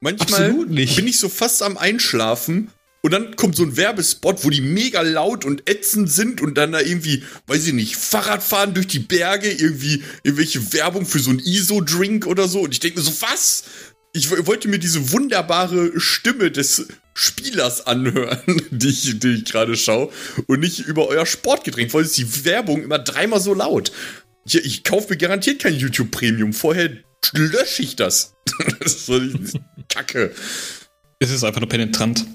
Manchmal 0.00 0.44
Absolut 0.44 0.70
nicht. 0.70 0.96
bin 0.96 1.06
ich 1.06 1.18
so 1.18 1.28
fast 1.28 1.62
am 1.62 1.78
Einschlafen 1.78 2.68
und 3.02 3.12
dann 3.12 3.34
kommt 3.36 3.56
so 3.56 3.62
ein 3.62 3.76
Werbespot, 3.76 4.44
wo 4.44 4.50
die 4.50 4.60
mega 4.60 5.00
laut 5.00 5.44
und 5.46 5.68
ätzend 5.68 6.10
sind 6.12 6.42
und 6.42 6.56
dann 6.56 6.72
da 6.72 6.80
irgendwie, 6.80 7.24
weiß 7.46 7.68
ich 7.68 7.72
nicht, 7.72 7.96
Fahrradfahren 7.96 8.74
durch 8.74 8.88
die 8.88 8.98
Berge, 8.98 9.50
irgendwie 9.50 10.02
irgendwelche 10.22 10.72
Werbung 10.74 11.06
für 11.06 11.18
so 11.18 11.30
ein 11.30 11.38
ISO-Drink 11.38 12.26
oder 12.26 12.46
so. 12.46 12.60
Und 12.60 12.72
ich 12.72 12.80
denke 12.80 12.98
mir 12.98 13.04
so, 13.04 13.12
was? 13.22 13.64
Ich 14.12 14.30
wollte 14.30 14.68
mir 14.68 14.78
diese 14.78 15.12
wunderbare 15.12 15.98
Stimme 15.98 16.50
des 16.50 16.88
Spielers 17.14 17.86
anhören, 17.86 18.62
die 18.70 18.88
ich, 18.88 19.18
die 19.18 19.28
ich 19.28 19.44
gerade 19.46 19.76
schaue, 19.76 20.12
und 20.46 20.60
nicht 20.60 20.80
über 20.80 21.08
euer 21.08 21.24
Sportgetränk, 21.24 21.94
weil 21.94 22.04
ist 22.04 22.18
die 22.18 22.44
Werbung 22.44 22.82
immer 22.82 22.98
dreimal 22.98 23.40
so 23.40 23.54
laut. 23.54 23.92
Ich, 24.44 24.56
ich 24.56 24.84
kaufe 24.84 25.10
mir 25.10 25.16
garantiert 25.16 25.62
kein 25.62 25.74
YouTube 25.74 26.10
Premium. 26.10 26.52
Vorher 26.52 26.90
lösche 27.32 27.82
ich 27.82 27.96
das. 27.96 28.34
das 28.80 28.94
ist 28.94 29.06
so 29.06 29.20
Kacke. 29.88 30.34
Es 31.18 31.30
ist 31.30 31.44
einfach 31.44 31.60
nur 31.60 31.68
penetrant. 31.68 32.26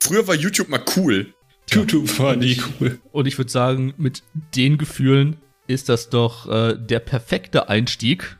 Früher 0.00 0.26
war 0.26 0.34
YouTube 0.34 0.68
mal 0.68 0.82
cool. 0.96 1.34
YouTube 1.70 2.18
war 2.18 2.36
nie 2.36 2.60
cool. 2.80 2.98
Und 3.12 3.26
ich 3.26 3.36
würde 3.36 3.50
sagen, 3.50 3.94
mit 3.98 4.22
den 4.56 4.78
Gefühlen 4.78 5.36
ist 5.66 5.88
das 5.88 6.08
doch 6.08 6.48
äh, 6.48 6.76
der 6.78 7.00
perfekte 7.00 7.68
Einstieg. 7.68 8.38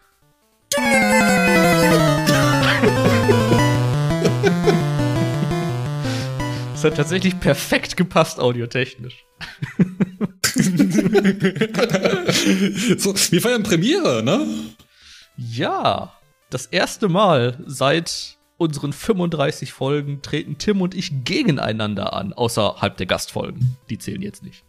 Das 6.79 6.85
hat 6.85 6.97
tatsächlich 6.97 7.41
perfekt 7.41 7.97
gepasst, 7.97 8.39
audiotechnisch. 8.39 9.27
so, 12.99 13.17
wir 13.33 13.41
feiern 13.43 13.65
Premiere, 13.65 14.23
ne? 14.23 14.47
Ja, 15.37 16.13
das 16.51 16.67
erste 16.67 17.09
Mal 17.09 17.59
seit 17.67 18.38
unseren 18.59 18.93
35 18.93 19.73
Folgen 19.73 20.21
treten 20.21 20.59
Tim 20.59 20.83
und 20.83 20.95
ich 20.95 21.25
gegeneinander 21.25 22.13
an, 22.13 22.33
außerhalb 22.33 22.97
der 22.97 23.07
Gastfolgen. 23.07 23.77
Die 23.89 23.99
zählen 23.99 24.21
jetzt 24.21 24.43
nicht. 24.43 24.65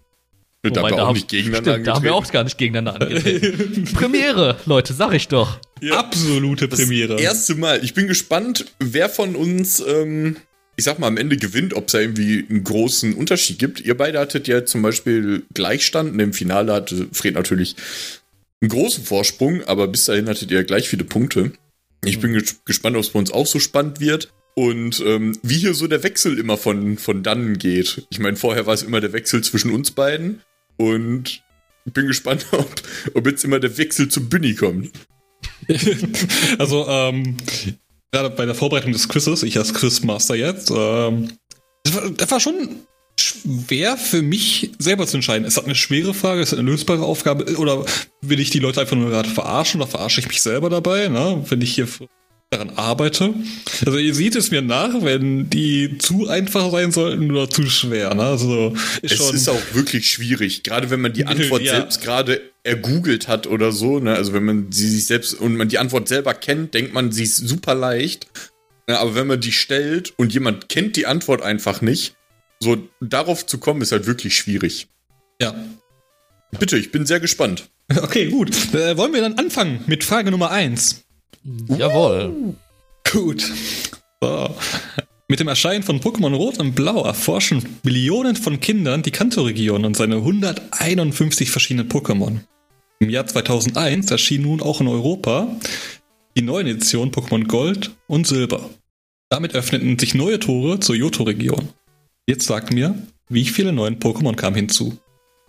Und 0.63 0.75
da 0.75 0.83
haben 0.83 0.95
wir 0.95 1.07
auch 1.07 1.13
nicht 1.13 1.29
gegeneinander 1.29 1.71
stimmt, 1.71 1.87
da 1.87 1.95
haben 1.95 2.03
wir 2.03 2.15
auch 2.15 2.31
gar 2.31 2.43
nicht 2.43 2.57
gegeneinander 2.57 3.07
angetreten. 3.07 3.85
Premiere, 3.93 4.57
Leute, 4.65 4.93
sag 4.93 5.13
ich 5.13 5.29
doch. 5.29 5.57
Ja. 5.81 5.99
Absolute 5.99 6.67
Das 6.67 6.81
Premiere. 6.81 7.19
erste 7.19 7.55
Mal. 7.55 7.83
Ich 7.83 7.93
bin 7.93 8.07
gespannt, 8.07 8.65
wer 8.79 9.07
von 9.09 9.35
uns, 9.37 9.79
ähm, 9.79 10.35
ich 10.75 10.83
sag 10.83 10.99
mal, 10.99 11.07
am 11.07 11.15
Ende 11.15 11.37
gewinnt, 11.37 11.73
ob 11.73 11.85
es 11.87 11.93
da 11.93 11.99
irgendwie 11.99 12.45
einen 12.49 12.65
großen 12.65 13.13
Unterschied 13.13 13.57
gibt. 13.57 13.79
Ihr 13.79 13.95
beide 13.95 14.19
hattet 14.19 14.49
ja 14.49 14.65
zum 14.65 14.81
Beispiel 14.81 15.43
Gleichstand 15.53 16.11
und 16.11 16.19
im 16.19 16.33
Finale 16.33 16.73
hatte 16.73 17.07
Fred 17.13 17.35
natürlich 17.35 17.77
einen 18.61 18.69
großen 18.69 19.05
Vorsprung, 19.05 19.63
aber 19.63 19.87
bis 19.87 20.05
dahin 20.05 20.27
hattet 20.27 20.51
ihr 20.51 20.65
gleich 20.65 20.89
viele 20.89 21.05
Punkte. 21.05 21.53
Ich 22.05 22.19
bin 22.19 22.33
ges 22.33 22.63
gespannt, 22.65 22.95
ob 22.95 23.03
es 23.03 23.09
bei 23.09 23.19
uns 23.19 23.31
auch 23.31 23.47
so 23.47 23.59
spannend 23.59 23.99
wird. 23.99 24.31
Und 24.55 25.01
ähm, 25.05 25.37
wie 25.41 25.57
hier 25.57 25.73
so 25.73 25.87
der 25.87 26.03
Wechsel 26.03 26.37
immer 26.37 26.57
von, 26.57 26.97
von 26.97 27.23
dannen 27.23 27.57
geht. 27.57 28.05
Ich 28.09 28.19
meine, 28.19 28.35
vorher 28.35 28.65
war 28.65 28.73
es 28.73 28.83
immer 28.83 28.99
der 28.99 29.13
Wechsel 29.13 29.41
zwischen 29.43 29.71
uns 29.71 29.91
beiden. 29.91 30.41
Und 30.77 31.43
ich 31.85 31.93
bin 31.93 32.07
gespannt, 32.07 32.45
ob, 32.51 32.81
ob 33.13 33.27
jetzt 33.27 33.43
immer 33.43 33.59
der 33.59 33.77
Wechsel 33.77 34.09
zum 34.09 34.29
Bunny 34.29 34.55
kommt. 34.55 34.91
Also, 36.57 36.87
ähm, 36.87 37.37
gerade 38.11 38.29
bei 38.31 38.45
der 38.45 38.55
Vorbereitung 38.55 38.91
des 38.91 39.07
Quizzes, 39.07 39.43
ich 39.43 39.57
als 39.57 39.73
Quizmaster 39.73 40.35
jetzt, 40.35 40.71
ähm, 40.71 41.29
das 41.83 41.95
war, 41.95 42.09
das 42.09 42.31
war 42.31 42.39
schon 42.39 42.75
schwer 43.19 43.97
für 43.97 44.21
mich 44.21 44.71
selber 44.79 45.05
zu 45.07 45.17
entscheiden. 45.17 45.45
Ist 45.45 45.57
das 45.57 45.65
eine 45.65 45.75
schwere 45.75 46.13
Frage, 46.13 46.41
ist 46.41 46.51
das 46.51 46.59
eine 46.59 46.69
lösbare 46.69 47.03
Aufgabe 47.03 47.55
oder 47.57 47.85
will 48.21 48.39
ich 48.39 48.49
die 48.49 48.59
Leute 48.59 48.81
einfach 48.81 48.95
nur 48.97 49.09
gerade 49.09 49.29
verarschen 49.29 49.81
oder 49.81 49.89
verarsche 49.89 50.19
ich 50.21 50.27
mich 50.27 50.41
selber 50.41 50.69
dabei, 50.69 51.07
ne, 51.07 51.43
wenn 51.49 51.61
ich 51.61 51.75
hier 51.75 51.87
daran 52.49 52.71
arbeite? 52.77 53.33
Also 53.85 53.97
ihr 53.99 54.15
seht 54.15 54.35
es 54.35 54.49
mir 54.49 54.61
nach, 54.63 54.89
wenn 55.01 55.49
die 55.49 55.97
zu 55.99 56.27
einfach 56.27 56.71
sein 56.71 56.91
sollten 56.91 57.29
oder 57.31 57.49
zu 57.49 57.69
schwer, 57.69 58.15
ne? 58.15 58.23
Also 58.23 58.73
ist 59.01 59.19
Es 59.19 59.31
ist 59.33 59.49
auch 59.49 59.61
wirklich 59.73 60.09
schwierig, 60.09 60.63
gerade 60.63 60.89
wenn 60.89 61.01
man 61.01 61.13
die 61.13 61.25
Antwort 61.27 61.61
Ja. 61.61 61.75
selbst 61.75 62.01
gerade 62.01 62.41
ergoogelt 62.63 63.27
hat 63.27 63.45
oder 63.47 63.71
so, 63.71 63.99
ne? 63.99 64.15
Also 64.15 64.33
wenn 64.33 64.45
man 64.45 64.71
sie 64.71 64.89
sich 64.89 65.05
selbst 65.05 65.35
und 65.35 65.55
man 65.57 65.69
die 65.69 65.77
Antwort 65.77 66.07
selber 66.07 66.33
kennt, 66.33 66.73
denkt 66.73 66.93
man, 66.93 67.11
sie 67.11 67.23
ist 67.23 67.35
super 67.37 67.75
leicht. 67.75 68.27
Aber 68.87 69.13
wenn 69.13 69.27
man 69.27 69.39
die 69.39 69.51
stellt 69.51 70.13
und 70.17 70.33
jemand 70.33 70.67
kennt 70.67 70.95
die 70.95 71.05
Antwort 71.05 71.43
einfach 71.43 71.81
nicht, 71.81 72.15
so 72.59 72.77
darauf 73.01 73.45
zu 73.45 73.57
kommen, 73.57 73.81
ist 73.81 73.91
halt 73.91 74.05
wirklich 74.07 74.35
schwierig. 74.37 74.87
ja. 75.41 75.53
Bitte, 76.57 76.77
ich 76.77 76.91
bin 76.91 77.05
sehr 77.05 77.19
gespannt. 77.19 77.69
Okay, 78.03 78.29
gut. 78.29 78.51
Äh, 78.73 78.97
wollen 78.97 79.13
wir 79.13 79.21
dann 79.21 79.39
anfangen 79.39 79.83
mit 79.87 80.03
Frage 80.03 80.29
Nummer 80.29 80.51
eins? 80.51 81.03
Jawohl. 81.67 82.55
Gut. 83.11 83.43
So. 84.21 84.55
Mit 85.27 85.39
dem 85.39 85.47
Erscheinen 85.47 85.83
von 85.83 85.99
Pokémon 85.99 86.35
Rot 86.35 86.59
und 86.59 86.75
Blau 86.75 87.03
erforschen 87.03 87.63
Millionen 87.83 88.35
von 88.35 88.59
Kindern 88.59 89.01
die 89.01 89.11
Kanto-Region 89.11 89.85
und 89.85 89.97
seine 89.97 90.17
151 90.17 91.49
verschiedenen 91.49 91.89
Pokémon. 91.89 92.39
Im 92.99 93.09
Jahr 93.09 93.25
2001 93.25 94.11
erschien 94.11 94.43
nun 94.43 94.61
auch 94.61 94.81
in 94.81 94.87
Europa 94.87 95.47
die 96.37 96.41
neue 96.43 96.63
Edition 96.69 97.11
Pokémon 97.11 97.47
Gold 97.47 97.91
und 98.07 98.27
Silber. 98.27 98.69
Damit 99.29 99.55
öffneten 99.55 99.97
sich 99.97 100.13
neue 100.13 100.39
Tore 100.39 100.79
zur 100.79 100.95
Johto-Region. 100.95 101.69
Jetzt 102.29 102.45
sagt 102.45 102.71
mir, 102.71 102.93
wie 103.27 103.43
viele 103.43 103.73
neuen 103.73 103.97
Pokémon 103.97 104.35
kamen 104.35 104.55
hinzu? 104.55 104.99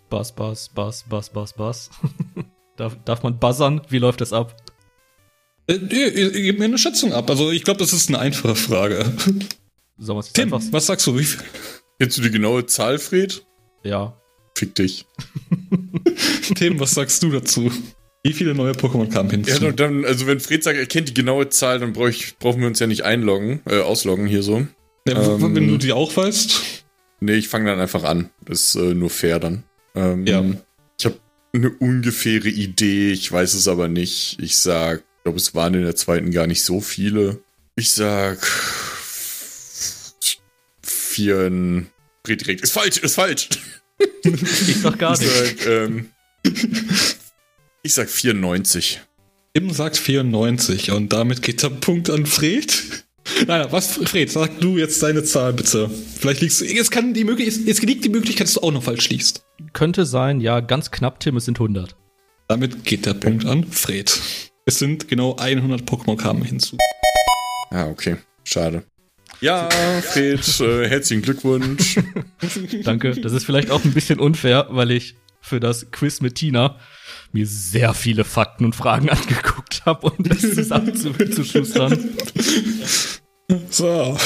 Bass, 0.09 0.35
Bass, 0.35 0.71
Bass, 0.75 1.05
Bass, 1.07 1.29
Bass, 1.29 1.53
Bass. 1.53 1.91
darf, 2.79 2.97
darf 3.05 3.23
man 3.23 3.39
buzzern? 3.39 3.83
Wie 3.91 3.99
läuft 3.99 4.23
das 4.23 4.33
ab? 4.33 4.57
Äh, 5.67 5.79
gebt 5.79 6.59
mir 6.59 6.65
eine 6.65 6.79
Schätzung 6.79 7.13
ab. 7.13 7.29
Also 7.29 7.51
ich 7.51 7.65
glaube, 7.65 7.81
das 7.81 7.93
ist 7.93 8.09
eine 8.09 8.19
einfache 8.19 8.57
Frage. 8.57 9.05
Sollen 9.99 10.25
Tim, 10.33 10.55
einfach 10.55 10.73
was 10.73 10.87
sagst 10.87 11.07
du? 11.07 11.19
Wie 11.19 11.25
viel? 11.25 11.43
Kennst 11.99 12.17
du 12.17 12.23
die 12.23 12.31
genaue 12.31 12.65
Zahl, 12.65 12.99
Fred? 12.99 13.45
Ja. 13.83 14.19
Fick 14.57 14.75
dich. 14.75 15.05
Tim, 16.55 16.81
was 16.81 16.93
sagst 16.93 17.23
du 17.23 17.31
dazu? 17.31 17.71
Wie 18.23 18.33
viele 18.33 18.55
neue 18.55 18.73
Pokémon 18.73 19.11
kamen 19.11 19.29
hinzu? 19.29 19.51
Ja, 19.51 19.59
dann, 19.59 19.77
dann, 19.77 20.05
also 20.07 20.27
wenn 20.27 20.41
Fred 20.41 20.65
sagt, 20.65 20.79
er 20.79 20.87
kennt 20.87 21.11
die 21.11 21.15
genaue 21.15 21.51
Zahl, 21.51 21.79
dann 21.79 21.93
brauch 21.93 22.09
ich, 22.09 22.39
brauchen 22.39 22.63
wir 22.63 22.69
uns 22.69 22.79
ja 22.79 22.87
nicht 22.87 23.03
einloggen, 23.03 23.61
äh, 23.67 23.81
ausloggen 23.81 24.27
hier 24.27 24.43
so. 24.43 24.67
Ja, 25.09 25.21
ähm, 25.35 25.55
wenn 25.55 25.69
du 25.69 25.77
die 25.79 25.93
auch 25.93 26.17
weißt. 26.17 26.85
Nee, 27.21 27.35
ich 27.35 27.49
fange 27.49 27.71
dann 27.71 27.81
einfach 27.81 28.05
an. 28.05 28.31
Das 28.45 28.61
ist 28.61 28.75
äh, 28.77 28.95
nur 28.95 29.11
fair 29.11 29.39
dann. 29.39 29.65
Ähm, 29.95 30.27
Ja. 30.27 30.45
Ich 30.99 31.07
habe 31.07 31.19
eine 31.53 31.71
ungefähre 31.71 32.49
Idee, 32.49 33.13
ich 33.13 33.31
weiß 33.31 33.55
es 33.55 33.67
aber 33.69 33.89
nicht. 33.89 34.39
Ich 34.41 34.57
sag, 34.59 34.99
ich 35.01 35.23
glaube, 35.25 35.39
es 35.39 35.55
waren 35.55 35.75
in 35.75 35.83
der 35.83 35.97
zweiten 35.97 36.31
gar 36.31 36.47
nicht 36.47 36.63
so 36.65 36.81
viele. 36.81 37.41
Ich 37.77 37.91
sag 37.93 38.39
vier. 40.83 41.51
Fred 42.25 42.41
direkt. 42.43 42.61
Ist 42.63 42.73
falsch, 42.73 42.99
ist 42.99 43.15
falsch. 43.15 43.49
Ich 44.23 44.81
sag 44.81 44.99
gar 44.99 45.15
Ich 45.15 45.21
nicht. 45.21 45.61
sag, 45.61 45.67
ähm, 45.67 46.11
ich 47.83 47.95
sag 47.95 48.09
94. 48.09 49.01
Tim 49.55 49.71
sagt 49.71 49.97
94 49.97 50.93
und 50.93 51.13
damit 51.13 51.43
geht 51.43 51.63
der 51.63 51.71
Punkt 51.71 52.09
an 52.09 52.25
Fred. 52.27 53.05
Nein, 53.47 53.67
was, 53.71 53.97
Fred, 53.97 54.31
sag 54.31 54.61
du 54.61 54.77
jetzt 54.77 55.03
deine 55.03 55.25
Zahl 55.25 55.53
bitte. 55.53 55.89
Vielleicht 55.89 56.41
liegst 56.41 56.61
du. 56.61 56.65
Jetzt 56.65 56.91
kann 56.91 57.15
die 57.15 57.25
Möglichkeit, 57.25 57.67
jetzt 57.67 57.83
liegt 57.83 58.05
die 58.05 58.09
Möglichkeit, 58.09 58.47
dass 58.47 58.55
du 58.55 58.61
auch 58.61 58.73
noch 58.73 58.83
falsch 58.83 59.09
liegst. 59.09 59.45
Könnte 59.73 60.07
sein, 60.07 60.41
ja, 60.41 60.61
ganz 60.61 60.91
knapp, 60.91 61.21
Tim, 61.21 61.37
es 61.37 61.45
sind 61.45 61.59
100. 61.59 61.97
Damit 62.49 62.85
geht 62.85 63.07
der 63.07 63.15
Punkt 63.15 63.45
an 63.47 63.65
Fred. 63.65 64.19
Es 64.67 64.79
sind 64.79 65.09
genau 65.09 65.37
100 65.37 65.83
Pokémon 65.83 66.17
kamen 66.17 66.43
hinzu. 66.43 66.77
Ah, 67.71 67.87
okay. 67.87 68.17
Schade. 68.45 68.83
Ja, 69.41 69.69
Fred, 70.03 70.61
äh, 70.61 70.89
herzlichen 70.89 71.23
Glückwunsch. 71.23 71.99
Danke. 72.85 73.13
Das 73.13 73.33
ist 73.33 73.45
vielleicht 73.45 73.71
auch 73.71 73.85
ein 73.85 73.93
bisschen 73.93 74.21
unfair, 74.21 74.67
weil 74.71 74.91
ich 74.91 75.15
für 75.41 75.61
das 75.61 75.91
Quiz 75.91 76.21
mit 76.21 76.35
Tina 76.35 76.79
mir 77.33 77.47
sehr 77.47 77.95
viele 77.95 78.25
Fakten 78.25 78.65
und 78.65 78.75
Fragen 78.75 79.09
angeguckt 79.11 79.87
habe, 79.87 80.11
um 80.11 80.25
das 80.25 80.41
zusammenzuschustern. 80.41 82.11
So. 83.71 84.17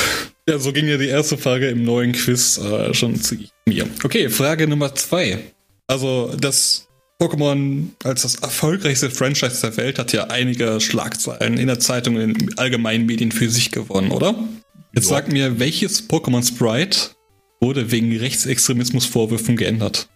Ja, 0.48 0.58
so 0.58 0.72
ging 0.72 0.86
ja 0.86 0.98
die 0.98 1.08
erste 1.08 1.38
Frage 1.38 1.68
im 1.68 1.84
neuen 1.84 2.12
Quiz 2.12 2.58
äh, 2.58 2.92
schon 2.92 3.16
zu 3.20 3.36
mir. 3.66 3.88
Okay, 4.04 4.28
Frage 4.28 4.66
Nummer 4.68 4.94
zwei. 4.94 5.38
Also, 5.86 6.34
das 6.38 6.86
Pokémon 7.20 7.88
als 8.04 8.22
das 8.22 8.34
erfolgreichste 8.36 9.10
Franchise 9.10 9.60
der 9.62 9.76
Welt 9.76 9.98
hat 9.98 10.12
ja 10.12 10.24
einige 10.24 10.80
Schlagzeilen 10.80 11.56
in 11.58 11.66
der 11.68 11.78
Zeitung 11.78 12.16
und 12.16 12.22
in 12.22 12.58
allgemeinen 12.58 13.06
Medien 13.06 13.32
für 13.32 13.48
sich 13.48 13.70
gewonnen, 13.70 14.10
oder? 14.10 14.34
Jetzt 14.94 15.10
Ja. 15.10 15.16
sag 15.16 15.32
mir, 15.32 15.58
welches 15.58 16.08
Pokémon 16.08 16.46
Sprite 16.46 16.98
wurde 17.60 17.90
wegen 17.90 18.14
Rechtsextremismusvorwürfen 18.16 19.56
geändert? 19.56 20.08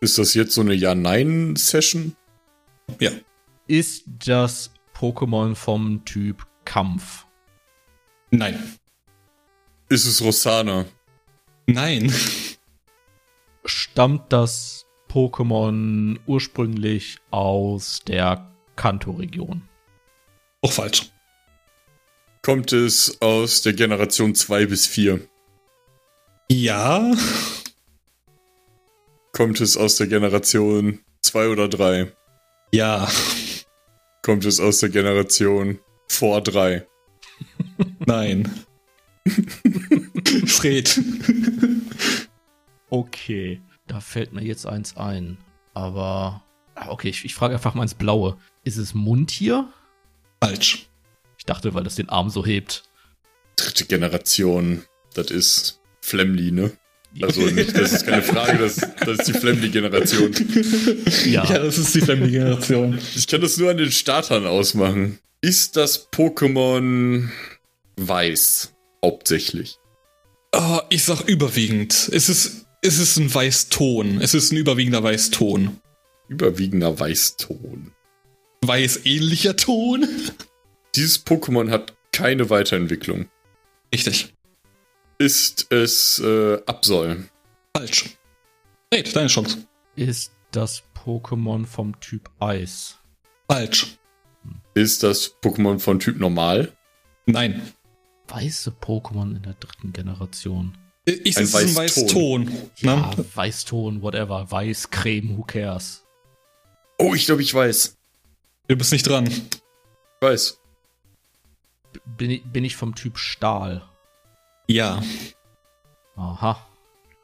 Ist 0.00 0.18
das 0.18 0.34
jetzt 0.34 0.54
so 0.54 0.60
eine 0.60 0.74
Ja-Nein-Session? 0.74 2.14
Ja. 3.00 3.10
Ist 3.66 4.04
das 4.24 4.70
Pokémon 4.96 5.54
vom 5.54 6.04
Typ 6.04 6.44
Kampf? 6.64 7.24
Nein. 8.34 8.78
Ist 9.90 10.06
es 10.06 10.22
Rosana? 10.22 10.86
Nein. 11.66 12.10
Stammt 13.66 14.32
das 14.32 14.86
Pokémon 15.10 16.18
ursprünglich 16.26 17.18
aus 17.30 18.00
der 18.06 18.50
Kanto-Region? 18.76 19.68
Auch 20.62 20.72
falsch. 20.72 21.12
Kommt 22.40 22.72
es 22.72 23.20
aus 23.20 23.60
der 23.60 23.74
Generation 23.74 24.34
2 24.34 24.64
bis 24.64 24.86
4? 24.86 25.20
Ja. 26.50 27.12
Kommt 29.32 29.60
es 29.60 29.76
aus 29.76 29.96
der 29.96 30.06
Generation 30.06 31.00
2 31.20 31.48
oder 31.48 31.68
3? 31.68 32.10
Ja. 32.72 33.06
Kommt 34.22 34.46
es 34.46 34.58
aus 34.58 34.78
der 34.80 34.88
Generation 34.88 35.78
vor 36.08 36.40
3? 36.40 36.86
Nein. 38.06 38.50
Fred. 40.46 41.00
Okay, 42.90 43.60
da 43.86 44.00
fällt 44.00 44.32
mir 44.32 44.42
jetzt 44.42 44.66
eins 44.66 44.96
ein. 44.96 45.38
Aber, 45.74 46.42
ah, 46.74 46.88
okay, 46.90 47.08
ich, 47.08 47.24
ich 47.24 47.34
frage 47.34 47.54
einfach 47.54 47.74
mal 47.74 47.82
ins 47.84 47.94
Blaue. 47.94 48.36
Ist 48.64 48.76
es 48.76 48.94
Mundtier? 48.94 49.72
Falsch. 50.42 50.88
Ich 51.38 51.46
dachte, 51.46 51.74
weil 51.74 51.84
das 51.84 51.94
den 51.94 52.08
Arm 52.08 52.30
so 52.30 52.44
hebt. 52.44 52.84
Dritte 53.56 53.84
Generation. 53.86 54.82
Das 55.14 55.30
ist 55.30 55.80
Flemly, 56.00 56.52
ne? 56.52 56.72
Also 57.20 57.40
nicht, 57.50 57.76
das 57.76 57.92
ist 57.92 58.06
keine 58.06 58.22
Frage, 58.22 58.58
das, 58.58 58.76
das 58.76 59.18
ist 59.18 59.28
die 59.28 59.32
Flemly-Generation. 59.34 60.32
Ja, 61.26 61.44
Ja, 61.44 61.58
das 61.58 61.78
ist 61.78 61.94
die 61.94 62.00
Family-Generation. 62.00 62.98
Ich 63.14 63.26
kann 63.26 63.40
das 63.40 63.58
nur 63.58 63.70
an 63.70 63.76
den 63.76 63.90
Startern 63.92 64.46
ausmachen. 64.46 65.18
Ist 65.42 65.76
das 65.76 66.10
Pokémon 66.10 67.28
weiß? 67.96 68.74
Hauptsächlich. 69.04 69.78
Oh, 70.54 70.80
ich 70.90 71.04
sag 71.04 71.22
überwiegend. 71.22 72.10
Es 72.12 72.28
ist, 72.28 72.66
es 72.82 72.98
ist 72.98 73.16
ein 73.16 73.32
Weißton. 73.34 74.20
Es 74.20 74.34
ist 74.34 74.52
ein 74.52 74.56
überwiegender 74.56 75.02
Weißton. 75.02 75.80
Überwiegender 76.28 76.98
Weißton. 76.98 77.92
Weiß-ähnlicher 78.64 79.56
Ton. 79.56 80.06
Dieses 80.94 81.24
Pokémon 81.24 81.70
hat 81.70 81.94
keine 82.12 82.50
Weiterentwicklung. 82.50 83.28
Richtig. 83.92 84.34
Ist 85.18 85.70
es 85.72 86.18
äh, 86.18 86.58
Absol? 86.66 87.24
Falsch. 87.76 88.16
Fred, 88.92 89.14
deine 89.16 89.28
Chance. 89.28 89.66
ist 89.96 90.32
das 90.50 90.82
Pokémon 90.94 91.64
vom 91.66 91.98
Typ 92.00 92.30
Eis? 92.40 92.98
Falsch. 93.50 93.96
Ist 94.74 95.02
das 95.02 95.34
Pokémon 95.42 95.78
von 95.78 95.98
Typ 95.98 96.18
Normal? 96.18 96.72
Nein. 97.26 97.62
Weiße 98.32 98.72
Pokémon 98.80 99.36
in 99.36 99.42
der 99.42 99.54
dritten 99.54 99.92
Generation. 99.92 100.76
Ich 101.04 101.36
Ein 101.36 101.42
es 101.44 101.48
ist 101.50 101.56
ein 101.56 101.76
Weißton. 101.76 102.04
Weißton. 102.04 102.50
Ja, 102.76 102.96
Ne? 102.96 103.24
Weißton, 103.34 104.02
whatever. 104.02 104.50
Weiß, 104.50 104.90
Creme, 104.90 105.36
who 105.36 105.42
cares? 105.42 106.04
Oh, 106.98 107.14
ich 107.14 107.26
glaube, 107.26 107.42
ich 107.42 107.52
weiß. 107.52 107.96
Du 108.68 108.76
bist 108.76 108.92
nicht 108.92 109.06
dran. 109.06 109.26
Ich 109.26 109.42
weiß. 110.20 110.58
Bin 112.16 112.30
ich, 112.30 112.42
bin 112.44 112.64
ich 112.64 112.76
vom 112.76 112.94
Typ 112.94 113.18
Stahl? 113.18 113.82
Ja. 114.66 115.02
Aha. 116.16 116.64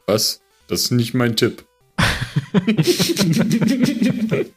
Was? 0.06 0.42
Das 0.66 0.82
ist 0.82 0.90
nicht 0.90 1.14
mein 1.14 1.36
Tipp. 1.36 1.66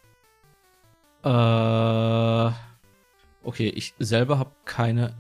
Äh, 1.24 2.52
okay, 3.44 3.70
ich 3.76 3.94
selber 4.00 4.40
habe 4.40 4.50
keine 4.66 5.16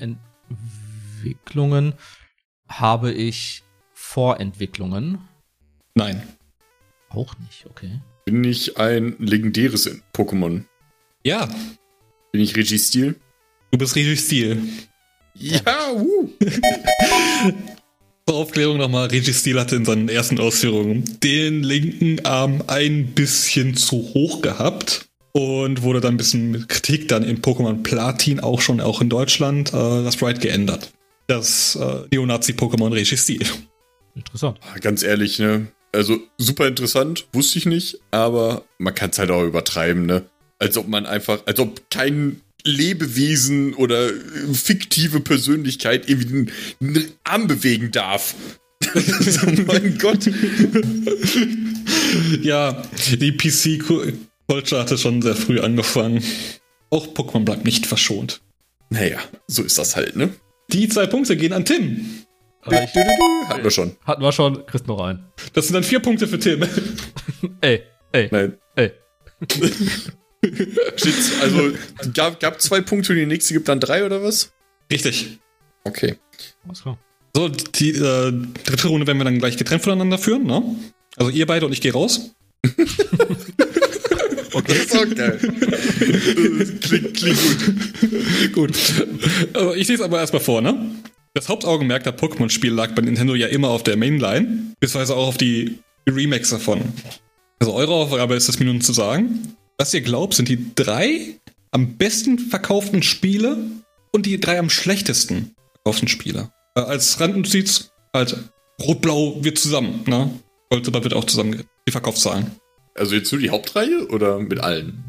Entwicklungen. 1.22 1.94
Habe 2.68 3.12
ich 3.12 3.64
Vorentwicklungen? 3.94 5.20
Nein. 5.94 6.24
Auch 7.10 7.38
nicht, 7.40 7.66
okay. 7.70 8.00
Bin 8.26 8.44
ich 8.44 8.78
ein 8.78 9.16
legendäres 9.20 10.02
Pokémon? 10.14 10.64
Ja. 11.24 11.48
Bin 12.32 12.42
ich 12.42 12.56
Registil? 12.56 13.16
Du 13.72 13.78
bist 13.78 13.96
Registil. 13.96 14.62
Ja, 15.36 15.92
uh. 15.94 16.30
Zur 18.28 18.38
Aufklärung 18.38 18.78
nochmal, 18.78 19.08
Registil 19.08 19.60
hatte 19.60 19.76
in 19.76 19.86
seinen 19.86 20.10
ersten 20.10 20.40
Ausführungen 20.40 21.20
den 21.22 21.64
linken 21.64 22.26
Arm 22.26 22.64
ein 22.68 23.08
bisschen 23.08 23.76
zu 23.76 23.98
hoch 24.14 24.42
gehabt 24.42 25.10
und 25.34 25.82
wurde 25.82 26.02
dann 26.02 26.16
ein 26.16 26.18
bisschen 26.18 26.52
mit 26.52 26.70
Kritik 26.70 27.08
dann 27.08 27.24
in 27.24 27.42
Pokémon 27.42 27.84
Platin 27.84 28.40
auch 28.40 28.62
schon 28.62 28.80
auch 28.82 29.02
in 29.02 29.10
Deutschland 29.10 29.70
äh, 29.70 30.04
das 30.04 30.14
Sprite 30.14 30.40
geändert. 30.40 30.92
Das 31.32 31.78
äh, 31.78 32.04
Neonazi-Pokémon 32.12 32.92
Registil. 32.92 33.48
Interessant. 34.16 34.60
Ganz 34.82 35.02
ehrlich, 35.02 35.40
ne? 35.40 35.68
Also 35.94 36.20
super 36.38 36.68
interessant, 36.68 37.26
wusste 37.32 37.58
ich 37.58 37.66
nicht, 37.66 38.00
aber 38.12 38.66
man 38.80 38.94
kann 38.94 39.12
es 39.12 39.18
halt 39.18 39.32
auch 39.32 39.46
übertreiben, 39.46 40.06
ne? 40.06 40.26
Als 40.60 40.76
ob 40.76 40.90
man 40.90 41.06
einfach, 41.06 41.40
als 41.46 41.58
ob 41.60 41.90
kein 41.90 42.42
Lebewesen 42.66 43.74
oder 43.76 44.10
äh, 44.10 44.54
fiktive 44.54 45.22
Persönlichkeit 45.22 46.10
irgendwie 46.10 46.52
einen, 46.82 46.98
einen 46.98 47.12
Arm 47.24 47.48
bewegen 47.48 47.92
darf. 47.92 48.36
so, 48.94 49.46
mein 49.68 49.98
Gott. 50.00 50.26
ja, 52.42 52.84
die 53.10 53.32
PC-Culture 53.32 54.82
hatte 54.82 54.98
schon 54.98 55.22
sehr 55.22 55.38
früh 55.38 55.62
angefangen. 55.62 56.22
Auch 56.90 57.08
Pokémon 57.08 57.46
bleibt 57.46 57.64
nicht 57.64 57.86
verschont. 57.86 58.42
Naja, 58.90 59.20
so 59.48 59.64
ist 59.64 59.78
das 59.78 59.96
halt, 59.96 60.18
ne? 60.18 60.34
Die 60.72 60.88
zwei 60.88 61.06
Punkte 61.06 61.36
gehen 61.36 61.54
an 61.54 61.66
Tim. 61.66 62.24
Hatten 62.64 63.64
wir 63.64 63.72
schon. 63.72 63.96
hatten 64.06 64.22
wir 64.22 64.32
schon, 64.32 64.66
kriegst 64.66 64.88
noch 64.88 65.02
einen. 65.02 65.26
Das 65.54 65.68
sind 65.68 65.74
dann 65.74 65.84
vier 65.84 66.00
Punkte 66.00 66.28
für 66.28 66.40
Tim. 66.40 66.64
Ey, 67.62 67.82
ey, 68.12 68.30
Nein. 68.32 68.58
ey. 68.76 68.92
Shit, 70.96 71.16
also 71.42 71.72
gab, 72.14 72.40
gab 72.40 72.62
zwei 72.62 72.82
Punkte 72.82 73.14
und 73.14 73.20
die 73.20 73.26
nächste 73.26 73.54
gibt 73.54 73.68
dann 73.68 73.80
drei 73.80 74.06
oder 74.06 74.24
was? 74.24 74.52
Richtig. 74.92 75.40
Okay. 75.84 76.16
Alles 76.66 76.82
klar. 76.82 77.00
So, 77.36 77.48
die 77.50 77.92
äh, 77.92 78.32
dritte 78.64 78.88
Runde 78.88 79.08
werden 79.08 79.18
wir 79.18 79.24
dann 79.24 79.40
gleich 79.40 79.58
getrennt 79.58 79.84
voneinander 79.84 80.18
führen, 80.18 80.46
ne? 80.46 80.64
Also 81.16 81.32
ihr 81.32 81.46
beide 81.46 81.66
und 81.66 81.72
ich 81.74 81.82
gehe 81.82 81.94
raus. 81.94 82.32
Okay. 84.54 84.74
Das 84.90 85.16
geil. 85.16 85.40
klingt, 86.82 87.14
klingt 87.14 87.40
gut. 87.42 88.54
Gut. 88.54 88.78
Also 89.54 89.74
ich 89.76 89.88
lese 89.88 90.04
aber 90.04 90.20
erstmal 90.20 90.42
vor, 90.42 90.62
ne? 90.62 90.96
Das 91.34 91.48
Hauptaugenmerk 91.48 92.04
der 92.04 92.18
Pokémon-Spiele 92.18 92.74
lag 92.74 92.94
bei 92.94 93.02
Nintendo 93.02 93.36
ja 93.36 93.48
immer 93.48 93.70
auf 93.70 93.84
der 93.84 93.96
Mainline, 93.96 94.74
beziehungsweise 94.80 95.16
auch 95.16 95.30
auf 95.30 95.38
die 95.38 95.80
Remakes 96.10 96.50
davon. 96.50 96.82
Also 97.60 97.74
eure 97.74 97.94
Aufgabe 97.94 98.36
ist 98.36 98.50
es 98.50 98.60
mir 98.60 98.66
nun 98.66 98.82
zu 98.82 98.92
sagen, 98.92 99.56
was 99.78 99.94
ihr 99.94 100.02
glaubt, 100.02 100.34
sind 100.34 100.50
die 100.50 100.76
drei 100.76 101.36
am 101.72 101.96
besten 101.98 102.38
verkauften 102.38 103.02
Spiele 103.02 103.58
und 104.12 104.26
die 104.26 104.40
drei 104.40 104.60
am 104.60 104.70
schlechtesten 104.70 105.56
verkauften 105.76 106.08
Spiele. 106.08 106.52
Äh, 106.76 106.82
als 106.82 107.20
Randnotiz, 107.20 107.92
halt, 108.14 108.38
Rot-Blau 108.82 109.44
wird 109.44 109.58
zusammen, 109.58 110.04
ne? 110.08 110.32
Gold 110.70 110.88
oder 110.88 111.04
wird 111.04 111.14
auch 111.14 111.26
zusammen 111.26 111.64
die 111.88 111.92
Verkaufszahlen. 111.92 112.52
Also 112.96 113.16
jetzt 113.16 113.32
nur 113.32 113.42
die 113.42 113.50
Hauptreihe 113.50 114.08
oder 114.10 114.40
mit 114.40 114.60
allen? 114.60 115.04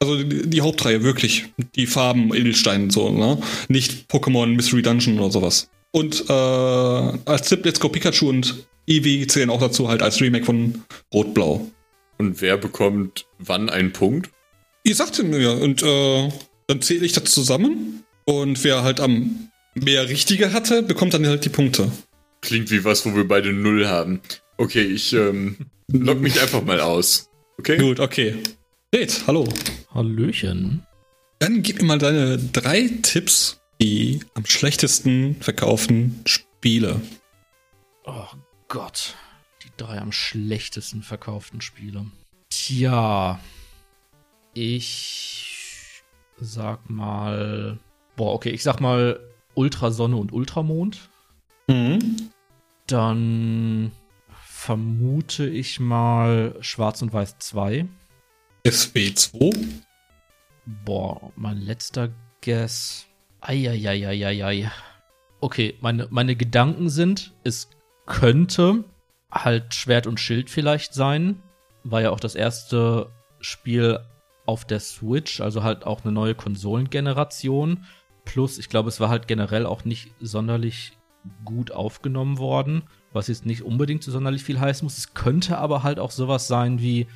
Also 0.00 0.22
die, 0.22 0.48
die 0.48 0.60
Hauptreihe, 0.60 1.02
wirklich. 1.02 1.46
Die 1.74 1.86
Farben, 1.86 2.34
Edelstein, 2.34 2.90
so, 2.90 3.10
ne? 3.10 3.40
Nicht 3.68 4.10
Pokémon 4.10 4.46
Mystery 4.46 4.82
Dungeon 4.82 5.18
oder 5.18 5.30
sowas. 5.30 5.70
Und 5.92 6.28
äh, 6.28 6.32
als 6.32 7.48
Tipp, 7.48 7.64
Let's 7.64 7.80
Go 7.80 7.88
Pikachu 7.88 8.28
und 8.28 8.66
Eevee 8.86 9.26
zählen 9.26 9.50
auch 9.50 9.60
dazu, 9.60 9.88
halt 9.88 10.02
als 10.02 10.20
Remake 10.20 10.44
von 10.44 10.82
Rot-Blau. 11.12 11.70
Und 12.18 12.40
wer 12.40 12.56
bekommt 12.56 13.26
wann 13.38 13.68
einen 13.68 13.92
Punkt? 13.92 14.30
Ihr 14.84 14.94
sagt 14.94 15.22
mir, 15.22 15.52
und 15.52 15.82
äh, 15.82 16.28
dann 16.66 16.82
zähle 16.82 17.04
ich 17.04 17.12
das 17.12 17.24
zusammen. 17.24 18.04
Und 18.24 18.62
wer 18.64 18.82
halt 18.82 19.00
am 19.00 19.48
mehr 19.74 20.08
Richtige 20.08 20.52
hatte, 20.52 20.82
bekommt 20.82 21.14
dann 21.14 21.26
halt 21.26 21.44
die 21.44 21.50
Punkte. 21.50 21.90
Klingt 22.40 22.70
wie 22.70 22.84
was, 22.84 23.06
wo 23.06 23.14
wir 23.14 23.26
beide 23.26 23.52
null 23.52 23.86
haben. 23.86 24.20
Okay, 24.58 24.82
ich 24.82 25.12
ähm, 25.12 25.56
log 25.92 26.20
mich 26.20 26.40
einfach 26.40 26.62
mal 26.62 26.80
aus. 26.80 27.30
Okay? 27.58 27.78
Gut, 27.78 28.00
okay. 28.00 28.36
Red, 28.94 29.22
hallo. 29.26 29.48
Hallöchen. 29.92 30.86
Dann 31.38 31.62
gib 31.62 31.80
mir 31.80 31.88
mal 31.88 31.98
deine 31.98 32.38
drei 32.38 32.88
Tipps, 33.02 33.60
die 33.80 34.20
am 34.34 34.46
schlechtesten 34.46 35.36
verkauften 35.40 36.22
Spiele. 36.24 37.00
Oh 38.04 38.26
Gott. 38.68 39.14
Die 39.64 39.70
drei 39.76 39.98
am 39.98 40.12
schlechtesten 40.12 41.02
verkauften 41.02 41.60
Spiele. 41.60 42.06
Tja. 42.50 43.40
Ich 44.54 46.02
sag 46.38 46.88
mal. 46.88 47.78
Boah, 48.16 48.32
okay, 48.32 48.50
ich 48.50 48.62
sag 48.62 48.80
mal 48.80 49.20
Ultrasonne 49.54 50.16
und 50.16 50.32
Ultramond. 50.32 51.10
Mhm. 51.68 52.30
Dann 52.86 53.92
vermute 54.66 55.48
ich 55.48 55.78
mal 55.78 56.56
Schwarz 56.58 57.00
und 57.00 57.12
Weiß 57.12 57.38
2. 57.38 57.86
SW2. 58.64 59.54
Boah, 60.84 61.32
mein 61.36 61.58
letzter 61.58 62.08
Guess. 62.40 63.06
Eieieiei. 63.40 64.68
Okay, 65.38 65.76
meine, 65.80 66.08
meine 66.10 66.34
Gedanken 66.34 66.88
sind, 66.88 67.32
es 67.44 67.70
könnte 68.06 68.82
halt 69.30 69.72
Schwert 69.72 70.08
und 70.08 70.18
Schild 70.18 70.50
vielleicht 70.50 70.94
sein. 70.94 71.40
War 71.84 72.00
ja 72.00 72.10
auch 72.10 72.18
das 72.18 72.34
erste 72.34 73.12
Spiel 73.38 74.00
auf 74.46 74.64
der 74.64 74.80
Switch, 74.80 75.40
also 75.40 75.62
halt 75.62 75.86
auch 75.86 76.02
eine 76.02 76.12
neue 76.12 76.34
Konsolengeneration. 76.34 77.84
Plus, 78.24 78.58
ich 78.58 78.68
glaube, 78.68 78.88
es 78.88 78.98
war 78.98 79.10
halt 79.10 79.28
generell 79.28 79.64
auch 79.64 79.84
nicht 79.84 80.12
sonderlich 80.18 80.98
gut 81.44 81.70
aufgenommen 81.70 82.38
worden, 82.38 82.82
was 83.16 83.26
jetzt 83.26 83.44
nicht 83.46 83.62
unbedingt 83.62 84.04
so 84.04 84.12
sonderlich 84.12 84.44
viel 84.44 84.60
heißen 84.60 84.86
muss. 84.86 84.98
Es 84.98 85.14
könnte 85.14 85.58
aber 85.58 85.82
halt 85.82 85.98
auch 85.98 86.12
sowas 86.12 86.46
sein 86.46 86.80
wie 86.80 87.08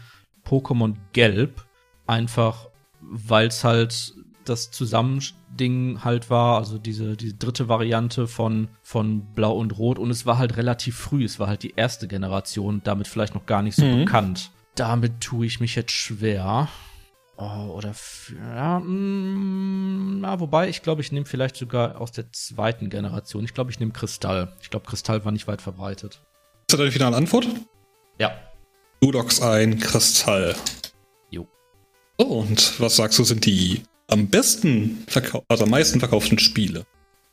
Pokémon 0.44 0.96
Gelb, 1.12 1.64
einfach 2.09 2.68
weil 3.01 3.46
es 3.46 3.62
halt 3.62 4.14
das 4.44 4.70
Zusammending 4.70 6.03
halt 6.03 6.30
war, 6.30 6.59
also 6.59 6.78
diese, 6.78 7.16
die 7.16 7.38
dritte 7.38 7.68
Variante 7.68 8.26
von, 8.26 8.68
von 8.82 9.22
Blau 9.34 9.53
und 9.53 9.78
Rot 9.78 9.98
und 9.98 10.11
es 10.11 10.26
war 10.26 10.38
halt 10.38 10.57
relativ 10.57 10.96
früh, 10.96 11.24
es 11.24 11.38
war 11.38 11.46
halt 11.46 11.62
die 11.62 11.74
erste 11.76 12.09
Generation, 12.09 12.80
damit 12.82 13.07
vielleicht 13.07 13.34
noch 13.34 13.46
gar 13.46 13.62
nicht 13.62 13.76
so 13.76 13.84
Mhm. 13.84 14.05
bekannt. 14.05 14.51
Damit 14.74 15.20
tue 15.20 15.46
ich 15.46 15.61
mich 15.61 15.74
jetzt 15.76 15.92
schwer. 15.92 16.68
Oh, 17.43 17.72
oder 17.72 17.95
ja, 18.38 18.80
mm, 18.80 20.20
na, 20.20 20.41
wobei, 20.41 20.68
ich 20.68 20.82
glaube, 20.82 21.01
ich 21.01 21.11
nehme 21.11 21.24
vielleicht 21.24 21.57
sogar 21.57 21.99
aus 21.99 22.12
der 22.12 22.30
zweiten 22.32 22.91
Generation. 22.91 23.45
Ich 23.45 23.55
glaube, 23.55 23.70
ich 23.70 23.80
nehme 23.80 23.93
Kristall. 23.93 24.53
Ich 24.61 24.68
glaube, 24.68 24.84
Kristall 24.84 25.24
war 25.24 25.32
nicht 25.32 25.49
weit 25.49 25.62
verbreitet. 25.62 26.20
Ist 26.66 26.74
das 26.74 26.78
deine 26.78 26.93
finale 26.93 27.16
Antwort? 27.16 27.49
Ja. 28.18 28.38
Du 29.01 29.11
loggst 29.11 29.43
ein 29.43 29.78
Kristall. 29.78 30.55
Jo. 31.30 31.49
So, 32.18 32.26
und 32.26 32.78
was 32.78 32.97
sagst 32.97 33.18
du, 33.18 33.24
sind 33.24 33.47
die 33.47 33.84
am 34.09 34.28
besten, 34.28 35.03
verkau 35.09 35.43
also 35.49 35.64
am 35.64 35.70
meisten 35.70 35.99
verkauften 35.99 36.38
Spiele? 36.38 36.84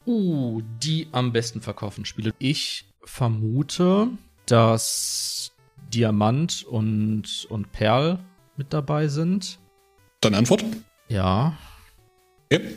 Uh, 0.06 0.62
die 0.82 1.10
am 1.12 1.34
besten 1.34 1.60
verkauften 1.60 2.06
Spiele. 2.06 2.34
Ich 2.40 2.86
vermute, 3.04 4.08
dass 4.46 5.52
Diamant 5.94 6.64
und, 6.64 7.46
und 7.50 7.74
Perl 7.74 8.20
mit 8.56 8.72
dabei 8.72 9.10
sind. 9.10 9.60
Deine 10.22 10.38
Antwort? 10.38 10.66
Ja, 11.08 11.58
Okay. 12.50 12.76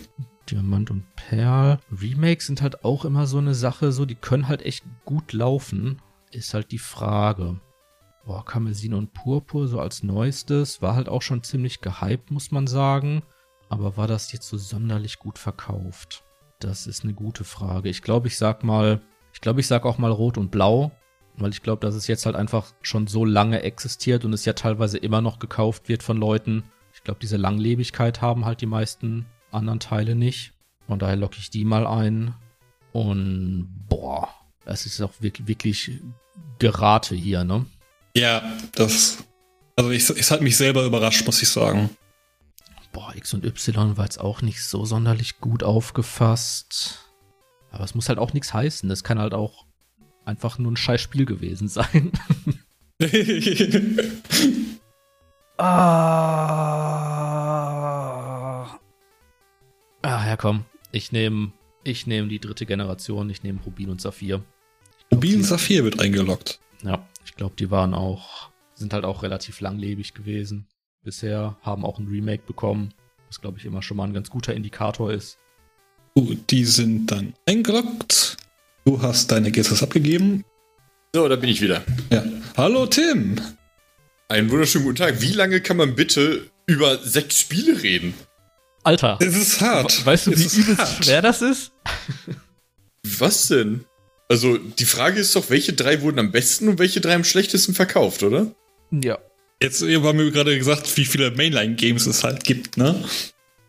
Diamant 0.50 0.90
und 0.90 1.04
Perl. 1.14 1.78
Remakes 1.92 2.46
sind 2.46 2.60
halt 2.60 2.84
auch 2.84 3.04
immer 3.04 3.26
so 3.26 3.38
eine 3.38 3.54
Sache, 3.54 3.92
so, 3.92 4.04
die 4.04 4.16
können 4.16 4.48
halt 4.48 4.62
echt 4.62 4.84
gut 5.04 5.32
laufen. 5.32 6.02
Ist 6.32 6.54
halt 6.54 6.72
die 6.72 6.78
Frage. 6.78 7.60
Boah, 8.24 8.44
Kamezin 8.44 8.94
und 8.94 9.12
Purpur 9.12 9.68
so 9.68 9.80
als 9.80 10.02
neuestes. 10.02 10.82
War 10.82 10.96
halt 10.96 11.08
auch 11.08 11.22
schon 11.22 11.42
ziemlich 11.42 11.80
gehypt, 11.80 12.30
muss 12.30 12.50
man 12.50 12.66
sagen. 12.66 13.22
Aber 13.68 13.96
war 13.96 14.08
das 14.08 14.32
jetzt 14.32 14.48
so 14.48 14.58
sonderlich 14.58 15.20
gut 15.20 15.38
verkauft? 15.38 16.24
Das 16.58 16.86
ist 16.88 17.04
eine 17.04 17.14
gute 17.14 17.44
Frage. 17.44 17.88
Ich 17.88 18.02
glaube, 18.02 18.26
ich 18.26 18.36
sag 18.36 18.64
mal, 18.64 19.00
ich 19.32 19.40
glaube, 19.40 19.60
ich 19.60 19.68
sag 19.68 19.86
auch 19.86 19.98
mal 19.98 20.10
Rot 20.10 20.36
und 20.36 20.50
Blau, 20.50 20.90
weil 21.36 21.50
ich 21.50 21.62
glaube, 21.62 21.80
dass 21.80 21.94
es 21.94 22.08
jetzt 22.08 22.26
halt 22.26 22.34
einfach 22.34 22.72
schon 22.82 23.06
so 23.06 23.24
lange 23.24 23.62
existiert 23.62 24.24
und 24.24 24.32
es 24.32 24.44
ja 24.44 24.52
teilweise 24.52 24.98
immer 24.98 25.20
noch 25.20 25.38
gekauft 25.38 25.88
wird 25.88 26.02
von 26.02 26.16
Leuten. 26.16 26.64
Ich 27.00 27.04
glaube, 27.04 27.20
diese 27.20 27.38
Langlebigkeit 27.38 28.20
haben 28.20 28.44
halt 28.44 28.60
die 28.60 28.66
meisten 28.66 29.24
anderen 29.50 29.80
Teile 29.80 30.14
nicht. 30.14 30.52
Von 30.86 30.98
daher 30.98 31.16
locke 31.16 31.38
ich 31.38 31.48
die 31.48 31.64
mal 31.64 31.86
ein. 31.86 32.34
Und 32.92 33.70
boah, 33.88 34.28
das 34.66 34.84
ist 34.84 35.00
auch 35.00 35.12
wirklich, 35.18 35.48
wirklich 35.48 35.92
Gerate 36.58 37.14
hier, 37.14 37.42
ne? 37.44 37.64
Ja, 38.14 38.42
das. 38.72 39.24
Also, 39.76 39.90
ich, 39.92 40.10
es 40.10 40.30
hat 40.30 40.42
mich 40.42 40.58
selber 40.58 40.84
überrascht, 40.84 41.24
muss 41.24 41.40
ich 41.40 41.48
sagen. 41.48 41.88
Boah, 42.92 43.14
X 43.16 43.32
und 43.32 43.46
Y 43.46 43.96
war 43.96 44.04
jetzt 44.04 44.20
auch 44.20 44.42
nicht 44.42 44.62
so 44.62 44.84
sonderlich 44.84 45.40
gut 45.40 45.62
aufgefasst. 45.62 46.98
Aber 47.70 47.84
es 47.84 47.94
muss 47.94 48.10
halt 48.10 48.18
auch 48.18 48.34
nichts 48.34 48.52
heißen. 48.52 48.90
Das 48.90 49.04
kann 49.04 49.18
halt 49.18 49.32
auch 49.32 49.64
einfach 50.26 50.58
nur 50.58 50.72
ein 50.72 50.76
scheiß 50.76 51.00
Spiel 51.00 51.24
gewesen 51.24 51.68
sein. 51.68 52.12
ah. 55.60 56.80
Ah, 60.02 60.26
ja, 60.26 60.36
komm. 60.36 60.64
Ich 60.92 61.12
nehme 61.12 61.52
ich 61.84 62.06
nehm 62.06 62.28
die 62.28 62.40
dritte 62.40 62.66
Generation. 62.66 63.30
Ich 63.30 63.42
nehme 63.42 63.60
Rubin 63.64 63.90
und 63.90 64.00
Saphir. 64.00 64.42
Rubin 65.12 65.42
Saphir 65.42 65.84
wird 65.84 66.00
eingeloggt. 66.00 66.60
Ja, 66.82 67.06
ich 67.24 67.34
glaube, 67.34 67.54
die 67.58 67.70
waren 67.70 67.94
auch, 67.94 68.50
sind 68.74 68.92
halt 68.92 69.04
auch 69.04 69.22
relativ 69.22 69.60
langlebig 69.60 70.14
gewesen. 70.14 70.66
Bisher 71.02 71.56
haben 71.62 71.84
auch 71.84 71.98
ein 71.98 72.08
Remake 72.08 72.42
bekommen, 72.46 72.92
was 73.28 73.40
glaube 73.40 73.58
ich 73.58 73.64
immer 73.64 73.82
schon 73.82 73.96
mal 73.96 74.04
ein 74.04 74.12
ganz 74.12 74.28
guter 74.30 74.54
Indikator 74.54 75.10
ist. 75.10 75.38
Gut, 76.14 76.50
die 76.50 76.64
sind 76.64 77.06
dann 77.10 77.34
eingeloggt. 77.46 78.36
Du 78.84 79.00
hast 79.00 79.30
deine 79.32 79.50
Guesses 79.50 79.82
abgegeben. 79.82 80.44
So, 81.14 81.28
da 81.28 81.36
bin 81.36 81.48
ich 81.48 81.60
wieder. 81.60 81.82
Ja. 82.10 82.22
Hallo 82.56 82.86
Tim. 82.86 83.36
Einen 84.30 84.48
wunderschönen 84.48 84.84
guten 84.84 84.96
Tag. 84.98 85.20
Wie 85.20 85.32
lange 85.32 85.60
kann 85.60 85.76
man 85.76 85.96
bitte 85.96 86.48
über 86.66 86.98
sechs 86.98 87.40
Spiele 87.40 87.82
reden? 87.82 88.14
Alter, 88.84 89.18
Es 89.20 89.36
ist 89.36 89.60
hart. 89.60 90.06
weißt 90.06 90.28
du, 90.28 90.30
es 90.30 90.56
wie 90.56 90.60
übelst 90.60 90.80
hart. 90.80 91.04
schwer 91.04 91.20
das 91.20 91.42
ist? 91.42 91.72
Was 93.18 93.48
denn? 93.48 93.84
Also, 94.28 94.56
die 94.56 94.84
Frage 94.84 95.18
ist 95.18 95.34
doch, 95.34 95.50
welche 95.50 95.72
drei 95.72 96.00
wurden 96.02 96.20
am 96.20 96.30
besten 96.30 96.68
und 96.68 96.78
welche 96.78 97.00
drei 97.00 97.16
am 97.16 97.24
schlechtesten 97.24 97.74
verkauft, 97.74 98.22
oder? 98.22 98.54
Ja. 98.92 99.18
Jetzt 99.60 99.82
haben 99.82 100.18
wir 100.18 100.30
gerade 100.30 100.56
gesagt, 100.56 100.96
wie 100.96 101.06
viele 101.06 101.32
Mainline-Games 101.32 102.06
es 102.06 102.22
halt 102.22 102.44
gibt, 102.44 102.76
ne? 102.76 103.04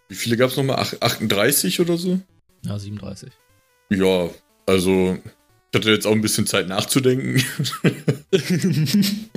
Wie 0.09 0.15
viele 0.15 0.37
gab 0.37 0.51
es 0.51 0.57
nochmal? 0.57 0.75
Ach- 0.79 0.93
38 1.01 1.79
oder 1.79 1.97
so? 1.97 2.19
Ja, 2.63 2.77
37. 2.77 3.31
Ja, 3.89 4.29
also, 4.67 5.17
ich 5.71 5.75
hatte 5.79 5.89
jetzt 5.89 6.05
auch 6.05 6.11
ein 6.11 6.21
bisschen 6.21 6.45
Zeit 6.45 6.67
nachzudenken. 6.67 7.43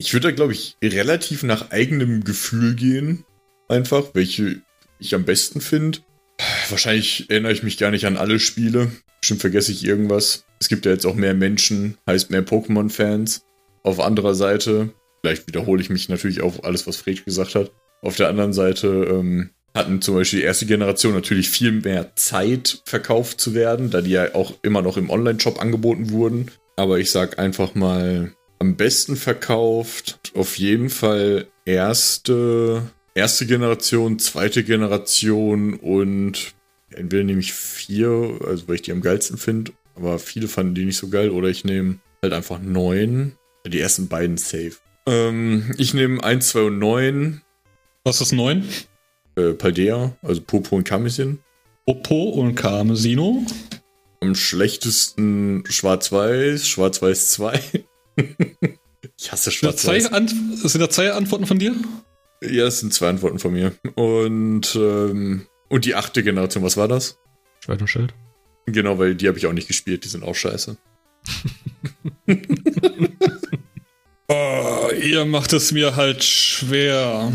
ich 0.00 0.14
würde 0.14 0.28
da, 0.28 0.34
glaube 0.34 0.54
ich, 0.54 0.76
relativ 0.82 1.42
nach 1.42 1.72
eigenem 1.72 2.24
Gefühl 2.24 2.74
gehen. 2.74 3.24
Einfach, 3.68 4.14
welche 4.14 4.62
ich 4.98 5.14
am 5.14 5.24
besten 5.24 5.60
finde. 5.60 5.98
Wahrscheinlich 6.70 7.28
erinnere 7.28 7.52
ich 7.52 7.62
mich 7.62 7.76
gar 7.76 7.90
nicht 7.90 8.06
an 8.06 8.16
alle 8.16 8.40
Spiele. 8.40 8.90
Bestimmt 9.20 9.42
vergesse 9.42 9.72
ich 9.72 9.84
irgendwas. 9.84 10.46
Es 10.58 10.68
gibt 10.68 10.86
ja 10.86 10.92
jetzt 10.92 11.04
auch 11.04 11.14
mehr 11.14 11.34
Menschen, 11.34 11.98
heißt 12.06 12.30
mehr 12.30 12.44
Pokémon-Fans. 12.44 13.42
auf 13.82 14.00
anderer 14.00 14.34
Seite, 14.34 14.90
vielleicht 15.20 15.46
wiederhole 15.46 15.82
ich 15.82 15.90
mich 15.90 16.08
natürlich 16.08 16.40
auf 16.40 16.64
alles, 16.64 16.86
was 16.86 16.96
Fred 16.96 17.26
gesagt 17.26 17.54
hat. 17.54 17.70
Auf 18.00 18.16
der 18.16 18.28
anderen 18.28 18.54
Seite 18.54 18.88
ähm, 18.88 19.50
hatten 19.74 20.00
zum 20.00 20.14
Beispiel 20.14 20.40
die 20.40 20.46
erste 20.46 20.64
Generation 20.64 21.12
natürlich 21.12 21.50
viel 21.50 21.72
mehr 21.72 22.16
Zeit 22.16 22.82
verkauft 22.86 23.38
zu 23.38 23.52
werden, 23.52 23.90
da 23.90 24.00
die 24.00 24.12
ja 24.12 24.34
auch 24.34 24.54
immer 24.62 24.80
noch 24.80 24.96
im 24.96 25.10
Online-Shop 25.10 25.60
angeboten 25.60 26.10
wurden. 26.10 26.50
Aber 26.76 26.98
ich 26.98 27.10
sag 27.10 27.38
einfach 27.38 27.74
mal, 27.74 28.32
am 28.60 28.76
besten 28.76 29.16
verkauft 29.16 30.32
auf 30.34 30.58
jeden 30.58 30.90
Fall 30.90 31.46
erste, 31.64 32.82
erste 33.14 33.46
Generation, 33.46 34.18
zweite 34.18 34.62
Generation 34.62 35.74
und 35.74 36.54
entweder 36.90 37.24
nehme 37.24 37.40
ich 37.40 37.52
vier, 37.52 38.38
also 38.46 38.68
weil 38.68 38.76
ich 38.76 38.82
die 38.82 38.92
am 38.92 39.00
geilsten 39.00 39.38
finde, 39.38 39.72
aber 39.96 40.18
viele 40.18 40.46
fanden 40.46 40.74
die 40.74 40.84
nicht 40.84 40.98
so 40.98 41.08
geil, 41.08 41.30
oder 41.30 41.48
ich 41.48 41.64
nehme 41.64 41.98
halt 42.22 42.32
einfach 42.32 42.60
neun. 42.60 43.32
Die 43.66 43.80
ersten 43.80 44.08
beiden 44.08 44.36
safe. 44.36 44.76
Ähm, 45.06 45.74
ich 45.76 45.92
nehme 45.92 46.22
1, 46.22 46.48
2 46.50 46.60
und 46.62 46.78
9. 46.78 47.42
Was 48.04 48.20
ist 48.20 48.32
9? 48.32 48.66
Äh, 49.36 49.52
Paldea, 49.52 50.16
also 50.22 50.40
Popo 50.40 50.76
und 50.76 50.84
Karmesin. 50.84 51.40
Popo 51.86 52.30
und 52.30 52.54
Karmesino. 52.54 53.44
Am 54.20 54.34
schlechtesten 54.34 55.64
Schwarz-Weiß, 55.66 56.66
Schwarz-Weiß 56.66 57.30
2. 57.32 57.84
ich 59.18 59.32
hasse 59.32 59.50
Schwarz-Weiß. 59.50 60.10
Sind 60.54 60.80
da 60.80 60.90
zwei 60.90 61.12
Antworten 61.12 61.46
von 61.46 61.58
dir? 61.58 61.74
Ja, 62.42 62.66
es 62.66 62.80
sind 62.80 62.94
zwei 62.94 63.08
Antworten 63.08 63.38
von 63.38 63.52
mir. 63.52 63.72
Und, 63.94 64.74
ähm, 64.74 65.46
und 65.68 65.84
die 65.84 65.94
achte 65.94 66.22
Generation, 66.22 66.64
was 66.64 66.76
war 66.76 66.88
das? 66.88 67.18
Schwert 67.60 67.80
und 67.80 67.88
Schild. 67.88 68.14
Genau, 68.66 68.98
weil 68.98 69.14
die 69.14 69.28
habe 69.28 69.38
ich 69.38 69.46
auch 69.46 69.52
nicht 69.52 69.68
gespielt, 69.68 70.04
die 70.04 70.08
sind 70.08 70.24
auch 70.24 70.34
scheiße. 70.34 70.76
oh, 74.28 74.88
ihr 75.02 75.24
macht 75.26 75.52
es 75.52 75.72
mir 75.72 75.96
halt 75.96 76.24
schwer. 76.24 77.32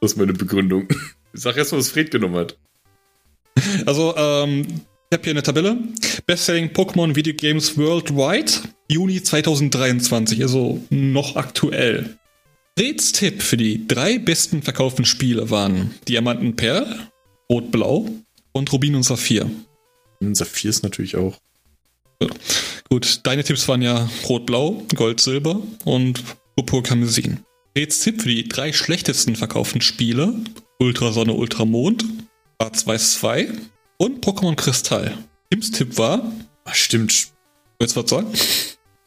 Das 0.00 0.12
ist 0.12 0.16
meine 0.16 0.32
Begründung. 0.32 0.88
Sag 1.32 1.56
erst 1.56 1.72
mal, 1.72 1.78
was 1.78 1.90
Fred 1.90 2.10
genommen 2.10 2.36
hat. 2.36 2.58
Also, 3.86 4.14
ähm, 4.16 4.66
ich 5.10 5.16
habe 5.16 5.24
hier 5.24 5.32
eine 5.32 5.42
Tabelle. 5.42 5.76
Bestselling 6.26 6.68
Pokémon 6.70 7.14
Video 7.14 7.34
Games 7.34 7.76
Worldwide, 7.76 8.52
Juni 8.90 9.22
2023, 9.22 10.42
also 10.42 10.82
noch 10.90 11.36
aktuell. 11.36 12.18
Freds 12.76 13.12
Tipp 13.12 13.40
für 13.40 13.56
die 13.56 13.86
drei 13.86 14.18
besten 14.18 14.62
verkauften 14.62 15.04
Spiele 15.04 15.48
waren 15.48 15.94
Diamanten 16.08 16.56
Perl, 16.56 17.08
Rot-Blau 17.48 18.08
und 18.50 18.72
Rubin 18.72 18.96
und 18.96 19.04
Saphir. 19.04 19.48
Saphir 20.32 20.70
ist 20.70 20.82
natürlich 20.82 21.14
auch. 21.14 21.38
Ja. 22.20 22.28
Gut, 22.88 23.20
deine 23.22 23.44
Tipps 23.44 23.68
waren 23.68 23.80
ja 23.80 24.10
Rot-Blau, 24.28 24.82
Gold-Silber 24.96 25.62
und 25.84 26.24
Purpur-Karmesin. 26.56 27.44
Freds 27.76 28.00
Tipp 28.00 28.22
für 28.22 28.28
die 28.28 28.48
drei 28.48 28.72
schlechtesten 28.72 29.36
verkauften 29.36 29.82
Spiele 29.82 30.34
Ultrasonne, 30.80 31.34
Ultramond, 31.34 32.04
Schwarz-Weiß 32.60 33.12
2 33.20 33.52
und 33.98 34.24
Pokémon 34.24 34.56
Kristall. 34.56 35.16
Tims 35.50 35.70
Tipp 35.70 35.96
war. 35.96 36.32
Ach, 36.64 36.74
stimmt. 36.74 37.28
Willst 37.78 37.96
du 37.96 38.02
was 38.02 38.10
sagen? 38.10 38.26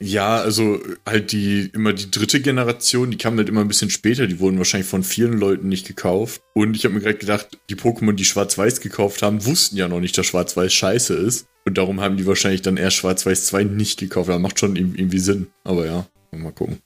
Ja, 0.05 0.35
also 0.35 0.81
halt 1.05 1.31
die 1.31 1.71
immer 1.73 1.93
die 1.93 2.11
dritte 2.11 2.41
Generation, 2.41 3.09
die 3.09 3.17
kam 3.17 3.37
halt 3.37 3.47
immer 3.47 3.61
ein 3.61 3.69
bisschen 3.69 3.89
später, 3.89 4.27
die 4.27 4.41
wurden 4.41 4.57
wahrscheinlich 4.57 4.89
von 4.89 5.01
vielen 5.01 5.39
Leuten 5.39 5.69
nicht 5.69 5.87
gekauft. 5.87 6.41
Und 6.53 6.75
ich 6.75 6.83
habe 6.83 6.93
mir 6.93 6.99
gerade 6.99 7.17
gedacht, 7.17 7.57
die 7.69 7.77
Pokémon, 7.77 8.11
die 8.11 8.25
Schwarz-Weiß 8.25 8.81
gekauft 8.81 9.21
haben, 9.21 9.45
wussten 9.45 9.77
ja 9.77 9.87
noch 9.87 10.01
nicht, 10.01 10.17
dass 10.17 10.25
Schwarz-Weiß 10.25 10.73
scheiße 10.73 11.13
ist. 11.13 11.47
Und 11.65 11.77
darum 11.77 12.01
haben 12.01 12.17
die 12.17 12.27
wahrscheinlich 12.27 12.61
dann 12.61 12.75
erst 12.75 12.97
Schwarz-Weiß 12.97 13.45
2 13.45 13.63
nicht 13.63 13.97
gekauft. 13.97 14.27
Das 14.27 14.39
macht 14.39 14.59
schon 14.59 14.75
irgendwie 14.75 15.19
Sinn. 15.19 15.47
Aber 15.63 15.85
ja, 15.85 16.05
mal 16.33 16.51
gucken. 16.51 16.79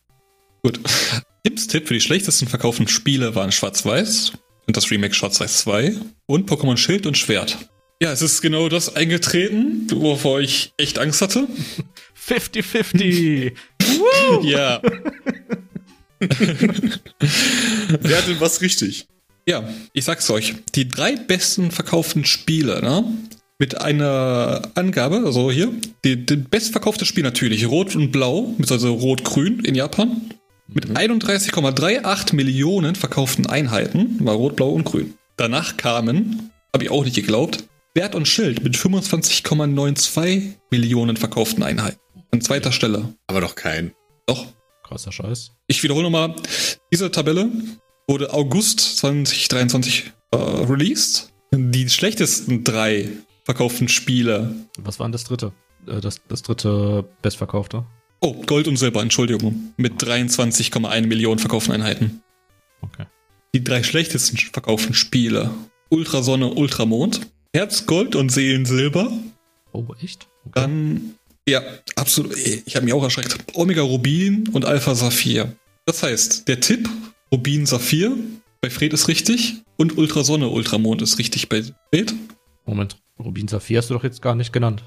Gut. 0.62 0.80
Tips 1.44 1.66
Tipp 1.66 1.88
für 1.88 1.96
die 1.96 2.02
schlechtesten 2.02 2.48
verkauften 2.48 2.88
Spiele 2.88 3.34
waren 3.34 3.52
Schwarz-Weiß 3.52 4.34
und 4.68 4.78
das 4.78 4.92
Remake 4.92 5.16
Schwarz-Weiß 5.16 5.58
2 5.58 5.96
und 6.28 6.48
Pokémon 6.48 6.78
Schild 6.78 7.08
und 7.08 7.18
Schwert. 7.18 7.58
Ja, 8.00 8.12
es 8.12 8.22
ist 8.22 8.44
genau 8.44 8.70
das 8.70 8.96
eingetreten, 8.96 9.88
wovor 9.92 10.40
ich 10.40 10.72
echt 10.78 11.00
Angst 11.00 11.24
hatte. 11.24 11.48
50-50. 12.28 13.54
ja. 14.44 14.82
Wer 16.20 18.18
hat 18.18 18.28
denn 18.28 18.40
was 18.40 18.62
richtig? 18.62 19.08
Ja, 19.48 19.64
ich 19.94 20.04
sag's 20.04 20.30
euch. 20.30 20.56
Die 20.76 20.90
drei 20.90 21.16
besten 21.16 21.72
verkauften 21.72 22.26
Spiele, 22.26 22.82
ne? 22.82 23.06
Mit 23.60 23.82
einer 23.82 24.62
Angabe, 24.76 25.24
also 25.26 25.50
hier, 25.52 25.72
die, 26.04 26.26
die 26.26 26.36
bestverkaufte 26.36 27.06
Spiel 27.06 27.24
natürlich, 27.24 27.66
Rot 27.68 27.96
und 27.96 28.12
Blau, 28.12 28.56
also 28.70 28.94
Rot-Grün 28.94 29.62
in 29.62 29.74
Japan, 29.74 30.22
mit 30.68 30.86
31,38 30.86 32.36
Millionen 32.36 32.96
verkauften 32.96 33.48
Einheiten, 33.48 34.18
war 34.20 34.36
Rot, 34.36 34.58
Blau 34.58 34.70
und 34.70 34.84
Grün. 34.84 35.16
Danach 35.38 35.78
kamen, 35.78 36.52
habe 36.72 36.84
ich 36.84 36.92
auch 36.92 37.04
nicht 37.04 37.16
geglaubt, 37.16 37.64
Schwert 37.96 38.14
und 38.14 38.28
Schild 38.28 38.64
mit 38.64 38.76
25,92 38.76 40.54
Millionen 40.70 41.18
verkauften 41.18 41.64
Einheiten. 41.64 41.98
An 42.32 42.42
zweiter 42.42 42.72
Stelle. 42.72 43.14
Aber 43.28 43.42
doch 43.42 43.56
kein. 43.56 43.94
Doch. 44.26 44.46
Krasser 44.84 45.12
Scheiß. 45.12 45.52
Ich 45.68 45.84
wiederhole 45.84 46.04
nochmal, 46.04 46.36
diese 46.92 47.12
Tabelle 47.12 47.50
wurde 48.08 48.34
August 48.34 48.80
2023 48.98 50.14
äh, 50.32 50.38
released. 50.38 51.34
Die 51.54 51.90
schlechtesten 51.90 52.64
drei 52.64 53.10
verkauften 53.44 53.90
Spiele. 53.90 54.56
Was 54.80 55.00
war 55.00 55.08
denn 55.08 55.12
das 55.12 55.26
dritte? 55.26 55.52
Äh, 55.88 56.02
das, 56.02 56.22
das 56.28 56.42
dritte 56.42 57.06
bestverkaufte? 57.22 57.86
Oh, 58.20 58.34
Gold 58.46 58.68
und 58.68 58.78
Silber, 58.78 59.02
Entschuldigung. 59.02 59.74
Mit 59.78 60.02
23,1 60.02 61.08
Millionen 61.08 61.40
verkauften 61.40 61.74
Einheiten. 61.74 62.24
Okay. 62.82 63.06
Die 63.54 63.64
drei 63.64 63.84
schlechtesten 63.84 64.38
verkauften 64.38 64.94
Spiele. 64.94 65.52
Ultrasonne, 65.90 66.54
Ultramond. 66.54 67.22
Herz, 67.54 67.86
Gold 67.86 68.16
und 68.16 68.30
Seelensilber. 68.30 69.12
Oh, 69.72 69.86
echt? 70.02 70.28
Okay. 70.46 70.62
Dann, 70.62 71.16
ja, 71.48 71.62
absolut. 71.96 72.36
Ich 72.38 72.76
habe 72.76 72.86
mich 72.86 72.94
auch 72.94 73.04
erschreckt. 73.04 73.38
Omega 73.54 73.82
Rubin 73.82 74.50
und 74.50 74.66
Alpha 74.66 74.96
Saphir. 74.96 75.56
Das 75.86 76.04
heißt, 76.04 76.48
der 76.48 76.60
Tipp 76.60 76.90
Rubin 77.32 77.66
Saphir 77.66 78.16
bei 78.62 78.70
Fred 78.70 78.94
ist 78.94 79.08
richtig 79.08 79.62
und 79.78 79.98
Ultrasonne 79.98 80.50
Ultramond 80.50 81.02
ist 81.02 81.18
richtig 81.20 81.50
bei 81.50 81.64
Fred. 81.90 82.14
Moment, 82.66 82.98
Rubin 83.20 83.48
Saphir 83.48 83.78
hast 83.78 83.90
du 83.90 83.94
doch 83.94 84.04
jetzt 84.04 84.22
gar 84.22 84.36
nicht 84.36 84.52
genannt. 84.52 84.84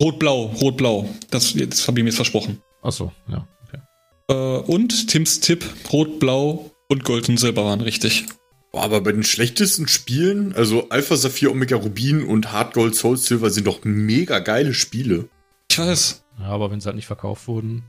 Rot-Blau, 0.00 0.46
Rot-Blau. 0.60 1.08
Das, 1.30 1.54
das 1.54 1.86
habe 1.86 2.00
ich 2.00 2.04
mir 2.04 2.10
jetzt 2.10 2.16
versprochen. 2.16 2.60
Achso, 2.82 3.12
ja. 3.28 3.46
Okay. 3.66 3.78
Äh, 4.28 4.34
und 4.34 5.08
Tims 5.08 5.40
Tipp 5.40 5.64
Rot-Blau 5.92 6.70
und 6.88 7.04
Gold 7.04 7.28
und 7.28 7.38
Silber 7.38 7.64
waren 7.64 7.80
richtig. 7.80 8.26
Boah, 8.72 8.84
aber 8.84 9.02
bei 9.02 9.12
den 9.12 9.22
schlechtesten 9.22 9.86
Spielen, 9.86 10.54
also 10.54 10.88
Alpha 10.88 11.16
Saphir, 11.16 11.50
Omega 11.50 11.76
Rubin 11.76 12.24
und 12.24 12.52
Hard 12.52 12.72
Gold 12.72 12.94
Soul 12.94 13.18
Silver 13.18 13.50
sind 13.50 13.66
doch 13.66 13.84
mega 13.84 14.38
geile 14.38 14.72
Spiele. 14.72 15.28
Ich 15.72 15.78
weiß. 15.78 16.22
Ja, 16.38 16.48
aber 16.48 16.70
wenn 16.70 16.82
sie 16.82 16.86
halt 16.86 16.96
nicht 16.96 17.06
verkauft 17.06 17.48
wurden. 17.48 17.82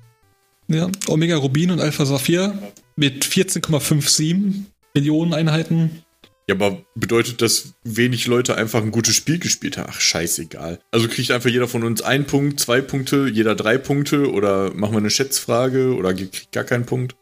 Ja, 0.70 0.90
Omega 1.10 1.36
Rubin 1.36 1.70
und 1.70 1.82
Alpha 1.82 2.06
Saphir 2.06 2.58
mit 2.96 3.26
14,57 3.26 4.64
Millionen 4.94 5.34
Einheiten. 5.34 6.02
Ja, 6.48 6.56
aber 6.56 6.82
bedeutet 6.96 7.42
das, 7.42 7.74
wenig 7.84 8.26
Leute 8.26 8.56
einfach 8.56 8.82
ein 8.82 8.92
gutes 8.92 9.18
Spiel 9.18 9.38
gespielt 9.38 9.76
haben? 9.76 9.90
Ach, 9.92 10.00
scheißegal. 10.00 10.80
Also 10.92 11.10
kriegt 11.10 11.30
einfach 11.32 11.50
jeder 11.50 11.68
von 11.68 11.84
uns 11.84 12.02
einen 12.02 12.24
Punkt, 12.24 12.62
zwei 12.62 12.80
Punkte, 12.80 13.28
jeder 13.28 13.54
drei 13.54 13.78
Punkte 13.78 14.32
oder 14.32 14.74
machen 14.74 14.94
wir 14.94 15.00
eine 15.00 15.10
Schätzfrage 15.10 15.94
oder 15.94 16.14
kriegt 16.14 16.54
gar 16.54 16.64
keinen 16.64 16.86
Punkt? 16.86 17.18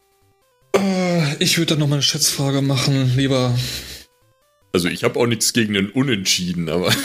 Äh, 0.76 1.42
ich 1.42 1.58
würde 1.58 1.70
dann 1.70 1.80
nochmal 1.80 1.96
eine 1.96 2.02
Schätzfrage 2.02 2.62
machen, 2.62 3.16
lieber. 3.16 3.52
Also 4.72 4.86
ich 4.86 5.02
habe 5.02 5.18
auch 5.18 5.26
nichts 5.26 5.52
gegen 5.54 5.74
den 5.74 5.90
Unentschieden, 5.90 6.68
aber. 6.68 6.94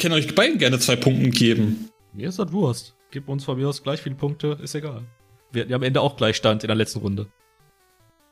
ich 0.00 0.02
kann 0.02 0.12
euch 0.12 0.34
beiden 0.34 0.56
gerne 0.56 0.78
zwei 0.78 0.96
Punkte 0.96 1.28
geben. 1.28 1.90
Mir 2.14 2.30
ist 2.30 2.38
das 2.38 2.50
Wurst. 2.52 2.94
Gib 3.10 3.28
uns 3.28 3.44
von 3.44 3.58
mir 3.58 3.68
aus 3.68 3.82
gleich 3.82 4.00
viele 4.00 4.14
Punkte, 4.14 4.56
ist 4.62 4.74
egal. 4.74 5.04
Wir 5.52 5.60
hatten 5.60 5.70
ja 5.70 5.76
am 5.76 5.82
Ende 5.82 6.00
auch 6.00 6.16
Gleichstand 6.16 6.64
in 6.64 6.68
der 6.68 6.74
letzten 6.74 7.00
Runde. 7.00 7.26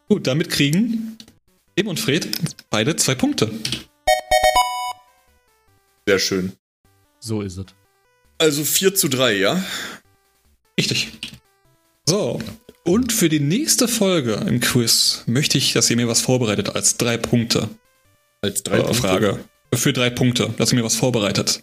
Gut, 0.08 0.26
damit 0.26 0.48
kriegen 0.48 1.18
Tim 1.76 1.88
und 1.88 2.00
Fred 2.00 2.26
beide 2.70 2.96
zwei 2.96 3.14
Punkte. 3.14 3.50
Sehr 6.06 6.18
schön. 6.18 6.54
So 7.20 7.42
ist 7.42 7.58
es. 7.58 7.66
Also 8.38 8.64
4 8.64 8.94
zu 8.94 9.08
3, 9.08 9.36
ja? 9.36 9.62
Richtig. 10.80 11.12
So, 12.06 12.40
und 12.84 13.12
für 13.12 13.28
die 13.28 13.40
nächste 13.40 13.88
Folge 13.88 14.42
im 14.48 14.60
Quiz 14.60 15.24
möchte 15.26 15.58
ich, 15.58 15.74
dass 15.74 15.90
ihr 15.90 15.96
mir 15.96 16.08
was 16.08 16.22
vorbereitet 16.22 16.74
als 16.74 16.96
drei 16.96 17.18
Punkte. 17.18 17.68
Als 18.40 18.62
drei 18.62 18.78
äh, 18.78 18.84
Punkte? 18.84 19.00
Frage. 19.02 19.44
Für 19.74 19.92
drei 19.92 20.10
Punkte, 20.10 20.52
dass 20.56 20.72
ihr 20.72 20.78
mir 20.78 20.84
was 20.84 20.96
vorbereitet. 20.96 21.62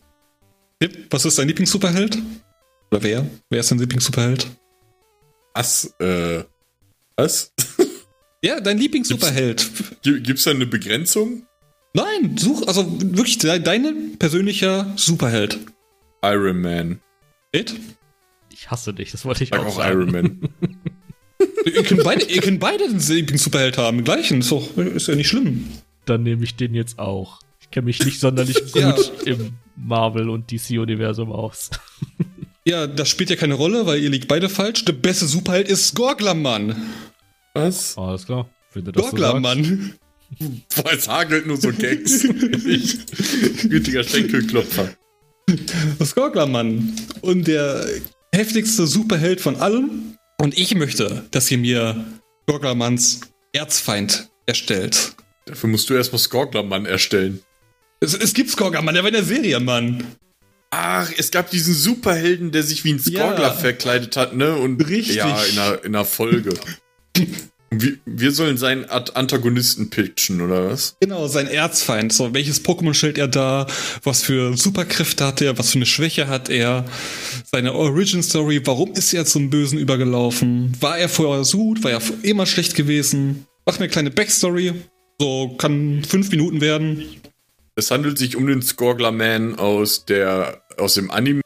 Tipp, 0.79 1.07
was 1.09 1.25
ist 1.25 1.37
dein 1.39 1.47
Lieblingssuperheld? 1.47 2.17
Oder 2.91 3.03
wer? 3.03 3.25
Wer 3.49 3.59
ist 3.59 3.71
dein 3.71 3.79
Lieblingssuperheld? 3.79 4.47
Was? 5.53 5.93
Äh. 5.99 6.43
Was? 7.17 7.51
Ja, 8.43 8.59
dein 8.61 8.77
Lieblingssuperheld. 8.77 9.67
Gibt's 10.03 10.43
da 10.43 10.51
eine 10.51 10.67
Begrenzung? 10.67 11.47
Nein, 11.95 12.37
such, 12.37 12.67
also 12.67 12.85
wirklich 12.99 13.39
dein 13.39 14.17
persönlicher 14.19 14.93
Superheld. 14.97 15.57
Iron 16.23 16.61
Man. 16.61 16.99
Ed? 17.51 17.73
Ich 18.53 18.69
hasse 18.69 18.93
dich, 18.93 19.11
das 19.11 19.25
wollte 19.25 19.43
ich 19.43 19.49
Sag 19.49 19.61
auch, 19.61 19.65
auch 19.65 19.77
sagen. 19.77 19.99
Iron 19.99 20.11
Man. 20.11 20.49
ihr, 21.65 21.83
könnt 21.83 22.03
beide, 22.03 22.25
ihr 22.25 22.41
könnt 22.41 22.59
beide 22.59 22.87
den 22.87 22.99
Lieblings-Superheld 22.99 23.79
haben. 23.79 23.97
Den 23.97 24.05
gleichen. 24.05 24.41
Ist, 24.41 24.51
doch, 24.51 24.77
ist 24.77 25.07
ja 25.07 25.15
nicht 25.15 25.29
schlimm. 25.29 25.67
Dann 26.05 26.21
nehme 26.21 26.43
ich 26.43 26.55
den 26.55 26.75
jetzt 26.75 26.99
auch. 26.99 27.39
Ich 27.75 27.77
kenne 27.77 27.87
mich 27.87 28.05
nicht 28.05 28.21
sonderlich 28.21 28.55
gut 28.71 28.81
Ja. 28.81 28.95
im 29.25 29.57
Marvel- 29.75 30.29
und 30.29 30.49
DC-Universum 30.49 31.29
aus. 31.31 31.69
Ja, 32.67 32.87
das 32.87 33.09
spielt 33.09 33.29
ja 33.29 33.35
keine 33.35 33.53
Rolle, 33.53 33.85
weil 33.85 34.01
ihr 34.01 34.09
liegt 34.09 34.27
beide 34.27 34.49
falsch. 34.49 34.85
Der 34.85 34.93
beste 34.93 35.27
Superheld 35.27 35.67
ist 35.67 35.93
Gorglermann. 35.93 36.75
Was? 37.53 37.95
Alles 37.95 38.25
klar. 38.25 38.49
Das 38.73 39.11
so. 39.11 39.17
Boah, 40.75 40.91
es 40.93 41.07
hagelt 41.07 41.45
nur 41.45 41.57
so 41.57 41.71
Gags. 41.71 42.23
gütiger 43.69 44.03
Schenkelklopfer. 44.03 44.89
Das 45.99 46.15
Gorglermann. 46.15 46.91
Und 47.21 47.45
der 47.47 47.85
heftigste 48.33 48.87
Superheld 48.87 49.41
von 49.41 49.57
allen. 49.57 50.17
Und 50.39 50.57
ich 50.57 50.73
möchte, 50.73 51.23
dass 51.29 51.51
ihr 51.51 51.59
mir 51.59 52.03
Gorglermanns 52.47 53.21
Erzfeind 53.53 54.29
erstellt. 54.47 55.13
Dafür 55.45 55.69
musst 55.69 55.87
du 55.91 55.93
erstmal 55.93 56.17
Skorglermann 56.17 56.87
erstellen. 56.87 57.41
Es, 58.05 58.13
es 58.13 58.33
gibt 58.33 58.55
Gorglermann, 58.55 58.93
der 58.93 59.03
war 59.03 59.09
in 59.09 59.15
der 59.15 59.23
Serie, 59.23 59.59
Mann. 59.59 60.03
Ach, 60.71 61.09
es 61.17 61.31
gab 61.31 61.49
diesen 61.51 61.73
Superhelden, 61.73 62.51
der 62.51 62.63
sich 62.63 62.83
wie 62.83 62.93
ein 62.93 62.99
Skorgler 62.99 63.39
Ja. 63.47 63.53
verkleidet 63.53 64.17
hat, 64.17 64.35
ne? 64.35 64.55
Und 64.55 64.79
Richtig. 64.87 65.15
Ja, 65.17 65.41
in 65.43 65.57
einer, 65.59 65.83
in 65.83 65.95
einer 65.95 66.05
Folge. 66.05 66.53
Wir, 67.71 67.97
wir 68.05 68.31
sollen 68.31 68.57
seinen 68.57 68.85
Ad- 68.89 69.13
Antagonisten 69.15 69.89
pitchen, 69.89 70.39
oder 70.39 70.69
was? 70.69 70.95
Genau, 71.01 71.27
sein 71.27 71.47
Erzfeind. 71.47 72.13
So, 72.13 72.33
welches 72.33 72.63
Pokémon 72.63 72.93
stellt 72.93 73.17
er 73.17 73.27
da? 73.27 73.67
Was 74.03 74.21
für 74.21 74.55
Superkräfte 74.55 75.25
hat 75.25 75.41
er? 75.41 75.57
Was 75.57 75.71
für 75.71 75.79
eine 75.79 75.85
Schwäche 75.87 76.27
hat 76.29 76.47
er? 76.47 76.85
Seine 77.51 77.73
Origin 77.73 78.23
Story. 78.23 78.61
Warum 78.63 78.93
ist 78.93 79.13
er 79.13 79.25
zum 79.25 79.49
Bösen 79.49 79.77
übergelaufen? 79.77 80.71
War 80.79 80.97
er 80.99 81.09
vorher 81.09 81.43
so 81.43 81.57
gut? 81.57 81.83
War 81.83 81.91
er 81.91 82.01
immer 82.21 82.45
schlecht 82.45 82.75
gewesen? 82.75 83.45
Mach 83.65 83.73
mir 83.79 83.85
eine 83.85 83.91
kleine 83.91 84.11
Backstory. 84.11 84.73
So, 85.19 85.55
kann 85.57 86.03
fünf 86.07 86.29
Minuten 86.31 86.61
werden. 86.61 87.03
Es 87.75 87.91
handelt 87.91 88.17
sich 88.17 88.35
um 88.37 88.47
den 88.47 88.61
Skorglerman 88.61 89.55
aus 89.59 90.05
der, 90.05 90.61
aus 90.77 90.93
dem 90.93 91.11
Anime 91.11 91.41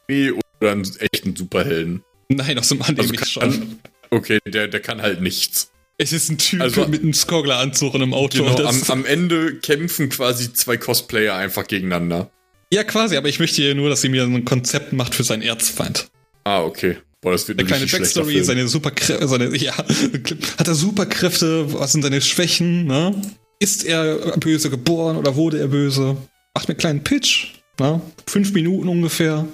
oder 0.60 0.72
einen 0.72 0.88
echten 1.12 1.34
Superhelden. 1.34 2.04
Nein, 2.28 2.58
aus 2.58 2.68
dem 2.68 2.80
Anime 2.82 3.00
Also 3.02 3.14
kann, 3.14 3.26
schon. 3.52 3.78
okay, 4.10 4.38
der, 4.46 4.68
der 4.68 4.80
kann 4.80 5.02
halt 5.02 5.20
nichts. 5.22 5.70
Es 5.98 6.12
ist 6.12 6.30
ein 6.30 6.38
Typ 6.38 6.60
Also- 6.60 6.86
mit 6.86 7.02
einem 7.02 7.12
Skorgler-Anzug 7.12 7.94
und 7.94 8.02
einem 8.02 8.14
Auto. 8.14 8.44
Genau, 8.44 8.64
am, 8.68 8.82
am 8.88 9.04
Ende 9.04 9.56
kämpfen 9.56 10.08
quasi 10.08 10.52
zwei 10.52 10.76
Cosplayer 10.76 11.34
einfach 11.34 11.66
gegeneinander. 11.66 12.30
ja, 12.72 12.84
quasi, 12.84 13.16
aber 13.16 13.28
ich 13.28 13.40
möchte 13.40 13.60
hier 13.60 13.74
nur, 13.74 13.90
dass 13.90 14.04
ihr 14.04 14.10
mir 14.10 14.22
ein 14.22 14.44
Konzept 14.44 14.92
macht 14.92 15.14
für 15.16 15.24
seinen 15.24 15.42
Erzfeind. 15.42 16.08
Ah, 16.44 16.62
okay. 16.62 16.98
Boah, 17.22 17.32
das 17.32 17.48
wird 17.48 17.58
Eine 17.58 17.66
ein 17.66 17.68
kleine 17.68 17.86
Backstory, 17.86 18.42
seine 18.44 18.66
Superkräfte, 18.68 19.28
seine, 19.28 19.54
ja, 19.56 19.76
hat 19.76 20.68
er 20.68 20.74
Superkräfte, 20.74 21.70
was 21.74 21.92
sind 21.92 22.02
seine 22.02 22.20
Schwächen, 22.22 22.86
ne? 22.86 23.20
Ist 23.60 23.84
er 23.84 24.16
böse 24.38 24.70
geboren 24.70 25.16
oder 25.16 25.36
wurde 25.36 25.60
er 25.60 25.68
böse? 25.68 26.16
Macht 26.54 26.66
mir 26.68 26.72
einen 26.72 26.78
kleinen 26.78 27.04
Pitch, 27.04 27.48
ne? 27.78 28.00
Fünf 28.26 28.52
Minuten 28.52 28.88
ungefähr. 28.88 29.46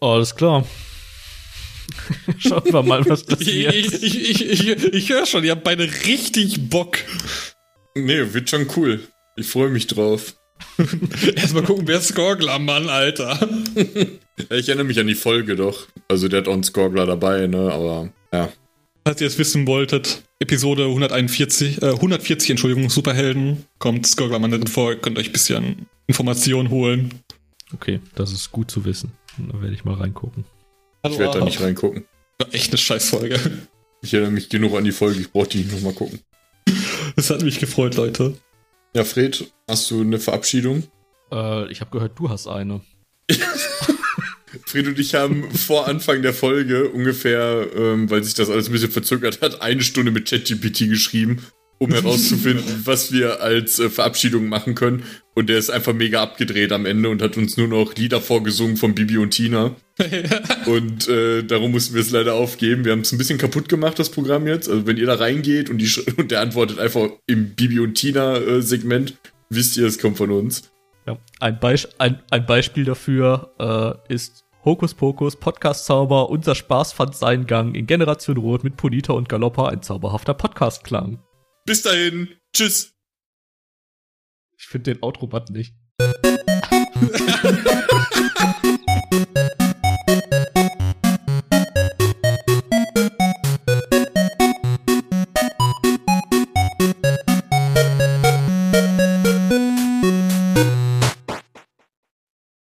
Alles 0.00 0.34
klar. 0.34 0.66
Schauen 2.38 2.64
wir 2.64 2.82
mal, 2.82 3.04
was 3.08 3.22
Ich, 3.22 3.26
passiert. 3.28 3.74
ich, 3.74 4.02
ich, 4.02 4.30
ich, 4.42 4.68
ich, 4.68 4.84
ich 4.92 5.08
höre 5.10 5.26
schon, 5.26 5.44
ihr 5.44 5.52
habt 5.52 5.62
beide 5.64 5.84
richtig 6.06 6.68
Bock. 6.68 6.98
Nee, 7.94 8.32
wird 8.32 8.50
schon 8.50 8.66
cool. 8.76 9.00
Ich 9.36 9.46
freue 9.46 9.68
mich 9.70 9.86
drauf. 9.86 10.34
Erstmal 11.36 11.62
gucken, 11.64 11.86
wer 11.86 11.98
ist 11.98 12.08
Skorgler, 12.08 12.58
Mann, 12.58 12.88
Alter. 12.88 13.48
Ich 14.50 14.68
erinnere 14.68 14.84
mich 14.84 14.98
an 14.98 15.06
die 15.06 15.14
Folge 15.14 15.54
doch. 15.56 15.86
Also 16.08 16.28
der 16.28 16.40
hat 16.40 16.48
auch 16.48 16.52
einen 16.52 16.62
Skorgler 16.64 17.06
dabei, 17.06 17.46
ne? 17.46 17.70
Aber 17.72 18.10
ja. 18.32 18.48
Falls 19.04 19.20
ihr 19.20 19.26
es 19.26 19.38
wissen 19.38 19.66
wolltet, 19.66 20.22
Episode 20.38 20.84
141, 20.86 21.82
äh, 21.82 21.86
140, 21.90 22.50
Entschuldigung, 22.50 22.88
Superhelden, 22.88 23.64
kommt 23.78 24.06
Skorglermann 24.06 24.52
drin 24.52 24.66
vor, 24.68 24.94
könnt 24.94 25.18
euch 25.18 25.28
ein 25.30 25.32
bisschen 25.32 25.86
Informationen 26.06 26.70
holen. 26.70 27.12
Okay, 27.74 28.00
das 28.14 28.32
ist 28.32 28.52
gut 28.52 28.70
zu 28.70 28.84
wissen. 28.84 29.12
Da 29.38 29.60
werde 29.60 29.74
ich 29.74 29.84
mal 29.84 29.94
reingucken. 29.94 30.44
Hallo, 31.02 31.14
Ich 31.14 31.20
werde 31.20 31.40
da 31.40 31.44
nicht 31.44 31.60
reingucken. 31.60 32.04
War 32.38 32.54
echt 32.54 32.70
eine 32.70 32.78
Scheißfolge. 32.78 33.40
Ich 34.02 34.14
erinnere 34.14 34.32
mich 34.32 34.48
genug 34.48 34.76
an 34.76 34.84
die 34.84 34.92
Folge, 34.92 35.20
ich 35.20 35.30
brauche 35.32 35.48
die 35.48 35.58
nicht 35.58 35.72
nochmal 35.72 35.94
gucken. 35.94 36.20
Es 37.16 37.30
hat 37.30 37.42
mich 37.42 37.58
gefreut, 37.58 37.96
Leute. 37.96 38.34
Ja, 38.94 39.04
Fred, 39.04 39.50
hast 39.68 39.90
du 39.90 40.00
eine 40.00 40.18
Verabschiedung? 40.18 40.84
Äh, 41.32 41.70
ich 41.72 41.80
habe 41.80 41.90
gehört, 41.90 42.18
du 42.18 42.28
hast 42.28 42.46
eine. 42.46 42.80
Fred 44.72 44.86
und 44.86 44.98
ich 44.98 45.14
haben 45.14 45.50
vor 45.50 45.86
Anfang 45.86 46.22
der 46.22 46.32
Folge 46.32 46.88
ungefähr, 46.88 47.66
ähm, 47.76 48.08
weil 48.08 48.24
sich 48.24 48.32
das 48.32 48.48
alles 48.48 48.70
ein 48.70 48.72
bisschen 48.72 48.90
verzögert 48.90 49.42
hat, 49.42 49.60
eine 49.60 49.82
Stunde 49.82 50.10
mit 50.12 50.30
ChatGPT 50.30 50.88
geschrieben, 50.88 51.42
um 51.76 51.90
herauszufinden, 51.92 52.80
was 52.86 53.12
wir 53.12 53.42
als 53.42 53.78
äh, 53.78 53.90
Verabschiedung 53.90 54.48
machen 54.48 54.74
können. 54.74 55.02
Und 55.34 55.50
der 55.50 55.58
ist 55.58 55.68
einfach 55.68 55.92
mega 55.92 56.22
abgedreht 56.22 56.72
am 56.72 56.86
Ende 56.86 57.10
und 57.10 57.20
hat 57.20 57.36
uns 57.36 57.58
nur 57.58 57.68
noch 57.68 57.94
Lieder 57.96 58.22
vorgesungen 58.22 58.78
von 58.78 58.94
Bibi 58.94 59.18
und 59.18 59.32
Tina. 59.32 59.76
Und 60.66 61.06
äh, 61.06 61.42
darum 61.42 61.70
mussten 61.72 61.94
wir 61.94 62.00
es 62.00 62.10
leider 62.10 62.34
aufgeben. 62.34 62.86
Wir 62.86 62.92
haben 62.92 63.00
es 63.00 63.12
ein 63.12 63.18
bisschen 63.18 63.36
kaputt 63.36 63.68
gemacht, 63.68 63.98
das 63.98 64.08
Programm 64.08 64.46
jetzt. 64.46 64.70
Also 64.70 64.86
wenn 64.86 64.96
ihr 64.96 65.04
da 65.04 65.16
reingeht 65.16 65.68
und, 65.68 65.78
die, 65.78 65.90
und 66.16 66.30
der 66.30 66.40
antwortet 66.40 66.78
einfach 66.78 67.10
im 67.26 67.54
Bibi 67.54 67.78
und 67.80 67.94
Tina-Segment, 67.94 69.18
wisst 69.50 69.76
ihr, 69.76 69.86
es 69.86 69.98
kommt 69.98 70.16
von 70.16 70.30
uns. 70.30 70.72
Ja. 71.06 71.18
Ein, 71.40 71.60
Beis 71.60 71.88
ein, 71.98 72.22
ein 72.30 72.46
Beispiel 72.46 72.84
dafür 72.84 74.00
äh, 74.08 74.14
ist 74.14 74.41
Hokus 74.64 74.94
Pokus, 74.94 75.34
Podcast-Zauber, 75.34 76.30
unser 76.30 76.54
Spaß 76.54 76.92
fand 76.92 77.16
seinen 77.16 77.48
Gang 77.48 77.74
in 77.74 77.88
Generation 77.88 78.36
Rot 78.36 78.62
mit 78.62 78.76
Polita 78.76 79.12
und 79.12 79.28
Galoppa, 79.28 79.68
ein 79.68 79.82
zauberhafter 79.82 80.34
Podcast-Klang. 80.34 81.18
Bis 81.66 81.82
dahin. 81.82 82.28
Tschüss. 82.52 82.94
Ich 84.56 84.66
finde 84.66 84.94
den 84.94 85.02
Outro-Button 85.02 85.56
nicht. 85.56 85.74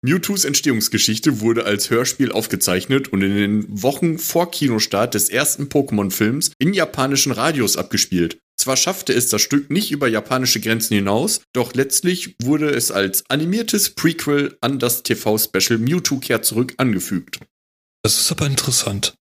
Mewtwo's 0.08 0.46
Entstehungsgeschichte 0.46 1.42
wurde 1.42 1.66
als 1.66 1.90
Hörspiel 1.90 2.32
aufgezeichnet 2.32 3.08
und 3.08 3.20
in 3.20 3.34
den 3.34 3.82
Wochen 3.82 4.18
vor 4.18 4.50
Kinostart 4.50 5.12
des 5.12 5.28
ersten 5.28 5.64
Pokémon-Films 5.64 6.52
in 6.58 6.72
japanischen 6.72 7.30
Radios 7.30 7.76
abgespielt. 7.76 8.38
Zwar 8.56 8.78
schaffte 8.78 9.12
es 9.12 9.28
das 9.28 9.42
Stück 9.42 9.68
nicht 9.68 9.90
über 9.90 10.08
japanische 10.08 10.60
Grenzen 10.60 10.94
hinaus, 10.94 11.42
doch 11.52 11.74
letztlich 11.74 12.36
wurde 12.42 12.70
es 12.70 12.90
als 12.90 13.28
animiertes 13.28 13.90
Prequel 13.90 14.56
an 14.62 14.78
das 14.78 15.02
TV-Special 15.02 15.78
Mewtwo 15.78 16.16
kehrt 16.16 16.46
zurück 16.46 16.72
angefügt. 16.78 17.40
Das 18.02 18.18
ist 18.18 18.32
aber 18.32 18.46
interessant. 18.46 19.12